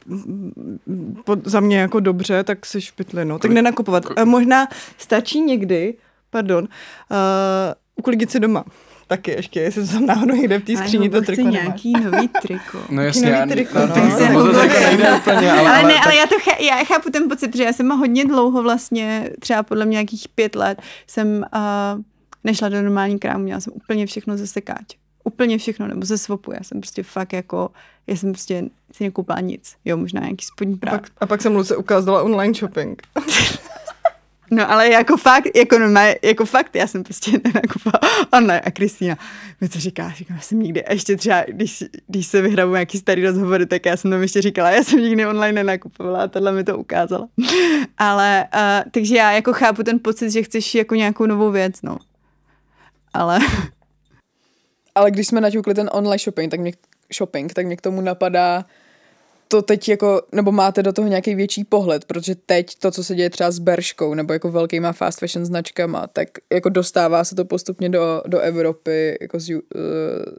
Pod, 1.25 1.47
za 1.47 1.59
mě 1.59 1.79
jako 1.79 1.99
dobře, 1.99 2.43
tak 2.43 2.65
jsi 2.65 2.81
v 2.81 2.91
pytli, 2.91 3.25
no. 3.25 3.39
Kolik, 3.39 3.41
tak 3.41 3.51
nenakupovat. 3.51 4.05
Kolik... 4.05 4.25
Možná 4.25 4.67
stačí 4.97 5.41
někdy, 5.41 5.97
pardon, 6.29 6.63
uh, 6.63 6.67
uklidit 7.95 8.31
se 8.31 8.39
doma. 8.39 8.65
Taky 9.07 9.31
ještě, 9.31 9.59
jestli 9.61 9.87
to 9.87 9.93
tam 9.93 10.05
náhodou 10.05 10.35
někde 10.35 10.59
v 10.59 10.63
té 10.63 10.77
skříni 10.77 11.09
to 11.09 11.21
triko 11.21 11.41
nějaký 11.41 11.93
nemáš. 11.93 12.11
nový 12.11 12.27
triko. 12.27 12.79
No 12.89 13.01
jasně, 13.01 13.31
nový 13.31 13.49
triko, 13.51 13.79
no, 13.79 13.87
no, 13.87 13.95
no, 13.95 14.43
no, 14.45 14.53
to 14.53 14.59
triko 14.59 14.79
nejde 14.83 15.15
úplně, 15.15 15.51
ale, 15.59 15.69
ale, 15.69 15.83
ne, 15.83 15.93
tak... 15.93 16.05
ale 16.05 16.15
já 16.15 16.25
to 16.27 16.35
ch- 16.39 16.59
já 16.61 16.83
chápu 16.83 17.09
ten 17.09 17.29
pocit, 17.29 17.55
že 17.55 17.63
já 17.63 17.73
jsem 17.73 17.89
hodně 17.89 18.25
dlouho 18.25 18.63
vlastně, 18.63 19.29
třeba 19.39 19.63
podle 19.63 19.85
mě 19.85 19.93
nějakých 19.93 20.27
pět 20.35 20.55
let, 20.55 20.81
jsem 21.07 21.27
uh, 21.55 22.01
nešla 22.43 22.69
do 22.69 22.81
normální 22.81 23.19
krámu, 23.19 23.43
měla 23.43 23.59
jsem 23.59 23.73
úplně 23.75 24.05
všechno 24.05 24.37
ze 24.37 24.47
sekáče. 24.47 24.97
Úplně 25.23 25.57
všechno, 25.57 25.87
nebo 25.87 26.05
ze 26.05 26.17
svopu. 26.17 26.51
Já 26.51 26.59
jsem 26.63 26.81
prostě 26.81 27.03
fakt 27.03 27.33
jako, 27.33 27.69
já 28.07 28.15
jsem 28.15 28.31
prostě 28.31 28.63
si 28.91 29.03
nekoupila 29.03 29.39
nic. 29.39 29.75
Jo, 29.85 29.97
možná 29.97 30.21
nějaký 30.21 30.45
spodní 30.45 30.77
práv. 30.77 30.93
A 30.95 30.97
pak, 30.97 31.11
a 31.21 31.25
pak 31.25 31.41
jsem 31.41 31.55
Luce 31.55 31.75
ukázala 31.75 32.23
online 32.23 32.53
shopping. 32.53 33.01
No 34.51 34.71
ale 34.71 34.89
jako 34.89 35.17
fakt, 35.17 35.55
jako, 35.55 35.79
no, 35.79 36.01
jako 36.21 36.45
fakt, 36.45 36.75
já 36.75 36.87
jsem 36.87 37.03
prostě 37.03 37.31
nenakupovala 37.43 38.27
online 38.33 38.61
a 38.61 38.71
Kristýna 38.71 39.17
mi 39.61 39.69
to 39.69 39.79
říká, 39.79 40.09
říkám, 40.09 40.37
já 40.37 40.41
jsem 40.41 40.59
nikdy, 40.59 40.85
a 40.85 40.93
ještě 40.93 41.17
třeba, 41.17 41.43
když, 41.47 41.83
když 42.07 42.27
se 42.27 42.41
vyhraju 42.41 42.71
nějaký 42.71 42.97
starý 42.97 43.25
rozhovory, 43.25 43.65
tak 43.65 43.85
já 43.85 43.97
jsem 43.97 44.11
tam 44.11 44.21
ještě 44.21 44.41
říkala, 44.41 44.69
já 44.71 44.83
jsem 44.83 44.99
nikdy 44.99 45.27
online 45.27 45.53
nenakupovala 45.53 46.23
a 46.23 46.27
tohle 46.27 46.51
mi 46.51 46.63
to 46.63 46.77
ukázala. 46.77 47.27
ale, 47.97 48.47
uh, 48.55 48.91
takže 48.91 49.15
já 49.15 49.31
jako 49.31 49.53
chápu 49.53 49.83
ten 49.83 49.99
pocit, 49.99 50.31
že 50.31 50.43
chceš 50.43 50.75
jako 50.75 50.95
nějakou 50.95 51.25
novou 51.25 51.51
věc, 51.51 51.81
no. 51.81 51.97
Ale... 53.13 53.39
ale 54.95 55.11
když 55.11 55.27
jsme 55.27 55.41
naťukli 55.41 55.73
ten 55.73 55.89
online 55.93 56.19
shopping, 56.19 56.51
tak 56.51 56.59
mě, 56.59 56.71
shopping, 57.17 57.53
tak 57.53 57.65
mě 57.65 57.75
k 57.77 57.81
tomu 57.81 58.01
napadá 58.01 58.65
to 59.51 59.61
teď 59.61 59.89
jako, 59.89 60.21
nebo 60.31 60.51
máte 60.51 60.83
do 60.83 60.93
toho 60.93 61.07
nějaký 61.07 61.35
větší 61.35 61.63
pohled, 61.63 62.05
protože 62.05 62.35
teď 62.35 62.75
to, 62.79 62.91
co 62.91 63.03
se 63.03 63.15
děje 63.15 63.29
třeba 63.29 63.51
s 63.51 63.59
Berškou 63.59 64.13
nebo 64.13 64.33
jako 64.33 64.51
velkýma 64.51 64.91
fast 64.91 65.19
fashion 65.19 65.45
značkama, 65.45 66.07
tak 66.07 66.29
jako 66.53 66.69
dostává 66.69 67.23
se 67.23 67.35
to 67.35 67.45
postupně 67.45 67.89
do, 67.89 68.21
do 68.27 68.39
Evropy, 68.39 69.17
jako 69.21 69.39
z, 69.39 69.49
uh, 69.49 69.61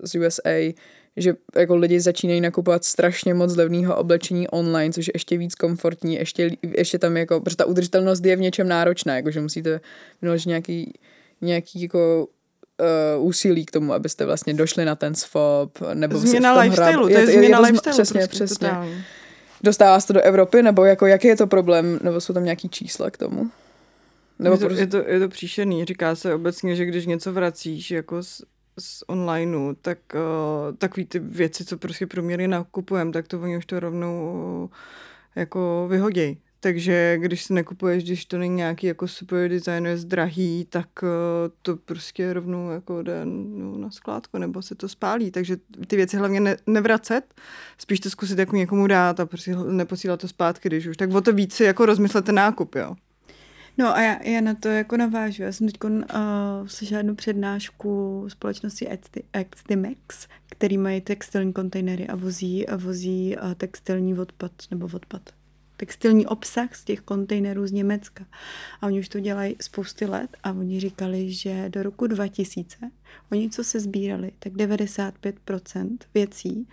z 0.03 0.15
USA, 0.15 0.73
že 1.17 1.35
jako 1.57 1.77
lidi 1.77 2.01
začínají 2.01 2.41
nakupovat 2.41 2.85
strašně 2.85 3.35
moc 3.35 3.57
levného 3.57 3.97
oblečení 3.97 4.49
online, 4.49 4.93
což 4.93 5.07
je 5.07 5.13
ještě 5.15 5.39
víc 5.39 5.55
komfortní, 5.55 6.15
ještě, 6.15 6.51
ještě 6.77 6.99
tam 6.99 7.17
jako, 7.17 7.41
protože 7.41 7.57
ta 7.57 7.65
udržitelnost 7.65 8.25
je 8.25 8.37
v 8.37 8.41
něčem 8.41 8.69
náročná, 8.69 9.17
jako 9.17 9.31
že 9.31 9.41
musíte 9.41 9.81
vynaložit 10.23 10.49
nějaký, 10.49 10.93
nějaký 11.41 11.83
jako 11.83 12.29
uh, 13.17 13.27
úsilí 13.27 13.67
k 13.67 13.71
tomu, 13.71 13.93
abyste 13.93 14.27
vlastně 14.27 14.55
došli 14.55 14.85
na 14.85 14.95
ten 14.95 15.15
swap, 15.15 15.79
nebo 15.95 16.19
změna 16.19 16.61
lifestyle, 16.61 17.03
to 17.03 17.09
je, 17.09 17.21
je 17.21 17.27
změna 17.27 17.59
je, 17.59 17.65
lifestyle. 17.65 17.93
Přesně, 17.93 18.21
prostě, 18.21 18.45
přesně. 18.45 18.69
Totální. 18.69 19.05
Dostává 19.63 20.01
se 20.01 20.07
to 20.07 20.13
do 20.13 20.21
Evropy, 20.21 20.63
nebo 20.63 20.85
jako 20.85 21.07
jaký 21.07 21.29
je 21.29 21.37
to 21.37 21.47
problém, 21.47 21.99
nebo 22.03 22.21
jsou 22.21 22.33
tam 22.33 22.45
nějaký 22.45 22.69
čísla 22.69 23.11
k 23.11 23.17
tomu? 23.17 23.51
Nebo 24.39 24.55
je, 24.55 24.59
to, 24.59 24.67
prostě... 24.67 24.83
je, 24.83 24.87
to, 24.87 24.97
je 24.97 25.21
to 25.21 25.29
příšerný. 25.29 25.85
Říká 25.85 26.15
se 26.15 26.35
obecně, 26.35 26.77
že 26.77 26.85
když 26.85 27.07
něco 27.07 27.33
vracíš 27.33 27.91
jako 27.91 28.23
z, 28.23 28.43
z 28.79 29.03
onlineu, 29.07 29.75
tak 29.83 29.99
uh, 30.15 30.77
takový 30.77 31.07
ty 31.07 31.19
věci, 31.19 31.65
co 31.65 31.79
prostě 31.79 32.07
průměrně 32.07 32.49
nakupujeme, 32.49 33.13
tak 33.13 33.29
to 33.29 33.41
oni 33.41 33.57
už 33.57 33.67
to 33.67 33.81
rovnou 33.81 34.33
uh, 34.65 34.71
jako 35.37 35.87
vyhoděj. 35.91 36.37
Takže 36.63 37.19
když 37.19 37.43
si 37.43 37.53
nekupuješ, 37.53 38.05
když 38.05 38.25
to 38.25 38.39
není 38.39 38.55
nějaký 38.55 38.87
jako 38.87 39.09
super 39.09 39.51
designer 39.51 39.99
drahý, 39.99 40.67
tak 40.71 40.89
uh, 41.03 41.09
to 41.63 41.77
prostě 41.77 42.33
rovnou 42.33 42.71
jako 42.71 43.03
jde 43.03 43.21
no, 43.25 43.79
na 43.79 43.91
skládku 43.91 44.39
nebo 44.39 44.63
se 44.63 44.75
to 44.75 44.89
spálí. 44.89 45.31
Takže 45.31 45.57
ty 45.87 45.97
věci 45.97 46.17
hlavně 46.17 46.41
ne, 46.41 46.57
nevracet, 46.67 47.35
spíš 47.79 48.01
to 48.01 48.11
zkusit 48.11 48.39
jako 48.39 48.57
někomu 48.57 48.87
dát 48.87 49.21
a 49.21 49.27
prostě 49.27 49.57
neposílat 49.57 50.21
to 50.21 50.29
zpátky, 50.29 50.69
když 50.69 50.87
už. 50.87 50.97
Tak 50.97 51.15
o 51.15 51.21
to 51.21 51.33
víc 51.33 51.55
si 51.55 51.65
jako 51.65 51.87
rozmyslete 51.87 52.33
nákup, 52.33 52.75
jo. 52.75 52.97
No 53.79 53.97
a 53.97 54.01
já, 54.01 54.23
já 54.23 54.41
na 54.41 54.55
to 54.55 54.69
jako 54.69 54.97
navážu. 54.97 55.43
Já 55.43 55.53
jsem 55.53 55.67
teď 55.67 55.85
uh, 55.85 55.91
slyšela 56.67 56.99
jednu 56.99 57.15
přednášku 57.15 58.25
společnosti 58.29 58.89
Actimex, 59.33 60.29
který 60.51 60.79
mají 60.79 61.01
textilní 61.01 61.53
kontejnery 61.53 62.07
a 62.09 62.17
vozí, 62.17 62.69
a 62.69 62.77
vozí 62.77 63.37
uh, 63.37 63.55
textilní 63.55 64.19
odpad 64.19 64.53
nebo 64.71 64.89
odpad 64.93 65.23
textilní 65.81 66.27
obsah 66.27 66.75
z 66.75 66.85
těch 66.85 67.01
kontejnerů 67.01 67.67
z 67.67 67.73
Německa. 67.73 68.27
A 68.81 68.87
oni 68.87 69.01
už 69.01 69.09
to 69.09 69.21
dělají 69.21 69.57
spousty 69.61 70.07
let 70.07 70.37
a 70.43 70.53
oni 70.53 70.81
říkali, 70.81 71.33
že 71.33 71.69
do 71.69 71.83
roku 71.83 72.07
2000 72.07 72.77
oni, 73.33 73.51
co 73.51 73.65
se 73.65 73.81
sbírali, 73.81 74.33
tak 74.39 74.53
95% 74.53 75.99
věcí 76.15 76.69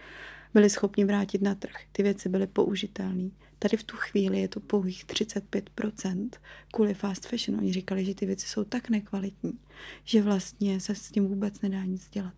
byli 0.53 0.69
schopni 0.69 1.05
vrátit 1.05 1.41
na 1.41 1.55
trh. 1.55 1.73
Ty 1.91 2.03
věci 2.03 2.29
byly 2.29 2.47
použitelné. 2.47 3.29
Tady 3.59 3.77
v 3.77 3.83
tu 3.83 3.97
chvíli 3.97 4.39
je 4.39 4.47
to 4.47 4.59
pouhých 4.59 5.05
35% 5.05 6.29
kvůli 6.73 6.93
fast 6.93 7.25
fashion. 7.27 7.59
Oni 7.59 7.73
říkali, 7.73 8.05
že 8.05 8.15
ty 8.15 8.25
věci 8.25 8.47
jsou 8.47 8.63
tak 8.63 8.89
nekvalitní, 8.89 9.59
že 10.03 10.21
vlastně 10.21 10.79
se 10.79 10.95
s 10.95 11.11
tím 11.11 11.27
vůbec 11.27 11.61
nedá 11.61 11.83
nic 11.85 12.09
dělat. 12.09 12.33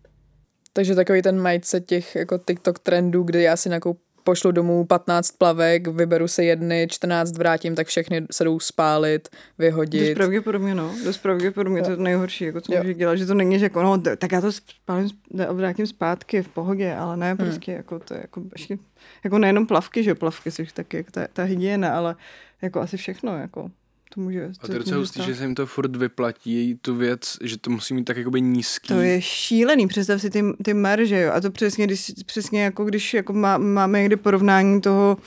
Takže 0.72 0.94
takový 0.94 1.22
ten 1.22 1.42
mindset 1.42 1.86
těch 1.86 2.14
jako 2.14 2.38
TikTok 2.38 2.78
trendů, 2.78 3.22
kdy 3.22 3.42
já 3.42 3.56
si 3.56 3.68
nakoupím 3.68 4.09
pošlu 4.30 4.52
domů 4.52 4.84
15 4.84 5.30
plavek, 5.30 5.88
vyberu 5.88 6.28
si 6.28 6.44
jedny, 6.44 6.86
14 6.90 7.38
vrátím, 7.38 7.74
tak 7.74 7.86
všechny 7.86 8.26
se 8.30 8.44
jdou 8.44 8.60
spálit, 8.60 9.28
vyhodit. 9.58 10.08
Dost 10.08 10.14
pravděpodobně, 10.14 10.74
no. 10.74 10.94
Dost 11.04 11.18
pravděpodobně, 11.18 11.82
to 11.82 11.90
je 11.90 11.96
nejhorší, 11.96 12.44
jako 12.44 12.60
co 12.60 12.76
můžeš 12.76 12.96
dělat, 12.96 13.16
že 13.16 13.26
to 13.26 13.34
není, 13.34 13.58
že 13.58 13.64
jako, 13.64 13.82
no, 13.82 14.02
tak 14.18 14.32
já 14.32 14.40
to 14.40 14.52
spálím, 14.52 15.08
vrátím 15.50 15.86
zpátky 15.86 16.42
v 16.42 16.48
pohodě, 16.48 16.94
ale 16.94 17.16
ne, 17.16 17.28
hmm. 17.28 17.36
prostě, 17.36 17.72
hmm. 17.72 17.76
jako 17.76 17.98
to 17.98 18.14
je 18.14 18.20
jako, 18.20 18.42
ještě, 18.52 18.78
jako 19.24 19.38
nejenom 19.38 19.66
plavky, 19.66 20.02
že 20.02 20.14
plavky 20.14 20.50
jsou 20.50 20.64
taky 20.74 21.04
ta, 21.10 21.26
ta 21.32 21.42
hygiena, 21.42 21.96
ale 21.96 22.16
jako 22.62 22.80
asi 22.80 22.96
všechno, 22.96 23.38
jako 23.38 23.70
to 24.14 24.20
může. 24.20 24.50
A 24.60 24.66
to 24.66 24.72
je 24.72 24.78
docela 24.78 24.98
hustý, 24.98 25.22
že 25.22 25.34
se 25.34 25.44
jim 25.44 25.54
to 25.54 25.66
furt 25.66 25.96
vyplatí, 25.96 26.78
tu 26.82 26.94
věc, 26.94 27.36
že 27.42 27.58
to 27.58 27.70
musí 27.70 27.94
mít 27.94 28.04
tak 28.04 28.16
jakoby 28.16 28.40
nízký. 28.40 28.88
To 28.88 29.00
je 29.00 29.22
šílený, 29.22 29.86
představ 29.86 30.20
si 30.20 30.30
ty, 30.30 30.44
ty 30.62 30.74
marže, 30.74 31.20
jo. 31.20 31.32
A 31.32 31.40
to 31.40 31.50
přesně, 31.50 31.86
když, 31.86 32.12
přesně 32.26 32.62
jako 32.62 32.84
když 32.84 33.14
jako 33.14 33.32
má, 33.32 33.58
máme 33.58 34.00
někdy 34.00 34.16
porovnání 34.16 34.80
toho, 34.80 35.18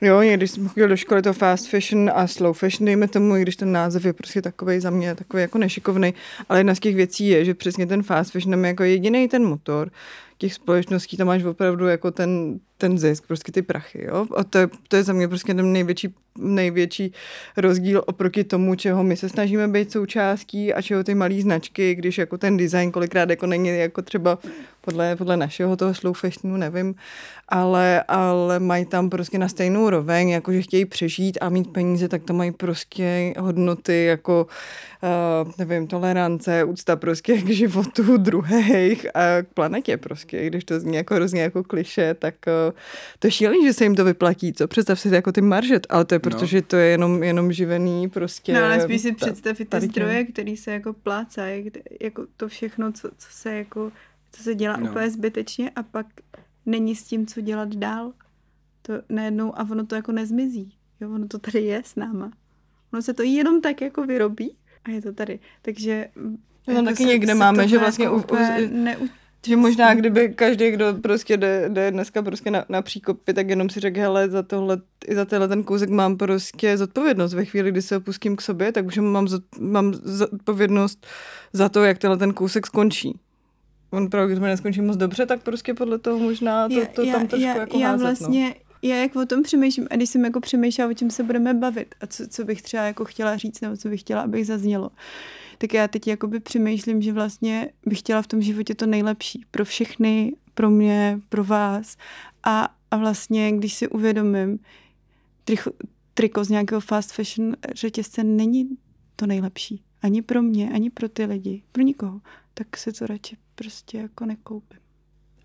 Jo, 0.00 0.20
když 0.34 0.50
jsem 0.50 0.68
chodil 0.68 0.88
do 0.88 0.96
školy 0.96 1.22
to 1.22 1.32
fast 1.32 1.68
fashion 1.68 2.10
a 2.14 2.26
slow 2.26 2.56
fashion, 2.56 2.84
dejme 2.84 3.08
tomu, 3.08 3.36
i 3.36 3.42
když 3.42 3.56
ten 3.56 3.72
název 3.72 4.04
je 4.04 4.12
prostě 4.12 4.42
takový 4.42 4.80
za 4.80 4.90
mě 4.90 5.14
takový 5.14 5.40
jako 5.40 5.58
nešikovný, 5.58 6.14
ale 6.48 6.60
jedna 6.60 6.74
z 6.74 6.80
těch 6.80 6.96
věcí 6.96 7.28
je, 7.28 7.44
že 7.44 7.54
přesně 7.54 7.86
ten 7.86 8.02
fast 8.02 8.32
fashion 8.32 8.64
je 8.64 8.68
jako 8.68 8.82
jediný 8.82 9.28
ten 9.28 9.44
motor 9.44 9.90
těch 10.38 10.54
společností, 10.54 11.16
tam 11.16 11.26
máš 11.26 11.44
opravdu 11.44 11.86
jako 11.86 12.10
ten, 12.10 12.60
ten 12.78 12.98
zisk, 12.98 13.26
prostě 13.26 13.52
ty 13.52 13.62
prachy, 13.62 14.04
jo. 14.04 14.26
A 14.36 14.44
to 14.44 14.58
je, 14.58 14.68
to 14.88 14.96
je 14.96 15.02
za 15.02 15.12
mě 15.12 15.28
prostě 15.28 15.54
ten 15.54 15.72
největší 15.72 16.14
největší 16.38 17.12
rozdíl 17.56 18.02
oproti 18.06 18.44
tomu, 18.44 18.74
čeho 18.74 19.04
my 19.04 19.16
se 19.16 19.28
snažíme 19.28 19.68
být 19.68 19.92
součástí 19.92 20.74
a 20.74 20.82
čeho 20.82 21.04
ty 21.04 21.14
malé 21.14 21.40
značky, 21.40 21.94
když 21.94 22.18
jako 22.18 22.38
ten 22.38 22.56
design 22.56 22.92
kolikrát 22.92 23.30
jako 23.30 23.46
není 23.46 23.68
jako 23.68 24.02
třeba 24.02 24.38
podle, 24.80 25.16
podle 25.16 25.36
našeho 25.36 25.76
toho 25.76 25.94
slow 25.94 26.14
fashionu, 26.14 26.56
nevím, 26.56 26.94
ale, 27.48 28.02
ale 28.08 28.60
mají 28.60 28.84
tam 28.84 29.10
prostě 29.10 29.38
na 29.38 29.48
stejnou 29.48 29.90
roveň, 29.90 30.28
jako 30.28 30.52
že 30.52 30.62
chtějí 30.62 30.84
přežít 30.84 31.38
a 31.40 31.48
mít 31.48 31.72
peníze, 31.72 32.08
tak 32.08 32.22
to 32.22 32.32
mají 32.32 32.52
prostě 32.52 33.34
hodnoty 33.38 34.04
jako, 34.04 34.46
uh, 35.02 35.52
nevím, 35.58 35.86
tolerance, 35.86 36.64
úcta 36.64 36.96
prostě 36.96 37.38
k 37.38 37.48
životu 37.48 38.16
druhých 38.16 39.16
a 39.16 39.42
k 39.42 39.46
planetě 39.54 39.96
prostě, 39.96 40.46
když 40.46 40.64
to 40.64 40.80
zní 40.80 40.96
jako 40.96 41.14
hrozně 41.14 41.42
jako 41.42 41.64
kliše, 41.64 42.14
tak 42.14 42.34
uh, 42.46 42.78
to 43.18 43.26
je 43.26 43.30
šílený, 43.30 43.66
že 43.66 43.72
se 43.72 43.84
jim 43.84 43.94
to 43.94 44.04
vyplatí, 44.04 44.52
co? 44.52 44.68
Představ 44.68 45.00
si 45.00 45.08
jako 45.08 45.32
ty 45.32 45.40
maržet, 45.40 45.86
ale 45.90 46.04
to 46.04 46.14
je 46.14 46.20
No. 46.26 46.30
protože 46.30 46.56
no. 46.56 46.62
to 46.62 46.76
je 46.76 46.86
jenom, 46.86 47.22
jenom 47.22 47.52
živený 47.52 48.08
prostě. 48.08 48.52
No 48.52 48.64
ale 48.64 48.80
spíš 48.80 49.02
si 49.02 49.12
představ 49.12 49.56
ty 49.56 49.80
zdroje, 49.80 50.24
který 50.24 50.56
se 50.56 50.72
jako 50.72 50.92
plácají, 50.92 51.70
jako 52.00 52.26
to 52.36 52.48
všechno, 52.48 52.92
co, 52.92 53.08
co 53.18 53.28
se 53.30 53.54
jako, 53.54 53.92
co 54.32 54.42
se 54.42 54.54
dělá 54.54 54.76
no. 54.76 54.90
úplně 54.90 55.10
zbytečně 55.10 55.70
a 55.70 55.82
pak 55.82 56.06
není 56.66 56.96
s 56.96 57.04
tím, 57.04 57.26
co 57.26 57.40
dělat 57.40 57.74
dál. 57.74 58.12
To 58.82 58.92
najednou, 59.08 59.58
a 59.58 59.66
ono 59.70 59.86
to 59.86 59.94
jako 59.94 60.12
nezmizí. 60.12 60.72
Jo, 61.00 61.14
ono 61.14 61.28
to 61.28 61.38
tady 61.38 61.60
je 61.60 61.82
s 61.84 61.96
náma. 61.96 62.32
Ono 62.92 63.02
se 63.02 63.14
to 63.14 63.22
jenom 63.22 63.60
tak 63.60 63.80
jako 63.80 64.02
vyrobí 64.02 64.56
a 64.86 64.90
je 64.90 65.02
to 65.02 65.12
tady. 65.12 65.38
Takže 65.62 66.06
No, 66.68 66.74
jako 66.74 66.84
taky 66.84 67.02
se, 67.02 67.08
někde 67.08 67.32
se 67.32 67.38
máme, 67.38 67.68
že 67.68 67.78
vlastně 67.78 68.04
jako 68.04 68.16
u, 68.16 68.36
u, 68.36 68.36
neu, 68.70 69.06
že 69.46 69.56
možná, 69.56 69.94
kdyby 69.94 70.28
každý, 70.28 70.70
kdo 70.70 70.94
prostě 71.02 71.36
jde, 71.36 71.68
jde 71.68 71.90
dneska 71.90 72.22
prostě 72.22 72.50
na, 72.50 72.64
na 72.68 72.82
příkopy, 72.82 73.34
tak 73.34 73.48
jenom 73.48 73.70
si 73.70 73.80
řekl, 73.80 74.00
hele, 74.00 74.28
za 74.28 74.42
tohle, 74.42 74.78
i 75.08 75.14
za 75.14 75.24
tenhle 75.24 75.48
ten 75.48 75.64
kousek 75.64 75.90
mám 75.90 76.16
prostě 76.16 76.76
zodpovědnost. 76.76 77.34
Ve 77.34 77.44
chvíli, 77.44 77.70
kdy 77.70 77.82
se 77.82 77.94
ho 77.94 78.00
pustím 78.00 78.36
k 78.36 78.42
sobě, 78.42 78.72
tak 78.72 78.86
už 78.86 78.96
mám, 78.96 79.28
zod, 79.28 79.42
mám 79.60 79.94
zodpovědnost 79.94 81.06
za 81.52 81.68
to, 81.68 81.84
jak 81.84 81.98
tenhle 81.98 82.18
ten 82.18 82.32
kousek 82.32 82.66
skončí. 82.66 83.18
On 83.90 84.08
když 84.26 84.38
neskončí 84.38 84.80
moc 84.80 84.96
dobře, 84.96 85.26
tak 85.26 85.42
prostě 85.42 85.74
podle 85.74 85.98
toho 85.98 86.18
možná 86.18 86.68
to, 86.68 86.86
to 86.94 87.02
já, 87.02 87.12
tam 87.12 87.26
trošku 87.26 87.46
já, 87.46 87.56
jako 87.56 87.78
já 87.78 87.90
házet, 87.90 88.02
vlastně, 88.02 88.48
no. 88.48 88.65
Já 88.82 88.96
jak 88.96 89.16
o 89.16 89.26
tom 89.26 89.42
přemýšlím, 89.42 89.86
a 89.90 89.96
když 89.96 90.10
jsem 90.10 90.24
jako 90.24 90.40
přemýšlela, 90.40 90.90
o 90.90 90.94
čem 90.94 91.10
se 91.10 91.22
budeme 91.22 91.54
bavit 91.54 91.94
a 92.00 92.06
co, 92.06 92.28
co 92.28 92.44
bych 92.44 92.62
třeba 92.62 92.82
jako 92.82 93.04
chtěla 93.04 93.36
říct, 93.36 93.60
nebo 93.60 93.76
co 93.76 93.88
bych 93.88 94.00
chtěla, 94.00 94.22
abych 94.22 94.46
zaznělo, 94.46 94.90
tak 95.58 95.74
já 95.74 95.88
teď 95.88 96.06
jakoby 96.06 96.40
přemýšlím, 96.40 97.02
že 97.02 97.12
vlastně 97.12 97.70
bych 97.86 97.98
chtěla 97.98 98.22
v 98.22 98.26
tom 98.26 98.42
životě 98.42 98.74
to 98.74 98.86
nejlepší 98.86 99.44
pro 99.50 99.64
všechny, 99.64 100.36
pro 100.54 100.70
mě, 100.70 101.20
pro 101.28 101.44
vás 101.44 101.96
a, 102.44 102.74
a 102.90 102.96
vlastně, 102.96 103.52
když 103.52 103.74
si 103.74 103.88
uvědomím, 103.88 104.58
triko, 105.44 105.70
triko 106.14 106.44
z 106.44 106.48
nějakého 106.48 106.80
fast 106.80 107.12
fashion 107.12 107.56
řetězce 107.74 108.24
není 108.24 108.68
to 109.16 109.26
nejlepší. 109.26 109.82
Ani 110.02 110.22
pro 110.22 110.42
mě, 110.42 110.70
ani 110.72 110.90
pro 110.90 111.08
ty 111.08 111.24
lidi, 111.24 111.62
pro 111.72 111.82
nikoho. 111.82 112.20
Tak 112.54 112.76
se 112.76 112.92
to 112.92 113.06
radši 113.06 113.36
prostě 113.54 113.98
jako 113.98 114.26
nekoupím. 114.26 114.85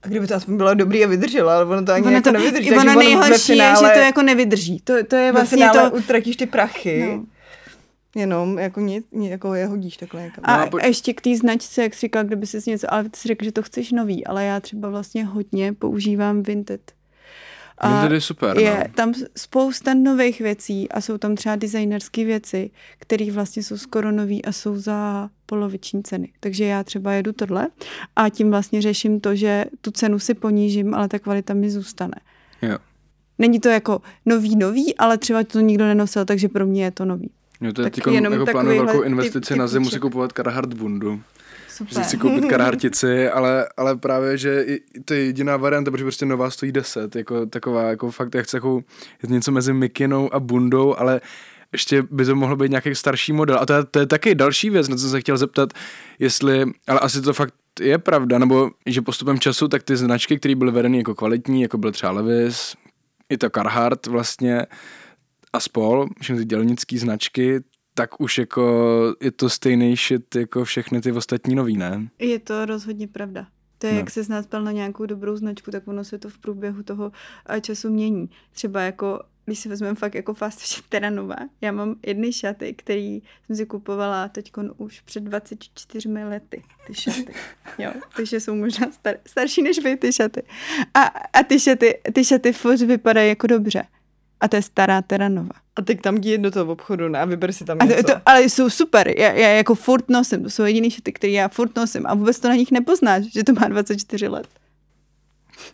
A 0.04 0.08
kdyby 0.08 0.28
to 0.28 0.36
aspoň 0.36 0.58
bylo 0.58 0.74
dobrý 0.74 1.04
a 1.04 1.08
vydrželo, 1.08 1.50
ale 1.50 1.66
ono 1.66 1.86
to 1.86 1.92
ani 1.92 2.06
ono 2.06 2.16
jako 2.16 2.30
to, 2.30 2.32
nevydrží. 2.32 2.72
Ono 2.72 2.96
nejhorší 2.96 3.54
finále, 3.54 3.90
je, 3.90 3.94
že 3.94 4.00
to 4.00 4.06
jako 4.06 4.22
nevydrží. 4.22 4.82
To, 4.84 5.04
to 5.04 5.16
je 5.16 5.32
vlastně 5.32 5.70
to... 5.70 5.92
utratíš 5.98 6.36
ty 6.36 6.46
prachy. 6.46 7.08
No 7.08 7.26
jenom 8.16 8.60
jako, 8.60 8.80
nic, 8.80 9.06
jako 9.12 9.54
je 9.54 9.66
hodíš 9.66 9.98
takhle 9.98 10.22
někam. 10.22 10.44
A, 10.48 10.66
no, 10.66 10.72
a 10.82 10.86
ještě 10.86 11.14
k 11.14 11.22
té 11.22 11.36
značce, 11.36 11.84
jak 11.84 11.94
jsi 11.94 12.00
říkal, 12.00 12.24
kdyby 12.24 12.48
si 12.48 12.70
něco, 12.72 12.94
ale 12.94 13.04
ty 13.04 13.20
jsi 13.20 13.28
řekl, 13.28 13.46
že 13.46 13.52
to 13.52 13.62
chceš 13.62 13.92
nový, 13.92 14.28
ale 14.28 14.46
já 14.46 14.60
třeba 14.60 14.90
vlastně 14.90 15.26
hodně 15.26 15.74
používám 15.74 16.44
Vinted. 16.44 16.92
A 17.82 18.14
je 18.14 18.22
super. 18.22 18.58
Je 18.58 18.86
no. 18.88 18.94
tam 18.96 19.14
spousta 19.38 19.94
nových 19.94 20.40
věcí 20.40 20.92
a 20.92 21.02
jsou 21.02 21.18
tam 21.18 21.36
třeba 21.36 21.56
designerské 21.56 22.26
věci, 22.26 22.72
které 23.00 23.32
vlastně 23.32 23.64
jsou 23.64 23.78
skoro 23.78 24.12
nový 24.12 24.46
a 24.46 24.52
jsou 24.52 24.78
za 24.78 25.30
poloviční 25.46 26.04
ceny. 26.04 26.34
Takže 26.40 26.66
já 26.66 26.84
třeba 26.84 27.14
jedu 27.14 27.34
tohle 27.34 27.68
a 28.16 28.30
tím 28.30 28.50
vlastně 28.50 28.82
řeším 28.82 29.20
to, 29.20 29.36
že 29.36 29.66
tu 29.82 29.92
cenu 29.92 30.20
si 30.20 30.34
ponížím, 30.34 30.94
ale 30.94 31.08
ta 31.08 31.20
kvalita 31.20 31.54
mi 31.54 31.70
zůstane. 31.70 32.16
Jo. 32.62 32.78
Není 33.38 33.60
to 33.60 33.70
jako 33.70 34.02
nový 34.26 34.56
nový, 34.56 34.98
ale 34.98 35.18
třeba 35.18 35.44
to 35.44 35.60
nikdo 35.60 35.86
nenosil, 35.86 36.26
takže 36.26 36.48
pro 36.48 36.66
mě 36.66 36.84
je 36.84 36.92
to 36.92 37.06
nový. 37.06 37.30
Jo, 37.62 37.74
to 37.74 37.82
je 37.82 37.90
tak 37.90 38.14
jenom 38.14 38.34
jako 38.34 38.46
plánuji 38.46 38.80
velkou 38.80 39.02
investici 39.02 39.54
typ, 39.54 39.58
na 39.58 39.68
zimu 39.68 39.90
si 39.90 40.00
kupovat 40.00 40.32
Carhartt 40.32 40.74
bundu. 40.74 41.22
Super. 41.88 42.04
Si 42.04 42.18
koupit 42.18 42.50
Carhartici, 42.50 43.30
ale, 43.30 43.68
ale 43.78 43.96
právě, 43.96 44.38
že 44.38 44.64
i, 44.68 44.80
to 45.06 45.14
je 45.14 45.26
jediná 45.26 45.58
varianta, 45.58 45.92
protože 45.92 46.04
prostě 46.04 46.26
nová 46.26 46.50
stojí 46.50 46.72
10, 46.72 47.16
jako 47.16 47.46
taková, 47.46 47.90
jako 47.90 48.12
fakt, 48.12 48.36
jak 48.36 48.54
jako 48.54 48.82
něco 49.28 49.52
mezi 49.52 49.74
Mikinou 49.74 50.34
a 50.34 50.40
bundou, 50.40 50.96
ale 50.98 51.22
ještě 51.72 52.04
by 52.12 52.26
to 52.26 52.36
mohlo 52.36 52.56
být 52.56 52.70
nějaký 52.70 52.96
starší 52.96 53.34
model. 53.34 53.58
A 53.60 53.66
to 53.66 53.74
je, 53.74 53.84
to 53.84 54.00
je 54.00 54.06
taky 54.06 54.36
další 54.36 54.70
věc, 54.70 54.88
na 54.88 54.96
co 54.96 55.02
jsem 55.02 55.12
se 55.12 55.22
chtěl 55.22 55.38
zeptat, 55.38 55.74
jestli, 56.20 56.66
ale 56.88 57.00
asi 57.00 57.22
to 57.22 57.34
fakt 57.34 57.54
je 57.80 57.98
pravda, 57.98 58.38
nebo 58.38 58.70
že 58.86 59.02
postupem 59.02 59.40
času, 59.40 59.68
tak 59.68 59.84
ty 59.84 59.98
značky, 59.98 60.38
které 60.38 60.56
byly 60.56 60.72
vedeny 60.72 60.98
jako 60.98 61.16
kvalitní, 61.16 61.62
jako 61.62 61.78
byl 61.78 61.92
třeba 61.92 62.12
Levis, 62.12 62.76
i 63.30 63.38
to 63.38 63.50
Carhartt 63.50 64.08
vlastně, 64.08 64.66
a 65.54 65.60
spol, 65.60 66.08
všechny 66.22 66.40
ty 66.40 66.46
dělnické 66.46 66.98
značky, 66.98 67.60
tak 67.94 68.22
už 68.22 68.38
jako 68.38 69.16
je 69.22 69.32
to 69.32 69.50
stejný 69.50 69.96
shit 69.96 70.36
jako 70.36 70.64
všechny 70.64 71.02
ty 71.02 71.12
ostatní 71.12 71.56
nový, 71.56 71.78
ne? 71.78 72.08
Je 72.20 72.40
to 72.40 72.66
rozhodně 72.66 73.08
pravda. 73.08 73.48
To 73.78 73.88
je, 73.88 73.94
no. 73.94 74.00
jak 74.00 74.10
se 74.10 74.24
znát 74.24 74.54
na 74.54 74.72
nějakou 74.72 75.06
dobrou 75.06 75.36
značku, 75.36 75.72
tak 75.72 75.88
ono 75.88 76.04
se 76.04 76.18
to 76.18 76.30
v 76.30 76.38
průběhu 76.38 76.84
toho 76.84 77.12
času 77.62 77.90
mění. 77.90 78.30
Třeba 78.52 78.82
jako 78.82 79.20
když 79.46 79.60
si 79.60 79.70
vezmeme 79.70 79.96
fakt 79.96 80.16
jako 80.16 80.34
fast 80.34 80.60
fashion 80.60 80.86
Teranova, 80.90 81.36
já 81.62 81.72
mám 81.72 81.96
jedny 82.06 82.34
šaty, 82.34 82.74
které 82.74 83.20
jsem 83.46 83.56
si 83.56 83.66
kupovala 83.66 84.28
teď 84.28 84.52
už 84.78 85.02
před 85.02 85.24
24 85.24 86.10
lety, 86.10 86.64
ty 86.88 86.94
šaty, 86.94 87.34
jo, 87.78 87.92
takže 88.16 88.40
jsou 88.40 88.56
možná 88.56 88.92
star, 88.92 89.16
starší 89.28 89.62
než 89.62 89.84
vy 89.84 89.98
ty 89.98 90.14
šaty. 90.14 90.44
A, 90.94 91.02
a 91.40 91.44
ty 91.44 91.60
šaty, 91.60 92.00
ty 92.14 92.26
šaty 92.26 92.54
furt 92.54 92.80
vypadají 92.80 93.30
jako 93.30 93.48
dobře. 93.48 93.84
A 94.42 94.48
to 94.48 94.56
je 94.56 94.62
stará 94.62 95.02
Teranova. 95.02 95.52
A 95.76 95.82
teď 95.82 96.02
tam 96.02 96.18
jdi 96.18 96.38
do 96.38 96.52
toho 96.52 96.72
obchodu 96.72 97.10
ne? 97.10 97.20
a 97.20 97.26
vyber 97.26 97.54
si 97.54 97.66
tam 97.66 97.78
něco. 97.78 97.94
A 97.94 98.04
to, 98.04 98.04
to, 98.04 98.22
ale 98.26 98.44
jsou 98.44 98.70
super, 98.70 99.08
já, 99.20 99.32
já 99.32 99.50
jako 99.50 99.76
furt 99.76 100.10
nosím, 100.10 100.44
to 100.44 100.50
jsou 100.50 100.64
jediný 100.64 100.92
šaty, 100.92 101.14
které 101.14 101.34
já 101.34 101.48
furt 101.48 101.76
nosím 101.76 102.08
a 102.08 102.14
vůbec 102.14 102.40
to 102.40 102.48
na 102.48 102.56
nich 102.56 102.72
nepoznáš, 102.72 103.24
že 103.34 103.44
to 103.44 103.54
má 103.54 103.68
24 103.68 104.28
let. 104.28 104.48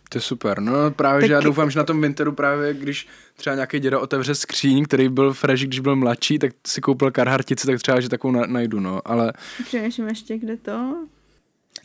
To 0.08 0.18
je 0.18 0.22
super. 0.22 0.60
No 0.60 0.90
právě, 0.90 1.20
tak... 1.20 1.28
že 1.28 1.34
já 1.34 1.40
doufám, 1.40 1.70
že 1.70 1.78
na 1.78 1.84
tom 1.84 2.00
Winteru 2.00 2.32
právě, 2.32 2.74
když 2.74 3.08
třeba 3.36 3.54
nějaký 3.54 3.80
děda 3.80 3.98
otevře 3.98 4.34
skříň, 4.34 4.84
který 4.84 5.08
byl 5.08 5.32
fresh, 5.32 5.62
když 5.62 5.80
byl 5.80 5.96
mladší, 5.96 6.38
tak 6.38 6.52
si 6.66 6.80
koupil 6.80 7.10
karhartici, 7.10 7.66
tak 7.66 7.80
třeba, 7.80 8.00
že 8.00 8.08
takovou 8.08 8.32
na, 8.32 8.46
najdu, 8.46 8.80
no, 8.80 9.00
ale... 9.04 9.32
Přemýšlím 9.64 10.08
ještě, 10.08 10.38
kde 10.38 10.56
to? 10.56 10.96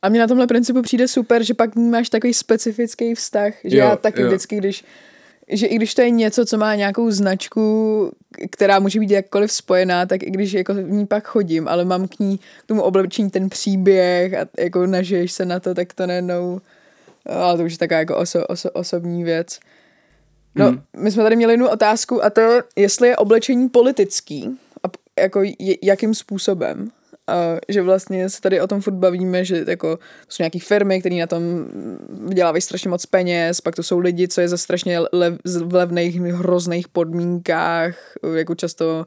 A 0.01 0.09
mně 0.09 0.19
na 0.19 0.27
tomhle 0.27 0.47
principu 0.47 0.81
přijde 0.81 1.07
super, 1.07 1.43
že 1.43 1.53
pak 1.53 1.75
máš 1.75 2.09
takový 2.09 2.33
specifický 2.33 3.15
vztah, 3.15 3.53
že 3.63 3.77
jo, 3.77 3.85
já 3.85 3.95
taky 3.95 4.21
jo. 4.21 4.27
vždycky, 4.27 4.57
když 4.57 4.85
že 5.47 5.67
i 5.67 5.75
když 5.75 5.93
to 5.93 6.01
je 6.01 6.09
něco, 6.09 6.45
co 6.45 6.57
má 6.57 6.75
nějakou 6.75 7.11
značku, 7.11 8.11
která 8.51 8.79
může 8.79 8.99
být 8.99 9.11
jakkoliv 9.11 9.51
spojená, 9.51 10.05
tak 10.05 10.23
i 10.23 10.31
když 10.31 10.53
jako 10.53 10.73
v 10.73 10.91
ní 10.91 11.05
pak 11.05 11.27
chodím, 11.27 11.67
ale 11.67 11.85
mám 11.85 12.07
k 12.07 12.19
ní, 12.19 12.37
k 12.37 12.65
tomu 12.65 12.81
oblečení 12.81 13.29
ten 13.29 13.49
příběh 13.49 14.33
a 14.33 14.45
jako 14.57 14.85
nažiješ 14.85 15.31
se 15.31 15.45
na 15.45 15.59
to, 15.59 15.73
tak 15.73 15.93
to 15.93 16.07
najednou 16.07 16.61
ale 17.25 17.57
to 17.57 17.63
už 17.63 17.71
je 17.71 17.77
taková 17.77 17.99
jako 17.99 18.17
oso, 18.17 18.47
oso, 18.47 18.71
osobní 18.71 19.23
věc. 19.23 19.59
No, 20.55 20.71
mm. 20.71 20.81
my 20.97 21.11
jsme 21.11 21.23
tady 21.23 21.35
měli 21.35 21.53
jednu 21.53 21.69
otázku 21.69 22.23
a 22.23 22.29
to, 22.29 22.61
jestli 22.75 23.07
je 23.07 23.17
oblečení 23.17 23.69
politický 23.69 24.59
a 24.83 25.21
jako 25.21 25.41
jakým 25.81 26.13
způsobem. 26.13 26.91
A 27.27 27.57
že 27.69 27.81
vlastně 27.81 28.29
se 28.29 28.41
tady 28.41 28.61
o 28.61 28.67
tom 28.67 28.81
furt 28.81 28.93
bavíme, 28.93 29.45
že 29.45 29.65
jako 29.67 29.99
jsou 30.29 30.43
nějaké 30.43 30.59
firmy, 30.59 30.99
které 30.99 31.15
na 31.15 31.27
tom 31.27 31.41
vydělávají 32.09 32.61
strašně 32.61 32.89
moc 32.89 33.05
peněz, 33.05 33.61
pak 33.61 33.75
to 33.75 33.83
jsou 33.83 33.99
lidi, 33.99 34.27
co 34.27 34.41
je 34.41 34.47
za 34.47 34.57
strašně 34.57 34.99
lev, 35.13 35.33
v 35.65 35.73
levných, 35.73 36.21
hrozných 36.21 36.87
podmínkách, 36.87 37.95
jako 38.35 38.55
často 38.55 39.05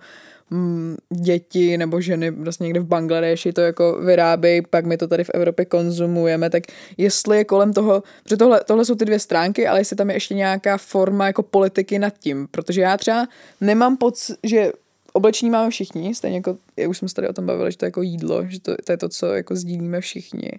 mm, 0.51 0.97
děti 1.25 1.79
nebo 1.79 2.01
ženy 2.01 2.31
vlastně 2.31 2.65
někde 2.65 2.81
v 2.81 2.87
Bangladeši 2.87 3.53
to 3.53 3.61
jako 3.61 4.01
vyrábějí, 4.05 4.63
pak 4.71 4.87
my 4.87 4.97
to 4.97 5.09
tady 5.09 5.25
v 5.25 5.31
Evropě 5.35 5.65
konzumujeme, 5.65 6.51
tak 6.51 6.63
jestli 6.97 7.37
je 7.37 7.45
kolem 7.45 7.73
toho, 7.73 8.03
protože 8.23 8.37
tohle, 8.37 8.61
tohle 8.67 8.85
jsou 8.85 8.95
ty 8.95 9.05
dvě 9.05 9.19
stránky, 9.19 9.67
ale 9.67 9.81
jestli 9.81 9.97
tam 9.97 10.11
je 10.11 10.17
ještě 10.17 10.35
nějaká 10.35 10.79
forma 10.79 11.27
jako 11.27 11.43
politiky 11.43 11.99
nad 11.99 12.19
tím, 12.19 12.49
protože 12.51 12.81
já 12.81 12.97
třeba 12.97 13.29
nemám 13.61 13.97
pocit, 13.97 14.37
že 14.43 14.73
oblečení 15.17 15.51
máme 15.51 15.71
všichni, 15.71 16.15
stejně 16.15 16.37
jako, 16.37 16.57
já 16.77 16.89
už 16.89 16.99
jsme 16.99 17.09
se 17.09 17.15
tady 17.15 17.29
o 17.29 17.33
tom 17.33 17.47
bavili, 17.47 17.73
že 17.73 17.79
to 17.79 17.85
je 17.85 17.89
jako 17.89 18.03
jídlo, 18.03 18.45
že 18.49 18.61
to, 18.61 18.77
to 18.85 18.93
je 18.93 18.99
to, 18.99 19.09
co 19.09 19.27
jako 19.27 19.57
sdílíme 19.57 20.01
všichni. 20.01 20.51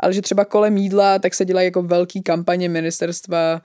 Ale 0.00 0.12
že 0.12 0.22
třeba 0.22 0.44
kolem 0.44 0.76
jídla 0.76 1.18
tak 1.18 1.34
se 1.34 1.44
dělají 1.44 1.64
jako 1.64 1.82
velký 1.82 2.22
kampaně 2.22 2.68
ministerstva 2.68 3.62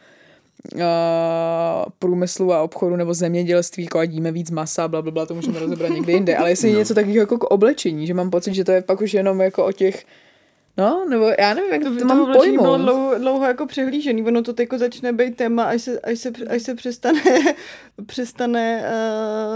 průmyslu 2.00 2.54
a 2.54 2.62
obchodu 2.62 2.96
nebo 2.96 3.14
zemědělství, 3.14 3.84
jako 3.84 4.00
ať 4.00 4.12
jíme 4.12 4.32
víc 4.32 4.52
masa, 4.52 4.88
bla, 4.88 5.02
bla, 5.02 5.12
bla, 5.12 5.26
to 5.26 5.36
můžeme 5.36 5.60
rozebrat 5.60 5.92
někde 5.92 6.14
jinde, 6.14 6.38
ale 6.38 6.50
jestli 6.50 6.68
no. 6.68 6.74
je 6.74 6.80
něco 6.80 6.94
takového 6.94 7.20
jako 7.20 7.38
k 7.38 7.44
oblečení, 7.44 8.08
že 8.08 8.14
mám 8.14 8.30
pocit, 8.30 8.54
že 8.54 8.64
to 8.64 8.72
je 8.72 8.82
pak 8.82 9.02
už 9.02 9.14
jenom 9.14 9.42
jako 9.42 9.66
o 9.66 9.72
těch 9.72 10.06
No, 10.80 11.06
nebo 11.10 11.32
já 11.40 11.54
nevím, 11.54 11.74
jak 11.74 11.84
to, 11.84 11.96
to 12.00 12.06
mám 12.06 12.34
pojmout. 12.34 12.64
bylo 12.64 12.78
dlouho, 12.78 13.18
dlouho 13.18 13.46
jako 13.46 13.66
přehlížený, 13.66 14.24
ono 14.24 14.42
to 14.42 14.54
jako 14.60 14.78
začne 14.78 15.14
být 15.14 15.38
téma, 15.38 15.64
až 15.64 15.82
se, 15.82 16.00
až 16.00 16.20
se, 16.20 16.32
až 16.50 16.62
se 16.62 16.76
přestane, 16.76 17.22
přestane 18.06 18.84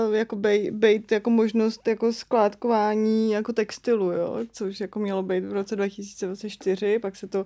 uh, 0.07 0.15
jako 0.15 0.36
bej, 0.36 0.72
být 0.72 1.11
jako 1.11 1.30
možnost 1.30 1.88
jako 1.88 2.13
skládkování 2.13 3.32
jako 3.32 3.53
textilu, 3.53 4.11
jo, 4.11 4.39
což 4.51 4.80
jako 4.80 4.99
mělo 4.99 5.24
být 5.24 5.45
v 5.45 5.53
roce 5.53 5.76
2024, 5.76 6.99
pak 6.99 7.15
se 7.15 7.28
to 7.28 7.45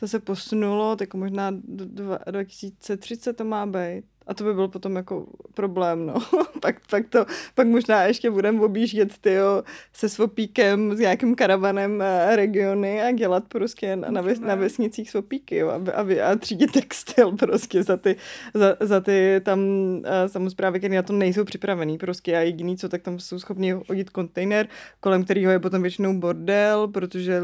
zase 0.00 0.18
posunulo, 0.18 0.96
tak 0.96 1.14
možná 1.14 1.50
do 1.50 2.18
2030 2.30 3.32
to 3.32 3.44
má 3.44 3.66
být. 3.66 4.04
A 4.26 4.34
to 4.34 4.44
by 4.44 4.54
byl 4.54 4.68
potom 4.68 4.96
jako 4.96 5.26
problém, 5.54 6.06
no. 6.06 6.14
pak, 6.60 6.76
pak, 6.90 7.08
to, 7.08 7.26
pak 7.54 7.66
možná 7.66 8.02
ještě 8.02 8.30
budeme 8.30 8.60
objíždět, 8.60 9.18
tyjo, 9.18 9.62
se 9.92 10.08
svopíkem 10.08 10.96
s 10.96 10.98
nějakým 10.98 11.34
karavanem 11.34 12.02
eh, 12.02 12.36
regiony 12.36 13.02
a 13.02 13.10
dělat 13.10 13.44
prostě 13.48 13.96
na, 13.96 14.10
na, 14.10 14.20
ves, 14.20 14.40
na 14.40 14.54
vesnicích 14.54 15.10
svopíky, 15.10 15.56
jo, 15.56 15.68
a, 15.68 15.92
a, 15.92 16.30
a 16.30 16.36
třídit 16.36 16.72
textil 16.72 17.32
prostě 17.36 17.82
za 17.82 17.96
ty, 17.96 18.16
za, 18.54 18.76
za 18.80 19.00
ty 19.00 19.40
tam 19.44 19.60
uh, 19.60 20.02
samozprávy, 20.26 20.78
které 20.78 20.96
na 20.96 21.02
to 21.02 21.12
nejsou 21.12 21.44
připravený 21.44 21.98
prostě 21.98 22.36
a 22.36 22.40
jediný, 22.40 22.76
co 22.76 22.88
tak 22.88 23.02
tam 23.02 23.18
jsou 23.18 23.38
schopni 23.38 23.72
hodit 23.72 24.10
kontejner, 24.10 24.68
kolem 25.00 25.24
kterého 25.24 25.52
je 25.52 25.58
potom 25.58 25.82
většinou 25.82 26.18
bordel, 26.18 26.88
protože, 26.88 27.42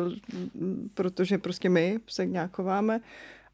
protože 0.95 1.39
prostě 1.39 1.68
my 1.68 1.99
se 2.07 2.26
nějak 2.26 2.57
chováme 2.57 3.01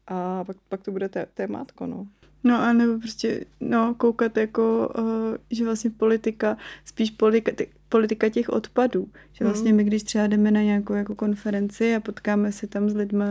a 0.07 0.43
pak, 0.43 0.57
pak 0.69 0.83
to 0.83 0.91
bude 0.91 1.09
té, 1.09 1.25
témátko, 1.33 1.87
no. 1.87 2.07
No 2.43 2.61
a 2.61 2.73
nebo 2.73 2.99
prostě, 2.99 3.45
no, 3.59 3.95
koukat 3.97 4.37
jako, 4.37 4.93
uh, 4.97 5.35
že 5.51 5.65
vlastně 5.65 5.89
politika, 5.89 6.57
spíš 6.85 7.11
politika, 7.11 7.51
politika 7.89 8.29
těch 8.29 8.49
odpadů. 8.49 9.07
Že 9.33 9.45
hmm. 9.45 9.53
vlastně 9.53 9.73
my, 9.73 9.83
když 9.83 10.03
třeba 10.03 10.27
jdeme 10.27 10.51
na 10.51 10.61
nějakou 10.61 10.93
jako 10.93 11.15
konferenci 11.15 11.95
a 11.95 11.99
potkáme 11.99 12.51
se 12.51 12.67
tam 12.67 12.89
s 12.89 12.95
lidmi, 12.95 13.25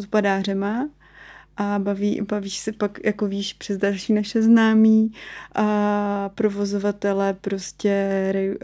odpadářema, 0.00 0.88
a 1.62 1.78
baví, 1.78 2.20
bavíš 2.20 2.58
se 2.58 2.72
pak, 2.72 2.98
jako 3.04 3.26
víš, 3.26 3.52
přes 3.52 3.78
další 3.78 4.12
naše 4.12 4.42
známí 4.42 5.12
a 5.54 6.30
provozovatele 6.34 7.34
prostě 7.34 8.28
rej, 8.32 8.50
uh, 8.50 8.56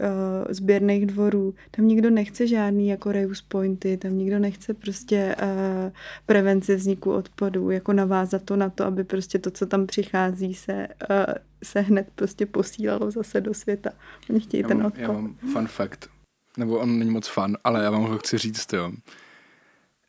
sběrných 0.49 1.05
dvorů. 1.05 1.53
Tam 1.71 1.87
nikdo 1.87 2.09
nechce 2.09 2.47
žádný 2.47 2.87
jako 2.87 3.11
reuse 3.11 3.43
pointy, 3.47 3.97
tam 3.97 4.17
nikdo 4.17 4.39
nechce 4.39 4.73
prostě 4.73 5.35
uh, 5.41 5.91
prevenci 6.25 6.75
vzniku 6.75 7.11
odpadů, 7.11 7.71
jako 7.71 7.93
navázat 7.93 8.43
to 8.43 8.55
na 8.55 8.69
to, 8.69 8.85
aby 8.85 9.03
prostě 9.03 9.39
to, 9.39 9.51
co 9.51 9.65
tam 9.65 9.87
přichází, 9.87 10.53
se, 10.53 10.87
uh, 11.09 11.33
se 11.63 11.81
hned 11.81 12.07
prostě 12.15 12.45
posílalo 12.45 13.11
zase 13.11 13.41
do 13.41 13.53
světa. 13.53 13.89
Oni 14.29 14.39
chtějí 14.39 14.61
já 14.61 14.67
ten 14.67 14.77
mám, 14.77 14.85
odpad. 14.85 15.01
Já 15.01 15.11
mám 15.11 15.35
fun 15.53 15.67
fact, 15.67 16.09
nebo 16.57 16.79
on 16.79 16.99
není 16.99 17.11
moc 17.11 17.27
fun, 17.27 17.57
ale 17.63 17.83
já 17.83 17.91
vám 17.91 18.03
ho 18.03 18.17
chci 18.17 18.37
říct, 18.37 18.73
jo. 18.73 18.91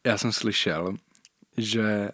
Já 0.06 0.18
jsem 0.18 0.32
slyšel, 0.32 0.94
že 1.56 2.10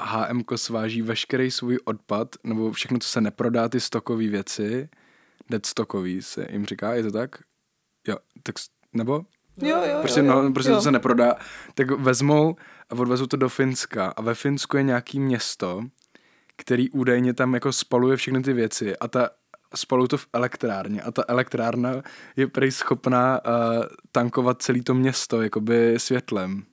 HM 0.00 0.42
sváží 0.56 1.02
veškerý 1.02 1.50
svůj 1.50 1.78
odpad, 1.84 2.36
nebo 2.44 2.72
všechno, 2.72 2.98
co 2.98 3.08
se 3.08 3.20
neprodá, 3.20 3.68
ty 3.68 3.80
stokové 3.80 4.28
věci, 4.28 4.88
dead 5.50 5.66
stockový 5.66 6.22
se 6.22 6.46
jim 6.50 6.66
říká, 6.66 6.94
je 6.94 7.02
to 7.02 7.10
tak? 7.10 7.30
Jo, 8.08 8.16
tak, 8.42 8.54
nebo? 8.92 9.24
Jo, 9.56 9.82
jo, 9.90 9.98
prostě, 10.00 10.20
jo, 10.20 10.26
no, 10.26 10.32
jo. 10.32 10.42
No, 10.42 10.52
prostě 10.52 10.70
jo. 10.70 10.76
to 10.76 10.82
se 10.82 10.90
neprodá, 10.90 11.36
tak 11.74 11.90
vezmou 11.90 12.56
a 12.90 12.94
odvezou 12.94 13.26
to 13.26 13.36
do 13.36 13.48
Finska 13.48 14.06
a 14.16 14.22
ve 14.22 14.34
Finsku 14.34 14.76
je 14.76 14.82
nějaký 14.82 15.20
město, 15.20 15.82
který 16.56 16.90
údajně 16.90 17.34
tam 17.34 17.54
jako 17.54 17.72
spaluje 17.72 18.16
všechny 18.16 18.42
ty 18.42 18.52
věci 18.52 18.96
a 18.96 19.08
ta 19.08 19.30
spalují 19.74 20.08
to 20.08 20.16
v 20.16 20.26
elektrárně 20.32 21.02
a 21.02 21.10
ta 21.10 21.24
elektrárna 21.28 22.02
je 22.36 22.46
prej 22.46 22.70
schopná 22.70 23.40
uh, 23.46 23.84
tankovat 24.12 24.62
celý 24.62 24.80
to 24.80 24.94
město 24.94 25.42
jakoby 25.42 25.94
světlem. 25.96 26.64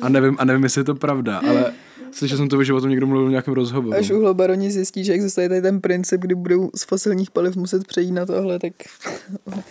A 0.00 0.08
nevím, 0.08 0.36
a 0.40 0.44
nevím, 0.44 0.62
jestli 0.62 0.80
je 0.80 0.84
to 0.84 0.94
pravda, 0.94 1.38
ale 1.38 1.72
Slyšel 2.10 2.38
jsem 2.38 2.48
to, 2.48 2.64
že 2.64 2.74
o 2.74 2.80
tom 2.80 2.90
někdo 2.90 3.06
mluvil 3.06 3.26
v 3.26 3.30
nějakém 3.30 3.54
rozhovoru. 3.54 3.96
Až 3.98 4.10
uhlobaroni 4.10 4.70
zjistí, 4.70 5.04
že 5.04 5.12
existuje 5.12 5.48
tady 5.48 5.62
ten 5.62 5.80
princip, 5.80 6.20
kdy 6.20 6.34
budou 6.34 6.70
z 6.74 6.84
fosilních 6.84 7.30
paliv 7.30 7.56
muset 7.56 7.86
přejít 7.86 8.12
na 8.12 8.26
tohle, 8.26 8.58
tak... 8.58 8.72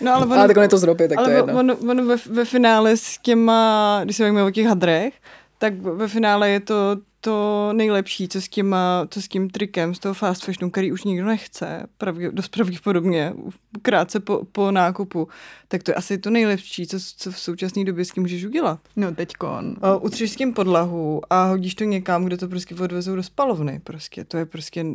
No, 0.01 0.13
ale, 0.13 0.25
ono, 0.25 0.35
ale 0.35 0.47
tak 0.47 0.57
on 0.57 0.63
je 0.63 0.69
to 0.69 0.77
zropě, 0.77 1.07
tak 1.07 1.17
ale 1.17 1.27
to 1.27 1.31
je 1.31 1.37
jedno. 1.37 1.59
Ono, 1.59 1.75
ono 1.75 2.05
ve, 2.05 2.15
ve, 2.29 2.45
finále 2.45 2.97
s 2.97 3.17
těma, 3.21 4.01
když 4.03 4.15
se 4.15 4.23
bavíme 4.23 4.43
o 4.43 4.51
těch 4.51 4.67
hadrech, 4.67 5.13
tak 5.57 5.81
ve 5.81 6.07
finále 6.07 6.49
je 6.49 6.59
to 6.59 6.97
to 7.21 7.69
nejlepší, 7.73 8.27
co 8.27 8.41
s 8.41 8.49
tím, 8.49 8.75
co 9.09 9.21
s 9.21 9.27
tím 9.27 9.49
trikem 9.49 9.95
z 9.95 9.99
toho 9.99 10.13
fast 10.13 10.45
fashionu, 10.45 10.71
který 10.71 10.91
už 10.91 11.03
nikdo 11.03 11.25
nechce, 11.25 11.87
pravdě, 11.97 12.31
dost 12.31 12.47
pravděpodobně, 12.47 13.33
krátce 13.81 14.19
po, 14.19 14.41
po 14.51 14.71
nákupu, 14.71 15.27
tak 15.67 15.83
to 15.83 15.91
je 15.91 15.95
asi 15.95 16.17
to 16.17 16.29
nejlepší, 16.29 16.87
co, 16.87 16.97
co 17.17 17.31
v 17.31 17.39
současné 17.39 17.83
době 17.83 18.05
s 18.05 18.11
tím 18.11 18.23
můžeš 18.23 18.45
udělat. 18.45 18.79
No 18.95 19.15
teďkon. 19.15 19.75
Utřeš 20.01 20.31
s 20.31 20.35
tím 20.35 20.53
podlahu 20.53 21.21
a 21.29 21.45
hodíš 21.45 21.75
to 21.75 21.83
někam, 21.83 22.25
kde 22.25 22.37
to 22.37 22.47
prostě 22.47 22.75
odvezou 22.75 23.15
do 23.15 23.23
spalovny. 23.23 23.81
Prostě. 23.83 24.25
To 24.25 24.37
je 24.37 24.45
prostě 24.45 24.85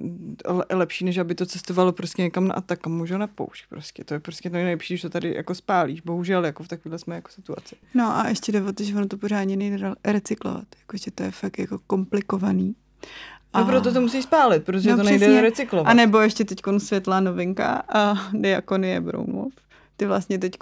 lepší, 0.71 1.05
než 1.05 1.19
aby 1.19 1.35
to 1.35 1.47
cestovalo 1.47 1.93
prostě 1.93 2.23
někam 2.23 2.49
na 2.49 2.55
atak 2.55 2.87
a 2.87 2.91
můžu 2.91 3.19
na 3.19 3.27
poušť. 3.27 3.65
Prostě. 3.69 4.05
To 4.05 4.15
je 4.15 4.21
prostě 4.21 4.51
to 4.51 4.55
nejlepší, 4.55 4.95
když 4.95 5.03
to 5.03 5.11
tady 5.11 5.35
jako 5.35 5.55
spálíš. 5.55 6.01
Bohužel 6.01 6.45
jako 6.45 6.63
v 6.63 6.69
takovéhle 6.69 6.99
jsme 6.99 7.15
jako 7.15 7.31
situaci. 7.31 7.77
No 7.95 8.17
a 8.17 8.29
ještě 8.29 8.53
jde 8.53 8.63
o 8.63 8.73
to, 8.73 8.85
že 8.85 8.95
ono 8.95 9.07
to 9.07 9.17
pořádně 9.19 9.57
nejde 9.57 9.93
recyklovat. 10.05 10.65
Jakože 10.81 11.11
to 11.11 11.23
je 11.23 11.31
fakt 11.31 11.59
jako 11.59 11.79
komplikovaný. 12.23 12.75
No 13.55 13.63
a... 13.63 13.65
proto 13.65 13.93
to 13.93 14.01
musí 14.01 14.23
spálit, 14.23 14.65
protože 14.65 14.91
no, 14.91 14.97
to 14.97 15.03
nejde 15.03 15.27
přesně. 15.27 15.41
recyklovat. 15.41 15.91
A 15.91 15.95
nebo 15.95 16.21
ještě 16.21 16.45
teď 16.45 16.61
světlá 16.79 17.21
novinka 17.21 17.83
a 17.89 18.15
Diakonie 18.33 19.01
Broumov. 19.01 19.53
Ty 19.97 20.07
vlastně 20.07 20.39
teď 20.39 20.53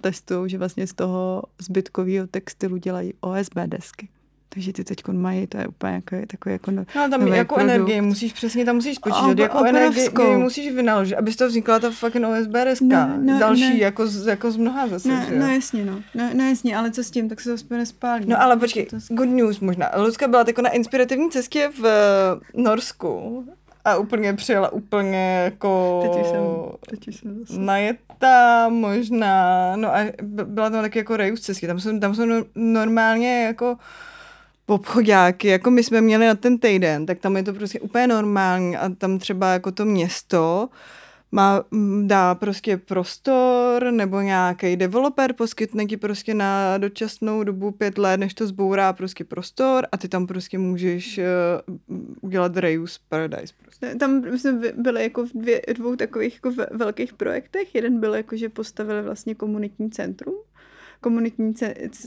testují, 0.00 0.50
že 0.50 0.58
vlastně 0.58 0.86
z 0.86 0.94
toho 0.94 1.42
zbytkového 1.58 2.26
textilu 2.26 2.76
dělají 2.76 3.14
OSB 3.20 3.54
desky. 3.66 4.08
Takže 4.48 4.72
ty 4.72 4.84
teď 4.84 5.08
mají, 5.08 5.46
to 5.46 5.58
je 5.58 5.66
úplně 5.66 5.92
jako, 5.92 6.16
takový 6.26 6.52
jako 6.52 6.70
No 6.70 6.84
ale 6.94 7.08
tam 7.08 7.28
jako 7.28 7.54
produkt. 7.54 7.70
energii 7.70 8.00
musíš 8.00 8.32
přesně, 8.32 8.64
tam 8.64 8.76
musíš 8.76 8.96
spočítat, 8.96 9.38
jako 9.38 9.64
energii 9.64 10.36
musíš 10.36 10.74
vynaložit, 10.74 11.16
aby 11.16 11.34
toho 11.34 11.48
vznikla 11.48 11.78
ta 11.78 11.90
fucking 11.90 12.26
OSBRSK, 12.26 12.82
no, 12.82 13.08
no, 13.20 13.38
další 13.38 13.68
ne. 13.68 13.78
jako, 13.78 14.06
z, 14.06 14.26
jako 14.26 14.50
z 14.50 14.56
mnoha 14.56 14.88
zase. 14.88 15.08
No, 15.08 15.38
no 15.38 15.52
jasně, 15.52 15.84
no. 15.84 16.00
no. 16.14 16.30
no. 16.34 16.44
jasně, 16.44 16.76
ale 16.76 16.90
co 16.90 17.04
s 17.04 17.10
tím, 17.10 17.28
tak 17.28 17.40
se 17.40 17.50
to 17.50 17.58
spíš 17.58 17.78
nespálí. 17.78 18.26
No 18.26 18.42
ale 18.42 18.56
počkej, 18.56 18.86
to... 18.86 18.96
good 19.08 19.28
news 19.28 19.60
možná. 19.60 19.90
Lucka 19.96 20.28
byla 20.28 20.44
jako 20.46 20.62
na 20.62 20.70
inspirativní 20.70 21.30
cestě 21.30 21.70
v 21.78 21.80
uh, 21.80 22.62
Norsku 22.64 23.44
a 23.84 23.96
úplně 23.96 24.34
přijela 24.34 24.72
úplně 24.72 25.40
jako 25.44 26.00
teď 26.02 26.26
jsem, 26.26 26.42
teď 26.90 27.16
jsem 27.16 27.38
zase. 27.38 27.60
najetá 27.60 28.68
možná, 28.68 29.72
no 29.76 29.96
a 29.96 29.98
byla 30.22 30.70
tam 30.70 30.82
taky 30.82 30.98
jako 30.98 31.16
rejus 31.16 31.40
cestě, 31.40 31.66
tam 31.66 31.80
jsou, 31.80 31.98
tam 31.98 32.14
jsou 32.14 32.24
normálně 32.54 33.44
jako 33.44 33.76
obchodáky, 34.66 35.48
jako 35.48 35.70
my 35.70 35.82
jsme 35.82 36.00
měli 36.00 36.26
na 36.26 36.34
ten 36.34 36.58
týden, 36.58 37.06
tak 37.06 37.18
tam 37.18 37.36
je 37.36 37.42
to 37.42 37.52
prostě 37.52 37.80
úplně 37.80 38.06
normální 38.06 38.76
a 38.76 38.88
tam 38.88 39.18
třeba 39.18 39.52
jako 39.52 39.72
to 39.72 39.84
město 39.84 40.68
má, 41.32 41.64
dá 42.02 42.34
prostě 42.34 42.76
prostor 42.76 43.90
nebo 43.90 44.20
nějaký 44.20 44.76
developer 44.76 45.32
poskytne 45.32 45.86
ti 45.86 45.96
prostě 45.96 46.34
na 46.34 46.78
dočasnou 46.78 47.44
dobu 47.44 47.70
pět 47.70 47.98
let, 47.98 48.20
než 48.20 48.34
to 48.34 48.46
zbourá 48.46 48.92
prostě 48.92 49.24
prostor 49.24 49.86
a 49.92 49.96
ty 49.96 50.08
tam 50.08 50.26
prostě 50.26 50.58
můžeš 50.58 51.18
uh, 51.18 51.76
udělat 52.20 52.56
reuse 52.56 52.98
paradise. 53.08 53.54
Prostě. 53.62 53.94
Tam 53.94 54.38
jsme 54.38 54.72
byli 54.76 55.02
jako 55.02 55.26
v 55.26 55.30
dvě, 55.34 55.62
dvou 55.74 55.96
takových 55.96 56.34
jako 56.34 56.62
velkých 56.70 57.14
projektech. 57.14 57.74
Jeden 57.74 58.00
byl 58.00 58.14
jako, 58.14 58.36
že 58.36 58.48
postavili 58.48 59.02
vlastně 59.02 59.34
komunitní 59.34 59.90
centrum 59.90 60.34
komunitní 61.00 61.54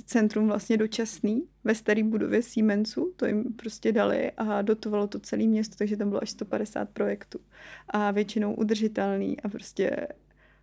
centrum 0.06 0.48
vlastně 0.48 0.78
dočasný 0.78 1.44
ve 1.64 1.76
staré 1.76 2.04
budově 2.04 2.42
Siemensu, 2.42 3.14
to 3.16 3.26
jim 3.26 3.44
prostě 3.54 3.92
dali 3.92 4.32
a 4.38 4.62
dotovalo 4.62 5.08
to 5.08 5.20
celé 5.20 5.44
město, 5.44 5.76
takže 5.78 5.98
tam 5.98 6.10
bylo 6.10 6.24
až 6.24 6.30
150 6.30 6.90
projektů. 6.90 7.40
A 7.90 8.12
většinou 8.12 8.54
udržitelný 8.54 9.42
a 9.42 9.50
prostě 9.50 10.08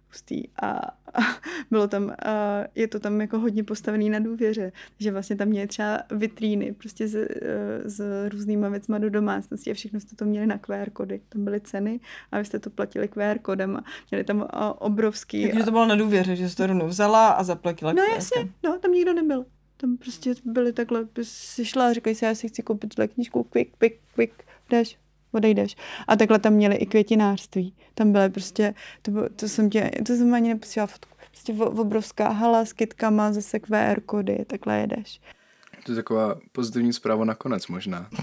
hustý 0.09 0.48
a, 0.62 0.68
a 1.14 1.20
bylo 1.70 1.88
tam, 1.88 2.11
a 2.11 2.64
je 2.74 2.88
to 2.88 3.00
tam 3.00 3.20
jako 3.20 3.38
hodně 3.38 3.64
postavený 3.64 4.11
na 4.11 4.18
důvěře, 4.18 4.72
že 4.98 5.12
vlastně 5.12 5.36
tam 5.36 5.48
měli 5.48 5.66
třeba 5.66 5.98
vitríny 6.11 6.72
prostě 6.72 7.09
s, 7.09 7.14
e, 7.14 7.28
s 7.84 8.28
různýma 8.28 8.68
věcma 8.68 8.98
do 8.98 9.11
domácnosti 9.11 9.70
a 9.70 9.74
všechno 9.74 10.00
jste 10.00 10.16
to 10.16 10.24
měli 10.24 10.46
na 10.46 10.59
QR 10.59 10.90
kody, 10.92 11.20
tam 11.28 11.44
byly 11.44 11.61
ceny 11.61 12.00
a 12.32 12.38
vy 12.38 12.44
jste 12.44 12.59
to 12.59 12.70
platili 12.70 13.09
QR 13.09 13.38
kodem 13.42 13.76
a 13.76 13.84
měli 14.11 14.24
tam 14.24 14.48
obrovský. 14.78 15.42
Takže 15.42 15.64
to 15.64 15.70
bylo 15.70 15.86
na 15.86 15.96
důvěře, 15.96 16.36
že 16.36 16.48
jste 16.48 16.62
to 16.62 16.66
rovnou 16.66 16.86
vzala 16.86 17.28
a 17.28 17.44
zaplatila 17.44 17.92
No 17.92 18.02
jasně, 18.02 18.48
no 18.62 18.78
tam 18.78 18.92
nikdo 18.92 19.14
nebyl. 19.14 19.44
Tam 19.76 19.96
prostě 19.96 20.34
byly 20.44 20.72
takhle, 20.72 21.09
si 21.22 21.64
šla 21.64 21.86
a 21.86 21.92
říkají 21.92 22.16
si, 22.16 22.24
já 22.24 22.34
si 22.34 22.48
chci 22.48 22.62
koupit 22.62 22.94
tuhle 22.94 23.09
knížku, 23.09 23.44
quick, 23.44 23.76
quick, 23.78 24.00
quick, 24.14 24.32
jdeš, 24.70 24.98
odejdeš. 25.37 25.76
A 26.09 26.16
takhle 26.16 26.39
tam 26.39 26.53
měli 26.53 26.74
i 26.76 26.87
květinářství. 26.87 27.74
Tam 27.95 28.12
byly 28.12 28.30
prostě, 28.30 28.74
to, 29.03 29.11
bylo, 29.11 29.28
to 29.28 29.49
jsem 29.49 29.70
tě, 29.70 29.91
to 30.07 30.12
jsem 30.12 30.34
ani 30.34 30.49
neposílala 30.49 30.87
fotku. 30.87 31.16
Prostě 31.30 31.53
obrovská 31.64 32.28
hala 32.28 32.64
s 32.64 32.72
kytkama, 32.72 33.32
zase 33.32 33.59
QR 33.59 34.01
kody, 34.07 34.45
takhle 34.47 34.78
jedeš. 34.78 35.20
To 35.84 35.93
je 35.93 35.97
taková 35.97 36.34
pozitivní 36.53 36.93
zpráva 36.93 37.24
nakonec 37.24 37.66
možná. 37.66 38.09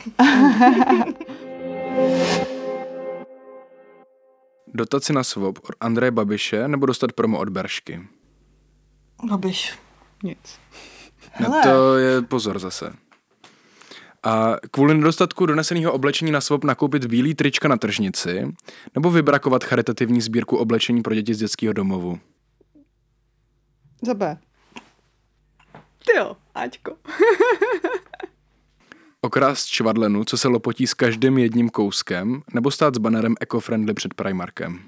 Dotaci 4.76 5.14
na 5.14 5.24
svob 5.24 5.59
od 5.70 5.76
Andreje 5.80 6.11
Babiše 6.11 6.68
nebo 6.68 6.86
dostat 6.86 7.11
promo 7.11 7.39
od 7.39 7.49
Beršky? 7.49 8.07
Babiš. 9.30 9.74
Nic. 10.24 10.59
No 11.39 11.61
to 11.64 11.97
je 11.97 12.22
pozor 12.22 12.59
zase. 12.59 12.93
A 14.24 14.55
kvůli 14.71 14.93
nedostatku 14.93 15.45
doneseného 15.45 15.93
oblečení 15.93 16.32
na 16.32 16.41
svob 16.41 16.63
nakoupit 16.63 17.05
bílý 17.05 17.36
trička 17.36 17.67
na 17.67 17.78
tržnici 17.78 18.53
nebo 18.95 19.11
vybrakovat 19.11 19.63
charitativní 19.63 20.21
sbírku 20.21 20.57
oblečení 20.57 21.01
pro 21.01 21.15
děti 21.15 21.34
z 21.34 21.38
dětského 21.38 21.74
domovu? 21.74 22.19
Za 24.01 24.13
B. 24.13 24.38
Ty 26.05 26.17
jo, 26.17 26.38
Aťko. 26.55 26.95
Okrást 29.21 29.67
čvadlenu, 29.67 30.24
co 30.24 30.38
se 30.38 30.47
lopotí 30.47 30.88
s 30.88 30.93
každým 30.93 31.38
jedním 31.38 31.69
kouskem, 31.69 32.41
nebo 32.53 32.71
stát 32.71 32.95
s 32.95 32.97
banerem 32.97 33.36
eco-friendly 33.39 33.93
před 33.93 34.13
Primarkem? 34.13 34.80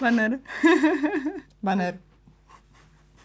Banner. 0.00 0.38
Banner. 1.62 1.98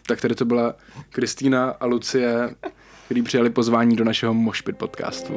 Tak 0.06 0.20
tady 0.20 0.34
to 0.34 0.44
byla 0.44 0.74
Kristýna 1.08 1.70
a 1.70 1.86
Lucie 1.86 2.54
který 3.10 3.22
přijali 3.22 3.50
pozvání 3.50 3.96
do 3.96 4.04
našeho 4.04 4.34
Mošpit 4.34 4.76
podcastu. 4.76 5.34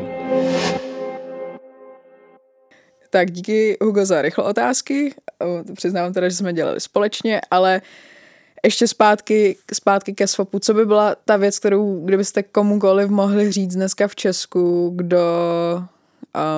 Tak 3.09 3.31
díky 3.31 3.77
Hugo 3.81 4.05
za 4.05 4.21
rychle 4.21 4.43
otázky. 4.43 5.15
Přiznám 5.75 6.13
teda, 6.13 6.29
že 6.29 6.35
jsme 6.35 6.53
dělali 6.53 6.79
společně, 6.79 7.41
ale 7.51 7.81
ještě 8.63 8.87
zpátky, 8.87 9.57
zpátky 9.73 10.13
ke 10.13 10.27
swapu. 10.27 10.59
Co 10.59 10.73
by 10.73 10.85
byla 10.85 11.15
ta 11.25 11.37
věc, 11.37 11.59
kterou 11.59 12.05
kdybyste 12.05 12.43
komukoliv 12.43 13.09
mohli 13.09 13.51
říct 13.51 13.75
dneska 13.75 14.07
v 14.07 14.15
Česku, 14.15 14.93
kdo, 14.95 15.25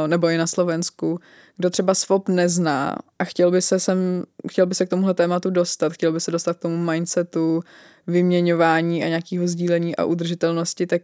nebo 0.08 0.28
i 0.28 0.38
na 0.38 0.48
Slovensku, 0.48 1.20
kdo 1.58 1.70
třeba 1.70 1.94
swap 1.94 2.30
nezná 2.30 2.96
a 3.20 3.24
chtěl 3.24 3.52
by 3.52 3.62
se 3.62 3.80
sem, 3.80 4.24
chtěl 4.50 4.66
by 4.66 4.76
se 4.76 4.86
k 4.86 4.90
tomuhle 4.90 5.14
tématu 5.14 5.50
dostat, 5.50 5.94
chtěl 5.94 6.12
by 6.12 6.20
se 6.20 6.32
dostat 6.32 6.58
k 6.58 6.62
tomu 6.62 6.92
mindsetu, 6.92 7.62
vyměňování 8.08 9.04
a 9.04 9.08
nějakého 9.08 9.48
sdílení 9.48 9.96
a 9.96 10.04
udržitelnosti, 10.04 10.88
tak 10.88 11.02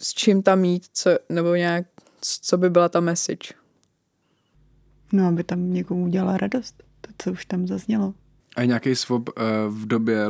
s 0.00 0.14
čím 0.14 0.42
tam 0.42 0.60
mít, 0.60 0.86
co, 0.92 1.10
nebo 1.28 1.54
nějak, 1.54 1.86
co 2.20 2.58
by 2.58 2.70
byla 2.70 2.88
ta 2.88 3.00
message? 3.00 3.54
No, 5.12 5.28
aby 5.28 5.44
tam 5.44 5.72
někomu 5.72 6.04
udělala 6.04 6.36
radost, 6.36 6.82
to, 7.00 7.10
co 7.18 7.32
už 7.32 7.46
tam 7.46 7.66
zaznělo. 7.66 8.14
A 8.56 8.64
nějaký 8.64 8.94
swap 8.94 9.28
uh, 9.28 9.44
v 9.68 9.86
době 9.86 10.26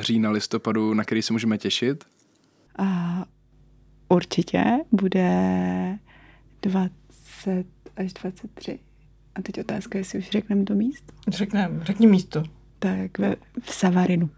října, 0.00 0.30
listopadu, 0.30 0.94
na 0.94 1.04
který 1.04 1.22
se 1.22 1.32
můžeme 1.32 1.58
těšit? 1.58 2.04
A 2.78 3.24
určitě 4.08 4.64
bude 4.92 5.98
20 6.62 7.66
až 7.96 8.12
23. 8.12 8.78
A 9.38 9.42
teď 9.42 9.60
otázka, 9.60 9.98
jestli 9.98 10.18
už 10.18 10.30
řekneme 10.30 10.64
to 10.64 10.74
místo. 10.74 11.12
Řekneme, 11.28 11.84
řekni 11.84 12.06
místo. 12.06 12.42
Tak 12.78 13.18
ve, 13.18 13.36
v 13.60 13.74
Savarinu. 13.74 14.30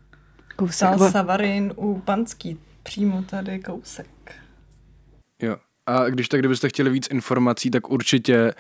Kousek. 0.57 0.79
Sal 0.79 1.11
Savarin 1.11 1.73
u 1.77 1.99
Panský, 2.01 2.59
přímo 2.83 3.23
tady 3.23 3.59
kousek. 3.59 4.35
Jo. 5.43 5.57
A 5.87 6.09
když 6.09 6.29
tak, 6.29 6.41
kdybyste 6.41 6.69
chtěli 6.69 6.91
víc 6.91 7.09
informací, 7.11 7.71
tak 7.71 7.91
určitě 7.91 8.53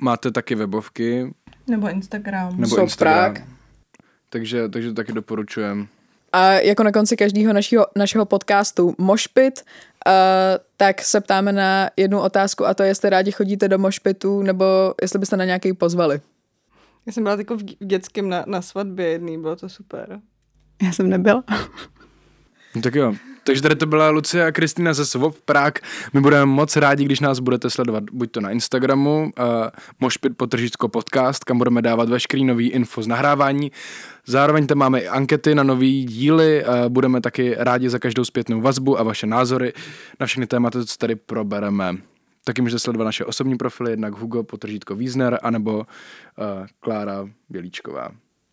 máte 0.00 0.30
taky 0.30 0.54
webovky. 0.54 1.34
Nebo 1.66 1.90
Instagram. 1.90 2.60
Nebo 2.60 2.80
Instagram. 2.80 3.34
Takže, 4.30 4.68
takže 4.68 4.92
taky 4.92 5.12
doporučujem. 5.12 5.88
A 6.32 6.52
jako 6.52 6.82
na 6.82 6.92
konci 6.92 7.16
každého 7.16 7.52
našeho, 7.52 7.86
našeho 7.96 8.24
podcastu 8.24 8.94
Mošpit, 8.98 9.64
tak 10.76 11.02
se 11.02 11.20
ptáme 11.20 11.52
na 11.52 11.90
jednu 11.96 12.20
otázku 12.20 12.66
a 12.66 12.74
to 12.74 12.82
je, 12.82 12.88
jestli 12.88 13.10
rádi 13.10 13.32
chodíte 13.32 13.68
do 13.68 13.78
Mošpitu 13.78 14.42
nebo 14.42 14.94
jestli 15.02 15.18
byste 15.18 15.36
na 15.36 15.44
nějaký 15.44 15.72
pozvali. 15.72 16.20
Já 17.06 17.12
jsem 17.12 17.22
byla 17.22 17.36
jako 17.36 17.56
v 17.56 17.62
dětském 17.62 18.28
na, 18.28 18.44
na 18.46 18.62
svatbě 18.62 19.08
jedný, 19.08 19.40
bylo 19.40 19.56
to 19.56 19.68
super. 19.68 20.20
Já 20.82 20.92
jsem 20.92 21.10
nebyla. 21.10 21.44
No 22.74 22.82
tak 22.82 22.94
jo. 22.94 23.14
Takže 23.44 23.62
tady 23.62 23.76
to 23.76 23.86
byla 23.86 24.10
Lucie 24.10 24.46
a 24.46 24.52
Kristýna 24.52 24.94
ze 24.94 25.06
Swap 25.06 25.34
Prague. 25.44 25.80
My 26.12 26.20
budeme 26.20 26.46
moc 26.46 26.76
rádi, 26.76 27.04
když 27.04 27.20
nás 27.20 27.38
budete 27.38 27.70
sledovat 27.70 28.04
buď 28.12 28.30
to 28.30 28.40
na 28.40 28.50
Instagramu, 28.50 29.32
uh, 29.38 29.44
Mošpit 30.00 30.36
potržítko 30.36 30.88
podcast, 30.88 31.44
kam 31.44 31.58
budeme 31.58 31.82
dávat 31.82 32.08
veškerý 32.08 32.44
nový 32.44 32.68
info 32.68 33.02
z 33.02 33.06
nahrávání. 33.06 33.72
Zároveň 34.26 34.66
tam 34.66 34.78
máme 34.78 35.00
i 35.00 35.08
ankety 35.08 35.54
na 35.54 35.62
nový 35.62 36.04
díly, 36.04 36.64
uh, 36.64 36.88
budeme 36.88 37.20
taky 37.20 37.54
rádi 37.58 37.88
za 37.88 37.98
každou 37.98 38.24
zpětnou 38.24 38.60
vazbu 38.60 39.00
a 39.00 39.02
vaše 39.02 39.26
názory 39.26 39.72
na 40.20 40.26
všechny 40.26 40.46
témata, 40.46 40.84
co 40.84 40.96
tady 40.96 41.14
probereme. 41.16 41.96
Taky 42.44 42.62
můžete 42.62 42.78
sledovat 42.78 43.04
naše 43.04 43.24
osobní 43.24 43.56
profily, 43.56 43.90
jednak 43.90 44.12
Hugo 44.14 44.42
potržítko 44.42 44.96
Wiesner, 44.96 45.38
anebo 45.42 45.78
uh, 45.78 45.84
Klára 46.80 47.28
Bělíčková. 47.48 48.10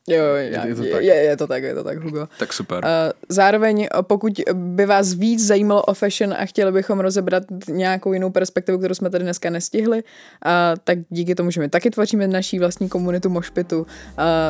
Jo, 0.09 0.23
je, 0.35 0.61
je, 0.67 0.75
to 0.75 0.81
tak. 0.83 1.03
Je, 1.03 1.13
je 1.15 1.37
to 1.37 1.47
tak, 1.47 1.63
je 1.63 1.75
to 1.75 1.83
tak, 1.83 2.03
Hugo. 2.03 2.27
Tak 2.39 2.53
super. 2.53 2.83
Uh, 2.83 2.89
zároveň, 3.29 3.87
pokud 4.01 4.41
by 4.53 4.85
vás 4.85 5.13
víc 5.13 5.47
zajímalo 5.47 5.81
o 5.81 5.93
fashion 5.93 6.33
a 6.33 6.45
chtěli 6.45 6.71
bychom 6.71 6.99
rozebrat 6.99 7.43
nějakou 7.69 8.13
jinou 8.13 8.29
perspektivu, 8.29 8.77
kterou 8.77 8.93
jsme 8.93 9.09
tady 9.09 9.23
dneska 9.23 9.49
nestihli, 9.49 9.97
uh, 9.97 10.51
tak 10.83 10.97
díky 11.09 11.35
tomu, 11.35 11.51
že 11.51 11.61
my 11.61 11.69
taky 11.69 11.89
tvoříme 11.89 12.27
naší 12.27 12.59
vlastní 12.59 12.89
komunitu 12.89 13.29
Mošpitu, 13.29 13.79
uh, 13.79 13.85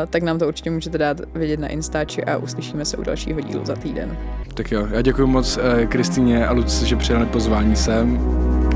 tak 0.10 0.24
nám 0.24 0.40
to 0.40 0.48
určitě 0.48 0.72
můžete 0.72 0.98
dát 0.98 1.22
vědět 1.36 1.60
na 1.60 1.68
Instači 1.68 2.24
a 2.24 2.38
uslyšíme 2.38 2.86
se 2.86 2.98
u 2.98 3.04
dalšího 3.04 3.42
dílu 3.42 3.66
za 3.66 3.76
týden. 3.76 4.18
Tak 4.54 4.72
jo, 4.72 4.88
já 4.92 5.02
děkuji 5.02 5.28
moc 5.28 5.60
Kristýně 5.90 6.48
a 6.48 6.52
Luci, 6.52 6.86
že 6.86 6.96
přijali 6.96 7.26
pozvání 7.26 7.76
sem 7.76 8.20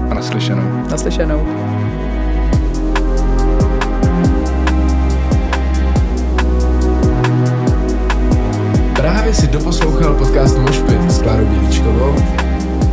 a 0.09 0.13
naslyšenou. 0.13 0.87
Naslyšenou. 0.89 1.80
Právě 9.31 9.47
si 9.47 9.51
doposlouchal 9.51 10.13
podcast 10.13 10.57
Mošpit 10.57 11.11
s 11.11 11.21
Klárou 11.21 11.45
Bělíčkovou 11.45 12.15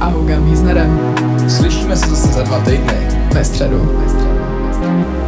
a 0.00 0.06
Hugem 0.06 0.44
Wiesnerem. 0.44 1.00
Slyšíme 1.48 1.96
se 1.96 2.10
zase 2.10 2.28
za 2.28 2.42
dva 2.42 2.58
týdny. 2.58 3.08
Ve 3.34 3.44
středu. 3.44 3.78
Ve 3.78 4.08
středu. 4.08 4.34
Ve 4.66 4.74
středu. 4.74 5.27